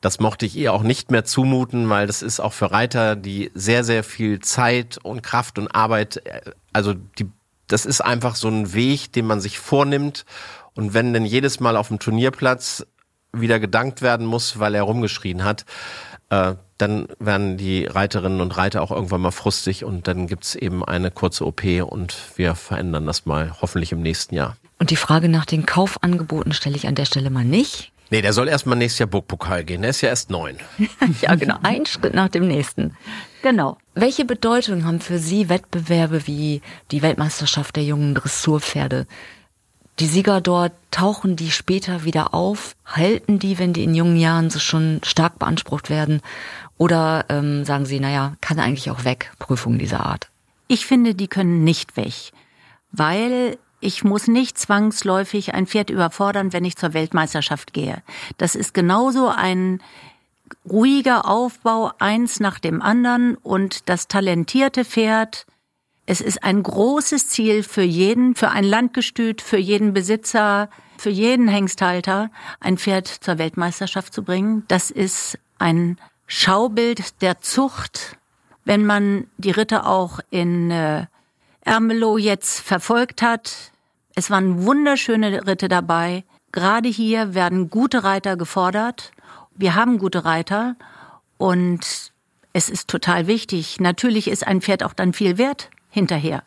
das 0.03 0.19
mochte 0.19 0.45
ich 0.45 0.57
ihr 0.57 0.73
auch 0.73 0.83
nicht 0.83 1.11
mehr 1.13 1.25
zumuten, 1.25 1.89
weil 1.89 2.09
das 2.09 2.23
ist 2.23 2.41
auch 2.41 2.53
für 2.53 2.73
Reiter, 2.73 3.15
die 3.15 3.53
sehr, 3.55 3.85
sehr 3.85 4.03
viel 4.03 4.41
Zeit 4.41 4.99
und 5.03 5.23
Kraft 5.23 5.59
und 5.59 5.69
Arbeit, 5.69 6.27
äh, 6.27 6.41
also 6.73 6.93
die, 6.93 7.31
das 7.73 7.87
ist 7.87 8.01
einfach 8.01 8.37
so 8.37 8.49
ein 8.49 8.75
Weg, 8.75 9.13
den 9.13 9.27
man 9.27 9.41
sich 9.41 9.59
vornimmt. 9.59 10.25
Und 10.75 10.95
wenn 10.95 11.13
denn 11.13 11.25
jedes 11.25 11.61
Mal 11.61 11.77
auf 11.77 11.89
dem 11.89 11.99
Turnierplatz 11.99 12.87
wieder 13.33 13.59
gedankt 13.59 14.03
werden 14.03 14.27
muss, 14.27 14.59
weil 14.59 14.75
er 14.75 14.83
rumgeschrien 14.83 15.43
hat, 15.45 15.65
äh, 16.31 16.55
dann 16.79 17.09
werden 17.19 17.57
die 17.57 17.85
Reiterinnen 17.85 18.41
und 18.41 18.57
Reiter 18.57 18.83
auch 18.83 18.91
irgendwann 18.91 19.21
mal 19.21 19.31
frustig 19.31 19.85
und 19.85 20.09
dann 20.09 20.27
gibt's 20.27 20.55
eben 20.55 20.85
eine 20.85 21.11
kurze 21.11 21.47
OP 21.47 21.63
und 21.83 22.17
wir 22.37 22.55
verändern 22.55 23.07
das 23.07 23.25
mal 23.25 23.55
hoffentlich 23.61 23.93
im 23.93 24.03
nächsten 24.03 24.35
Jahr. 24.35 24.57
Und 24.79 24.91
die 24.91 24.97
Frage 24.97 25.29
nach 25.29 25.47
den 25.47 25.65
Kaufangeboten 25.65 26.53
stelle 26.53 26.77
ich 26.77 26.87
an 26.87 26.95
der 26.95 27.05
Stelle 27.05 27.31
mal 27.31 27.45
nicht. 27.45 27.93
Nee, 28.11 28.21
der 28.21 28.33
soll 28.33 28.49
erstmal 28.49 28.77
nächstes 28.77 28.99
Jahr 28.99 29.09
Burgpokal 29.09 29.65
gehen. 29.65 29.83
Der 29.83 29.91
ist 29.91 30.01
ja 30.01 30.11
erst 30.11 30.29
neun. 30.29 30.57
ja, 31.23 31.35
genau. 31.35 31.57
Ein 31.63 31.87
Schritt 31.87 32.13
nach 32.13 32.29
dem 32.29 32.47
nächsten. 32.47 32.95
Genau. 33.43 33.77
Welche 33.95 34.25
Bedeutung 34.25 34.85
haben 34.85 35.01
für 35.01 35.19
Sie 35.19 35.49
Wettbewerbe 35.49 36.27
wie 36.27 36.63
die 36.93 37.03
Weltmeisterschaft 37.03 37.75
der 37.75 37.85
jungen 37.85 38.15
Dressurpferde? 38.15 39.07
Die 39.99 40.07
Sieger 40.07 40.41
dort, 40.41 40.73
tauchen 40.91 41.37
die 41.37 41.51
später 41.51 42.05
wieder 42.05 42.33
auf? 42.35 42.75
Halten 42.87 43.39
die, 43.39 43.59
wenn 43.59 43.73
die 43.73 43.85
in 43.85 43.95
jungen 43.95 44.17
Jahren 44.17 44.49
so 44.49 44.59
schon 44.59 45.01
stark 45.05 45.39
beansprucht 45.39 45.91
werden? 45.91 46.23
Oder 46.79 47.27
ähm, 47.29 47.65
sagen 47.65 47.85
Sie, 47.85 48.01
naja, 48.01 48.37
kann 48.41 48.59
eigentlich 48.59 48.91
auch 48.91 49.05
weg, 49.05 49.33
Prüfungen 49.39 49.79
dieser 49.79 50.07
Art? 50.07 50.29
Ich 50.69 50.87
finde, 50.87 51.15
die 51.15 51.29
können 51.29 51.65
nicht 51.65 51.97
weg, 51.97 52.15
weil 52.93 53.59
ich 53.81 54.05
muss 54.05 54.29
nicht 54.29 54.57
zwangsläufig 54.57 55.53
ein 55.53 55.67
Pferd 55.67 55.91
überfordern, 55.91 56.53
wenn 56.53 56.65
ich 56.65 56.77
zur 56.77 56.95
Weltmeisterschaft 56.95 57.73
gehe. 57.73 58.03
Das 58.39 58.55
ist 58.55 58.73
genauso 58.73 59.29
ein 59.29 59.83
ruhiger 60.69 61.29
Aufbau, 61.29 61.93
eins 61.99 62.41
nach 62.41 62.59
dem 62.59 62.83
anderen 62.83 63.37
und 63.37 63.89
das 63.89 64.09
talentierte 64.09 64.85
Pferd. 64.85 65.47
Es 66.07 66.21
ist 66.21 66.43
ein 66.43 66.63
großes 66.63 67.29
Ziel 67.29 67.63
für 67.63 67.83
jeden, 67.83 68.35
für 68.35 68.51
ein 68.51 68.65
Landgestüt, 68.65 69.41
für 69.41 69.59
jeden 69.59 69.93
Besitzer, 69.93 70.69
für 70.99 71.11
jeden 71.11 71.49
Hengsthalter, 71.49 72.31
ein 72.61 72.79
Pferd 72.79 73.07
zur 73.07 73.39
Weltmeisterschaft 73.39 74.13
zu 74.13 74.23
bringen. 74.23 74.65
Das 74.69 74.91
ist 74.91 75.39
ein 75.59 75.99
Schaubild 76.27 77.23
der 77.23 77.41
Zucht. 77.41 78.17
Wenn 78.65 78.87
man 78.87 79.27
die 79.37 79.51
Ritter 79.51 79.87
auch 79.87 80.21
in 80.31 80.71
äh, 80.71 81.07
Ermelo 81.63 82.19
jetzt 82.19 82.61
verfolgt 82.61 83.23
hat, 83.23 83.73
es 84.15 84.31
waren 84.31 84.65
wunderschöne 84.65 85.47
Ritte 85.47 85.69
dabei. 85.69 86.25
Gerade 86.53 86.89
hier 86.89 87.35
werden 87.35 87.71
gute 87.71 88.05
Reiter 88.05 88.37
gefordert. 88.37 89.13
Wir 89.57 89.75
haben 89.75 89.99
gute 89.99 90.25
Reiter 90.25 90.77
und 91.39 92.13
es 92.53 92.69
ist 92.69 92.89
total 92.89 93.27
wichtig. 93.27 93.81
Natürlich 93.81 94.29
ist 94.29 94.47
ein 94.47 94.61
Pferd 94.61 94.83
auch 94.83 94.93
dann 94.93 95.13
viel 95.13 95.39
wert 95.39 95.71
hinterher. 95.89 96.43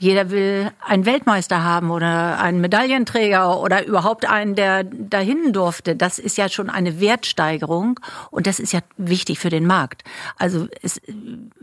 Jeder 0.00 0.30
will 0.30 0.70
einen 0.80 1.06
Weltmeister 1.06 1.64
haben 1.64 1.90
oder 1.90 2.38
einen 2.38 2.60
Medaillenträger 2.60 3.60
oder 3.60 3.84
überhaupt 3.84 4.28
einen, 4.28 4.54
der 4.54 4.84
dahin 4.84 5.52
durfte. 5.52 5.96
Das 5.96 6.20
ist 6.20 6.38
ja 6.38 6.48
schon 6.48 6.70
eine 6.70 7.00
Wertsteigerung 7.00 7.98
und 8.30 8.46
das 8.46 8.60
ist 8.60 8.72
ja 8.72 8.80
wichtig 8.96 9.40
für 9.40 9.50
den 9.50 9.66
Markt. 9.66 10.04
Also 10.36 10.68
es, 10.82 11.00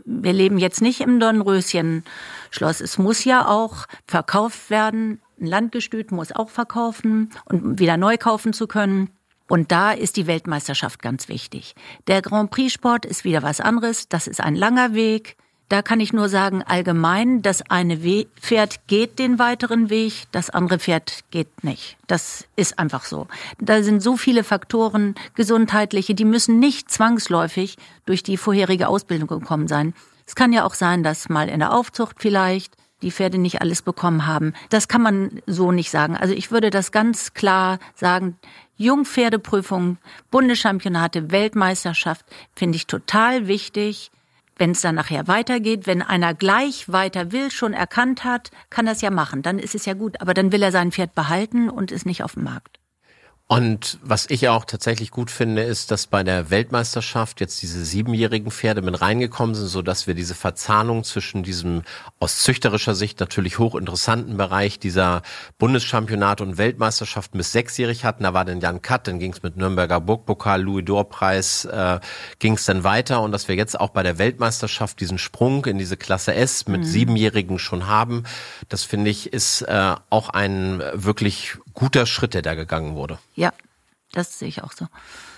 wir 0.04 0.34
leben 0.34 0.58
jetzt 0.58 0.82
nicht 0.82 1.00
im 1.00 1.18
Dornröschen-Schloss. 1.18 2.82
Es 2.82 2.98
muss 2.98 3.24
ja 3.24 3.48
auch 3.48 3.86
verkauft 4.06 4.68
werden. 4.68 5.22
Ein 5.40 5.46
Landgestüt 5.46 6.12
muss 6.12 6.30
auch 6.32 6.50
verkaufen 6.50 7.30
und 7.46 7.78
wieder 7.78 7.96
neu 7.96 8.18
kaufen 8.18 8.52
zu 8.52 8.66
können. 8.66 9.10
Und 9.48 9.70
da 9.70 9.92
ist 9.92 10.16
die 10.16 10.26
Weltmeisterschaft 10.26 11.02
ganz 11.02 11.28
wichtig. 11.28 11.74
Der 12.06 12.22
Grand 12.22 12.50
Prix 12.50 12.72
Sport 12.72 13.04
ist 13.04 13.24
wieder 13.24 13.42
was 13.42 13.60
anderes. 13.60 14.08
Das 14.08 14.26
ist 14.26 14.40
ein 14.40 14.56
langer 14.56 14.94
Weg. 14.94 15.36
Da 15.68 15.82
kann 15.82 15.98
ich 15.98 16.12
nur 16.12 16.28
sagen, 16.28 16.62
allgemein, 16.62 17.42
das 17.42 17.68
eine 17.68 17.98
Pferd 18.40 18.86
geht 18.86 19.18
den 19.18 19.40
weiteren 19.40 19.90
Weg, 19.90 20.24
das 20.30 20.48
andere 20.48 20.78
Pferd 20.78 21.24
geht 21.32 21.64
nicht. 21.64 21.96
Das 22.06 22.46
ist 22.54 22.78
einfach 22.78 23.04
so. 23.04 23.26
Da 23.58 23.82
sind 23.82 24.00
so 24.00 24.16
viele 24.16 24.44
Faktoren, 24.44 25.16
gesundheitliche, 25.34 26.14
die 26.14 26.24
müssen 26.24 26.60
nicht 26.60 26.88
zwangsläufig 26.88 27.78
durch 28.04 28.22
die 28.22 28.36
vorherige 28.36 28.86
Ausbildung 28.86 29.26
gekommen 29.26 29.66
sein. 29.66 29.92
Es 30.24 30.36
kann 30.36 30.52
ja 30.52 30.64
auch 30.64 30.74
sein, 30.74 31.02
dass 31.02 31.28
mal 31.28 31.48
in 31.48 31.58
der 31.58 31.72
Aufzucht 31.72 32.18
vielleicht 32.20 32.76
die 33.02 33.10
Pferde 33.10 33.38
nicht 33.38 33.60
alles 33.60 33.82
bekommen 33.82 34.26
haben. 34.26 34.54
Das 34.70 34.88
kann 34.88 35.02
man 35.02 35.42
so 35.46 35.72
nicht 35.72 35.90
sagen. 35.90 36.16
Also 36.16 36.34
ich 36.34 36.50
würde 36.50 36.70
das 36.70 36.92
ganz 36.92 37.34
klar 37.34 37.78
sagen. 37.94 38.38
Jungpferdeprüfung, 38.76 39.98
Bundeschampionate, 40.30 41.30
Weltmeisterschaft 41.30 42.26
finde 42.54 42.76
ich 42.76 42.86
total 42.86 43.46
wichtig. 43.46 44.10
Wenn 44.58 44.70
es 44.70 44.80
dann 44.80 44.94
nachher 44.94 45.28
weitergeht, 45.28 45.86
wenn 45.86 46.00
einer 46.00 46.32
gleich 46.32 46.90
weiter 46.90 47.30
will, 47.32 47.50
schon 47.50 47.74
erkannt 47.74 48.24
hat, 48.24 48.50
kann 48.70 48.86
das 48.86 49.02
ja 49.02 49.10
machen. 49.10 49.42
Dann 49.42 49.58
ist 49.58 49.74
es 49.74 49.84
ja 49.84 49.92
gut. 49.92 50.20
Aber 50.20 50.32
dann 50.32 50.50
will 50.50 50.62
er 50.62 50.72
sein 50.72 50.92
Pferd 50.92 51.14
behalten 51.14 51.68
und 51.68 51.92
ist 51.92 52.06
nicht 52.06 52.22
auf 52.22 52.34
dem 52.34 52.44
Markt. 52.44 52.78
Und 53.48 54.00
was 54.02 54.28
ich 54.28 54.48
auch 54.48 54.64
tatsächlich 54.64 55.12
gut 55.12 55.30
finde, 55.30 55.62
ist, 55.62 55.92
dass 55.92 56.08
bei 56.08 56.24
der 56.24 56.50
Weltmeisterschaft 56.50 57.40
jetzt 57.40 57.62
diese 57.62 57.84
siebenjährigen 57.84 58.50
Pferde 58.50 58.82
mit 58.82 59.00
reingekommen 59.00 59.54
sind, 59.54 59.68
so 59.68 59.82
dass 59.82 60.08
wir 60.08 60.14
diese 60.14 60.34
Verzahnung 60.34 61.04
zwischen 61.04 61.44
diesem 61.44 61.82
aus 62.18 62.40
züchterischer 62.40 62.96
Sicht 62.96 63.20
natürlich 63.20 63.60
hochinteressanten 63.60 64.36
Bereich 64.36 64.80
dieser 64.80 65.22
Bundeschampionate 65.58 66.42
und 66.42 66.58
Weltmeisterschaften 66.58 67.38
bis 67.38 67.52
sechsjährig 67.52 68.04
hatten. 68.04 68.24
Da 68.24 68.34
war 68.34 68.44
dann 68.44 68.60
Jan 68.60 68.82
Katt, 68.82 69.06
dann 69.06 69.20
ging 69.20 69.32
es 69.32 69.44
mit 69.44 69.56
Nürnberger 69.56 70.00
Burgpokal, 70.00 70.60
Louis 70.60 70.84
Dor 70.84 71.08
Preis, 71.08 71.66
äh, 71.66 72.00
ging 72.40 72.54
es 72.54 72.64
dann 72.64 72.82
weiter 72.82 73.22
und 73.22 73.30
dass 73.30 73.46
wir 73.46 73.54
jetzt 73.54 73.78
auch 73.78 73.90
bei 73.90 74.02
der 74.02 74.18
Weltmeisterschaft 74.18 74.98
diesen 74.98 75.18
Sprung 75.18 75.66
in 75.66 75.78
diese 75.78 75.96
Klasse 75.96 76.34
S 76.34 76.66
mit 76.66 76.80
mhm. 76.80 76.84
siebenjährigen 76.86 77.60
schon 77.60 77.86
haben, 77.86 78.24
das 78.68 78.82
finde 78.82 79.10
ich 79.10 79.32
ist 79.32 79.62
äh, 79.62 79.94
auch 80.10 80.30
ein 80.30 80.82
wirklich 80.94 81.58
guter 81.76 82.06
Schritt, 82.06 82.34
der 82.34 82.42
da 82.42 82.54
gegangen 82.54 82.96
wurde. 82.96 83.20
Ja, 83.36 83.52
das 84.10 84.40
sehe 84.40 84.48
ich 84.48 84.64
auch 84.64 84.72
so. 84.72 84.86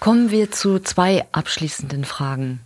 Kommen 0.01 0.31
wir 0.31 0.51
zu 0.51 0.79
zwei 0.79 1.27
abschließenden 1.33 2.07
Fragen. 2.07 2.61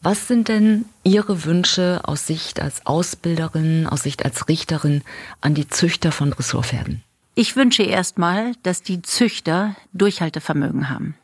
Was 0.00 0.28
sind 0.28 0.48
denn 0.48 0.84
Ihre 1.02 1.44
Wünsche 1.44 2.00
aus 2.04 2.26
Sicht 2.26 2.60
als 2.60 2.86
Ausbilderin, 2.86 3.86
aus 3.86 4.04
Sicht 4.04 4.24
als 4.24 4.48
Richterin 4.48 5.02
an 5.40 5.54
die 5.54 5.68
Züchter 5.68 6.12
von 6.12 6.30
Dressurpferden? 6.30 7.02
Ich 7.34 7.56
wünsche 7.56 7.82
erstmal, 7.82 8.52
dass 8.62 8.82
die 8.82 9.02
Züchter 9.02 9.76
Durchhaltevermögen 9.92 10.88
haben. 10.88 11.16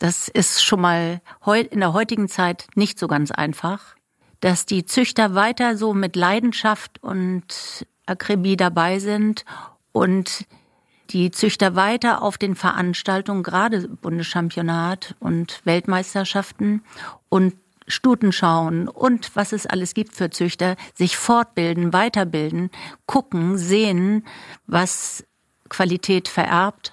Das 0.00 0.28
ist 0.28 0.62
schon 0.62 0.80
mal 0.80 1.20
in 1.70 1.80
der 1.80 1.92
heutigen 1.92 2.28
Zeit 2.28 2.66
nicht 2.74 2.98
so 2.98 3.08
ganz 3.08 3.30
einfach, 3.30 3.96
dass 4.40 4.66
die 4.66 4.84
Züchter 4.84 5.34
weiter 5.34 5.76
so 5.76 5.94
mit 5.94 6.14
Leidenschaft 6.16 7.02
und 7.02 7.86
Akribie 8.06 8.56
dabei 8.56 8.98
sind 8.98 9.44
und 9.92 10.46
die 11.10 11.30
Züchter 11.30 11.74
weiter 11.74 12.22
auf 12.22 12.38
den 12.38 12.54
Veranstaltungen, 12.54 13.42
gerade 13.42 13.88
Bundeschampionat 13.88 15.14
und 15.20 15.60
Weltmeisterschaften 15.64 16.82
und 17.28 17.54
Stuten 17.86 18.32
schauen 18.32 18.86
und 18.86 19.34
was 19.34 19.52
es 19.52 19.66
alles 19.66 19.94
gibt 19.94 20.14
für 20.14 20.30
Züchter, 20.30 20.76
sich 20.94 21.16
fortbilden, 21.16 21.92
weiterbilden, 21.92 22.70
gucken, 23.06 23.56
sehen, 23.56 24.26
was 24.66 25.24
Qualität 25.68 26.28
vererbt. 26.28 26.92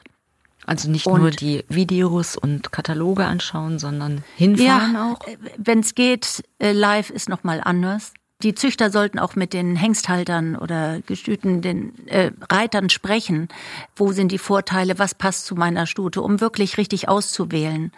Also 0.65 0.89
nicht 0.89 1.05
und 1.05 1.21
nur 1.21 1.31
die 1.31 1.63
Videos 1.69 2.35
und 2.35 2.71
Kataloge 2.71 3.25
anschauen, 3.25 3.77
sondern 3.77 4.23
hinfahren 4.35 4.93
ja, 4.93 5.11
auch. 5.11 5.19
Wenn 5.57 5.81
es 5.81 5.93
geht, 5.93 6.43
äh, 6.57 6.71
live 6.71 7.11
ist 7.11 7.29
noch 7.29 7.43
mal 7.43 7.61
anders. 7.63 8.13
Die 8.43 8.53
Züchter 8.53 8.91
sollten 8.91 9.17
auch 9.17 9.35
mit 9.35 9.53
den 9.53 9.75
Hengsthaltern 9.75 10.55
oder 10.55 11.01
Gestüten, 11.05 11.61
den 11.61 12.07
äh, 12.07 12.31
Reitern 12.51 12.89
sprechen. 12.89 13.47
Wo 13.95 14.11
sind 14.11 14.31
die 14.31 14.37
Vorteile? 14.37 14.99
Was 14.99 15.15
passt 15.15 15.45
zu 15.45 15.55
meiner 15.55 15.87
Stute? 15.87 16.21
Um 16.21 16.41
wirklich 16.41 16.77
richtig 16.77 17.07
auszuwählen. 17.07 17.91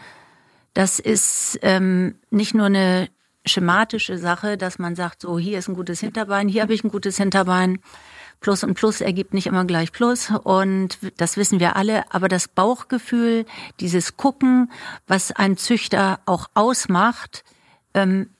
Das 0.74 1.00
ist 1.00 1.58
ähm, 1.64 2.16
nicht 2.30 2.54
nur 2.54 2.68
eine 2.68 3.10
schematische 3.48 4.18
Sache, 4.20 4.58
dass 4.58 4.78
man 4.78 4.96
sagt, 4.96 5.22
so 5.22 5.40
hier 5.40 5.58
ist 5.58 5.70
ein 5.70 5.76
gutes 5.76 6.02
Hinterbein, 6.02 6.48
hier 6.48 6.62
habe 6.62 6.74
ich 6.74 6.84
ein 6.84 6.92
gutes 6.92 7.18
Hinterbein. 7.18 7.80
Plus 8.40 8.64
und 8.64 8.76
Plus 8.76 9.02
ergibt 9.02 9.34
nicht 9.34 9.48
immer 9.48 9.66
gleich 9.66 9.92
Plus 9.92 10.32
und 10.44 11.00
das 11.18 11.38
wissen 11.38 11.60
wir 11.60 11.76
alle. 11.76 12.04
Aber 12.14 12.28
das 12.28 12.48
Bauchgefühl, 12.48 13.46
dieses 13.80 14.16
Gucken, 14.16 14.72
was 15.08 15.32
ein 15.32 15.58
Züchter 15.58 16.20
auch 16.28 16.48
ausmacht, 16.54 17.44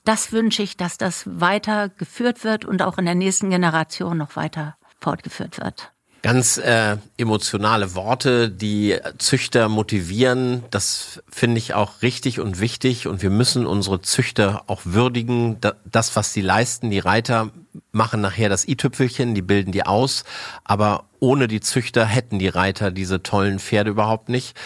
das 0.04 0.32
wünsche 0.32 0.64
ich, 0.64 0.78
dass 0.78 0.98
das 0.98 1.24
weiter 1.26 1.90
geführt 1.90 2.44
wird 2.44 2.66
und 2.66 2.82
auch 2.82 2.98
in 2.98 3.06
der 3.06 3.16
nächsten 3.16 3.50
Generation 3.50 4.18
noch 4.18 4.36
weiter 4.36 4.78
fortgeführt 5.00 5.60
wird. 5.60 5.92
Ganz 6.24 6.58
äh, 6.58 6.98
emotionale 7.18 7.94
Worte, 7.94 8.50
die 8.50 8.98
Züchter 9.20 9.70
motivieren, 9.70 10.64
das 10.72 11.22
finde 11.30 11.60
ich 11.60 11.76
auch 11.76 12.02
richtig 12.02 12.40
und 12.40 12.60
wichtig 12.60 13.08
und 13.08 13.22
wir 13.22 13.30
müssen 13.30 13.68
unsere 13.68 14.02
Züchter 14.02 14.64
auch 14.66 14.82
würdigen, 14.84 15.58
das, 15.86 16.16
was 16.16 16.34
sie 16.34 16.42
leisten. 16.42 16.90
Die 16.90 17.00
Reiter 17.00 17.52
machen 17.92 18.20
nachher 18.20 18.50
das 18.50 18.68
i-Tüpfelchen, 18.68 19.36
die 19.36 19.44
bilden 19.44 19.72
die 19.72 19.86
aus, 19.86 20.24
aber 20.64 21.06
ohne 21.20 21.48
die 21.48 21.62
Züchter 21.62 22.06
hätten 22.06 22.40
die 22.40 22.50
Reiter 22.50 22.90
diese 22.90 23.22
tollen 23.22 23.60
Pferde 23.60 23.92
überhaupt 23.92 24.28
nicht. 24.28 24.58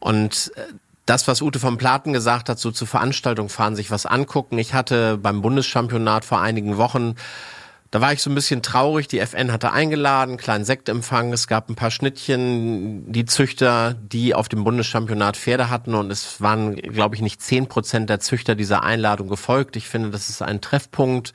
Und 0.00 0.52
äh, 0.56 0.62
das, 1.06 1.28
was 1.28 1.42
Ute 1.42 1.58
vom 1.58 1.76
Platen 1.76 2.12
gesagt 2.12 2.48
hat, 2.48 2.58
so 2.58 2.70
zur 2.70 2.86
Veranstaltung 2.86 3.48
fahren, 3.48 3.76
sich 3.76 3.90
was 3.90 4.06
angucken. 4.06 4.58
Ich 4.58 4.74
hatte 4.74 5.18
beim 5.18 5.42
Bundeschampionat 5.42 6.24
vor 6.24 6.40
einigen 6.40 6.76
Wochen, 6.76 7.14
da 7.94 8.00
war 8.00 8.12
ich 8.12 8.22
so 8.22 8.28
ein 8.28 8.34
bisschen 8.34 8.60
traurig. 8.60 9.06
Die 9.06 9.20
FN 9.20 9.52
hatte 9.52 9.70
eingeladen, 9.70 10.36
kleinen 10.36 10.64
Sektempfang. 10.64 11.32
Es 11.32 11.46
gab 11.46 11.68
ein 11.68 11.76
paar 11.76 11.92
Schnittchen, 11.92 13.12
die 13.12 13.24
Züchter, 13.24 13.94
die 13.94 14.34
auf 14.34 14.48
dem 14.48 14.64
Bundeschampionat 14.64 15.36
Pferde 15.36 15.70
hatten. 15.70 15.94
Und 15.94 16.10
es 16.10 16.40
waren, 16.40 16.74
glaube 16.74 17.14
ich, 17.14 17.22
nicht 17.22 17.40
zehn 17.40 17.68
Prozent 17.68 18.10
der 18.10 18.18
Züchter 18.18 18.56
dieser 18.56 18.82
Einladung 18.82 19.28
gefolgt. 19.28 19.76
Ich 19.76 19.86
finde, 19.86 20.10
das 20.10 20.28
ist 20.28 20.42
ein 20.42 20.60
Treffpunkt. 20.60 21.34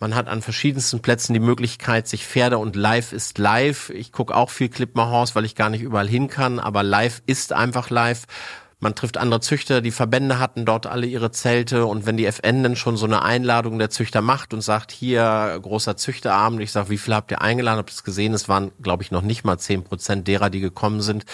Man 0.00 0.16
hat 0.16 0.26
an 0.26 0.42
verschiedensten 0.42 0.98
Plätzen 0.98 1.32
die 1.32 1.38
Möglichkeit, 1.38 2.08
sich 2.08 2.26
Pferde 2.26 2.58
und 2.58 2.74
live 2.74 3.12
ist 3.12 3.38
live. 3.38 3.90
Ich 3.90 4.10
gucke 4.10 4.34
auch 4.34 4.50
viel 4.50 4.68
Clipmar 4.68 5.28
weil 5.36 5.44
ich 5.44 5.54
gar 5.54 5.70
nicht 5.70 5.82
überall 5.82 6.08
hin 6.08 6.26
kann. 6.26 6.58
Aber 6.58 6.82
live 6.82 7.22
ist 7.26 7.52
einfach 7.52 7.88
live. 7.88 8.26
Man 8.82 8.94
trifft 8.94 9.18
andere 9.18 9.40
Züchter, 9.40 9.82
die 9.82 9.90
Verbände 9.90 10.38
hatten 10.38 10.64
dort 10.64 10.86
alle 10.86 11.06
ihre 11.06 11.30
Zelte 11.30 11.84
und 11.84 12.06
wenn 12.06 12.16
die 12.16 12.24
FN 12.24 12.62
dann 12.62 12.76
schon 12.76 12.96
so 12.96 13.04
eine 13.04 13.20
Einladung 13.20 13.78
der 13.78 13.90
Züchter 13.90 14.22
macht 14.22 14.54
und 14.54 14.62
sagt, 14.62 14.90
hier 14.90 15.58
großer 15.60 15.98
Züchterabend, 15.98 16.62
ich 16.62 16.72
sage, 16.72 16.88
wie 16.88 16.96
viel 16.96 17.14
habt 17.14 17.30
ihr 17.30 17.42
eingeladen? 17.42 17.78
Habt 17.78 17.90
ihr 17.90 17.94
es 17.94 18.04
gesehen? 18.04 18.32
Es 18.32 18.48
waren, 18.48 18.72
glaube 18.80 19.02
ich, 19.02 19.10
noch 19.10 19.20
nicht 19.20 19.44
mal 19.44 19.58
zehn 19.58 19.84
Prozent 19.84 20.26
derer, 20.28 20.48
die 20.48 20.60
gekommen 20.60 21.02
sind. 21.02 21.26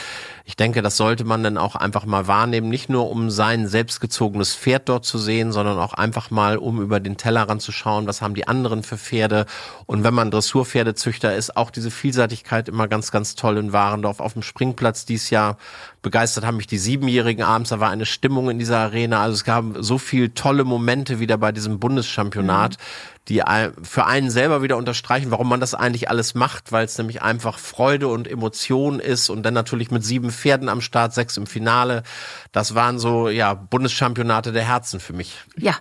Ich 0.45 0.57
denke, 0.57 0.83
das 0.83 0.97
sollte 0.97 1.23
man 1.23 1.45
dann 1.45 1.57
auch 1.57 1.77
einfach 1.77 2.05
mal 2.05 2.27
wahrnehmen, 2.27 2.69
nicht 2.69 2.89
nur 2.89 3.09
um 3.11 3.31
sein 3.31 3.69
selbstgezogenes 3.69 4.57
Pferd 4.57 4.89
dort 4.89 5.05
zu 5.05 5.17
sehen, 5.17 5.53
sondern 5.53 5.79
auch 5.79 5.95
einfach 5.95 6.33
mal, 6.33 6.57
um 6.57 6.83
über 6.83 6.99
den 6.99 7.17
Tellerrand 7.17 7.63
zu 7.63 7.71
schauen, 7.71 8.09
was 8.09 8.23
haben 8.23 8.35
die 8.35 8.49
anderen 8.49 8.83
für 8.83 8.99
Pferde. 8.99 9.47
Und 9.87 10.03
wenn 10.03 10.15
man 10.15 10.33
Dressurpferdezüchter 10.33 11.37
ist, 11.37 11.57
auch 11.57 11.71
diese 11.71 11.93
Vielseitigkeit 11.93 12.69
immer 12.69 12.89
ganz, 12.89 13.13
ganz 13.13 13.37
toll 13.37 13.57
in 13.57 13.73
Warendorf 13.73 14.19
auf 14.19 14.33
dem 14.33 14.43
Springplatz 14.43 15.05
dies 15.05 15.31
Jahr 15.31 15.59
begeistert 16.07 16.45
haben 16.45 16.57
mich 16.57 16.69
die 16.69 16.79
Siebenjährigen 16.79 17.43
abends. 17.43 17.71
Da 17.71 17.81
war 17.81 17.91
eine 17.91 18.07
Stimmung 18.07 18.49
in 18.49 18.61
dieser 18.61 18.79
Arena. 18.79 19.23
Also 19.23 19.35
es 19.35 19.43
gab 19.43 19.65
so 19.81 19.99
viel 19.99 20.29
tolle 20.29 20.63
Momente 20.63 21.19
wieder 21.19 21.37
bei 21.37 21.51
diesem 21.51 21.81
Bundeschampionat. 21.81 22.77
Mhm 22.79 23.17
die 23.29 23.43
für 23.83 24.07
einen 24.07 24.31
selber 24.31 24.63
wieder 24.63 24.77
unterstreichen, 24.77 25.33
warum 25.33 25.49
man 25.49 25.59
das 25.59 25.75
eigentlich 25.75 26.09
alles 26.09 26.35
macht, 26.35 26.71
weil 26.71 26.85
es 26.85 26.97
nämlich 26.97 27.23
einfach 27.23 27.59
Freude 27.59 28.07
und 28.07 28.29
Emotion 28.29 29.01
ist 29.01 29.31
und 29.31 29.43
dann 29.43 29.53
natürlich 29.53 29.91
mit 29.91 30.05
sieben 30.05 30.31
Pferden 30.31 30.69
am 30.69 30.81
Start, 30.81 31.13
sechs 31.13 31.37
im 31.37 31.47
Finale. 31.49 32.05
Das 32.53 32.77
waren 32.77 33.01
so, 33.01 33.29
ja, 33.29 33.55
Bundeschampionate 33.55 34.53
der 34.53 34.63
Herzen 34.63 35.01
für 35.01 35.13
mich. 35.13 35.43
Ja. 35.57 35.75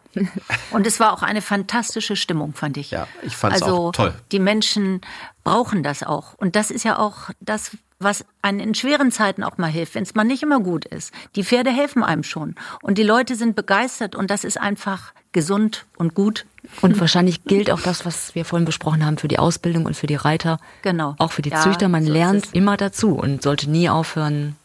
Und 0.71 0.87
es 0.87 0.99
war 0.99 1.13
auch 1.13 1.21
eine 1.21 1.43
fantastische 1.43 2.15
Stimmung, 2.15 2.55
fand 2.55 2.77
ich. 2.77 2.89
Ja, 2.89 3.07
ich 3.21 3.35
fand 3.37 3.55
es 3.55 3.61
also, 3.61 3.75
auch 3.75 3.91
toll. 3.91 4.13
Die 4.31 4.39
Menschen 4.39 5.01
brauchen 5.43 5.83
das 5.83 6.01
auch. 6.01 6.33
Und 6.33 6.55
das 6.55 6.71
ist 6.71 6.83
ja 6.83 6.97
auch 6.97 7.29
das, 7.39 7.77
was 8.05 8.23
einen 8.41 8.61
in 8.61 8.73
schweren 8.75 9.11
Zeiten 9.11 9.43
auch 9.43 9.57
mal 9.57 9.67
hilft, 9.69 9.95
wenn 9.95 10.03
es 10.03 10.15
mal 10.15 10.23
nicht 10.23 10.41
immer 10.43 10.61
gut 10.61 10.85
ist. 10.85 11.11
Die 11.35 11.43
Pferde 11.43 11.71
helfen 11.71 12.03
einem 12.03 12.23
schon. 12.23 12.55
Und 12.81 12.97
die 12.97 13.03
Leute 13.03 13.35
sind 13.35 13.57
begeistert 13.57 14.15
und 14.15 14.29
das 14.31 14.45
ist 14.45 14.57
einfach 14.57 15.11
gesund 15.33 15.85
und 15.97 16.15
gut. 16.15 16.45
Und 16.81 16.97
wahrscheinlich 17.01 17.43
gilt 17.43 17.69
auch 17.69 17.81
das, 17.81 18.05
was 18.05 18.33
wir 18.35 18.45
vorhin 18.45 18.65
besprochen 18.65 19.05
haben, 19.05 19.17
für 19.17 19.27
die 19.27 19.37
Ausbildung 19.39 19.85
und 19.85 19.97
für 19.97 20.07
die 20.07 20.15
Reiter. 20.15 20.59
Genau. 20.81 21.15
Auch 21.17 21.33
für 21.33 21.41
die 21.41 21.49
Ja, 21.49 21.59
Züchter. 21.59 21.89
Man 21.89 22.05
so 22.05 22.13
lernt 22.13 22.53
immer 22.53 22.77
dazu 22.77 23.15
und 23.15 23.41
sollte 23.43 23.69
nie 23.69 23.89
aufhören, 23.89 24.55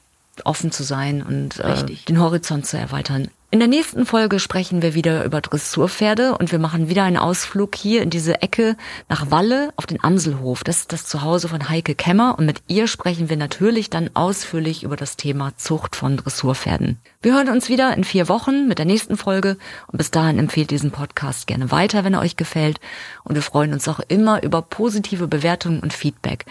offen 0.45 0.71
zu 0.71 0.85
sein 0.85 1.23
und 1.23 1.59
äh, 1.59 1.85
den 2.09 2.21
Horizont 2.21 2.67
zu 2.67 2.79
erweitern. 2.79 3.29
In 3.53 3.59
der 3.59 3.67
nächsten 3.67 4.07
Folge 4.07 4.39
sprechen 4.39 4.81
wir 4.81 4.95
wieder 4.95 5.25
über 5.25 5.41
Dressurpferde 5.41 6.39
und 6.39 6.53
wir 6.53 6.61
machen 6.61 6.89
wieder 6.89 7.03
einen 7.03 7.17
Ausflug 7.17 7.75
hier 7.75 8.01
in 8.01 8.09
diese 8.09 8.43
Ecke 8.43 8.77
nach 9.09 9.33
Walle 9.33 9.73
auf 9.75 9.87
den 9.87 10.01
Amselhof. 10.05 10.63
Das 10.63 10.83
ist 10.83 10.93
das 10.93 11.07
Zuhause 11.07 11.49
von 11.49 11.69
Heike 11.69 11.97
Kemmer 11.97 12.37
und 12.39 12.47
mit 12.47 12.63
ihr 12.69 12.87
sprechen 12.87 13.29
wir 13.29 13.37
natürlich 13.37 13.91
dann 13.91 14.09
ausführlich 14.15 14.85
über 14.85 14.95
das 14.95 15.17
Thema 15.17 15.57
Zucht 15.57 15.97
von 15.97 16.17
Dressurpferden. 16.17 17.01
Wir 17.23 17.35
hören 17.35 17.49
uns 17.49 17.69
wieder 17.69 17.93
in 17.97 18.05
vier 18.05 18.29
Wochen 18.29 18.69
mit 18.69 18.79
der 18.79 18.87
nächsten 18.87 19.17
Folge 19.17 19.57
und 19.89 19.99
bis 19.99 20.13
dahin 20.13 20.39
empfehlt 20.39 20.71
diesen 20.71 20.93
Podcast 20.93 21.49
gerne 21.49 21.73
weiter, 21.73 22.05
wenn 22.05 22.15
er 22.15 22.21
euch 22.21 22.37
gefällt 22.37 22.79
und 23.25 23.35
wir 23.35 23.43
freuen 23.43 23.73
uns 23.73 23.89
auch 23.89 23.99
immer 24.07 24.45
über 24.45 24.63
positive 24.63 25.27
Bewertungen 25.27 25.81
und 25.81 25.93
Feedback. 25.93 26.45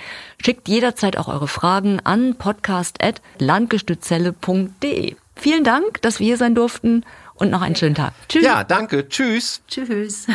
Schickt 0.44 0.68
jederzeit 0.68 1.18
auch 1.18 1.30
eure 1.30 1.48
Fragen 1.48 2.02
an 2.04 2.36
podcast.landgestützelle.de. 2.36 5.16
Vielen 5.40 5.64
Dank, 5.64 6.02
dass 6.02 6.20
wir 6.20 6.26
hier 6.26 6.38
sein 6.38 6.54
durften 6.54 7.06
und 7.34 7.50
noch 7.50 7.62
einen 7.62 7.76
schönen 7.76 7.96
Tag. 7.96 8.14
Tschüss. 8.28 8.44
Ja, 8.44 8.64
danke. 8.64 9.08
Tschüss. 9.08 9.62
Tschüss. 9.68 10.28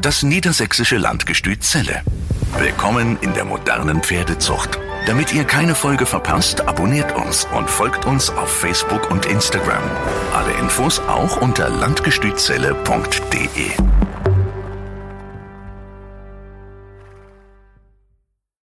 Das 0.00 0.22
niedersächsische 0.22 0.96
Landgestüt 0.96 1.64
Zelle. 1.64 2.02
Willkommen 2.58 3.18
in 3.20 3.34
der 3.34 3.44
modernen 3.44 4.02
Pferdezucht. 4.02 4.78
Damit 5.06 5.34
ihr 5.34 5.44
keine 5.44 5.74
Folge 5.74 6.06
verpasst, 6.06 6.60
abonniert 6.60 7.16
uns 7.16 7.48
und 7.56 7.68
folgt 7.68 8.06
uns 8.06 8.30
auf 8.30 8.48
Facebook 8.48 9.10
und 9.10 9.26
Instagram. 9.26 9.82
Alle 10.32 10.52
Infos 10.60 11.00
auch 11.00 11.42
unter 11.42 11.68
landgestützelle.de. 11.68 14.03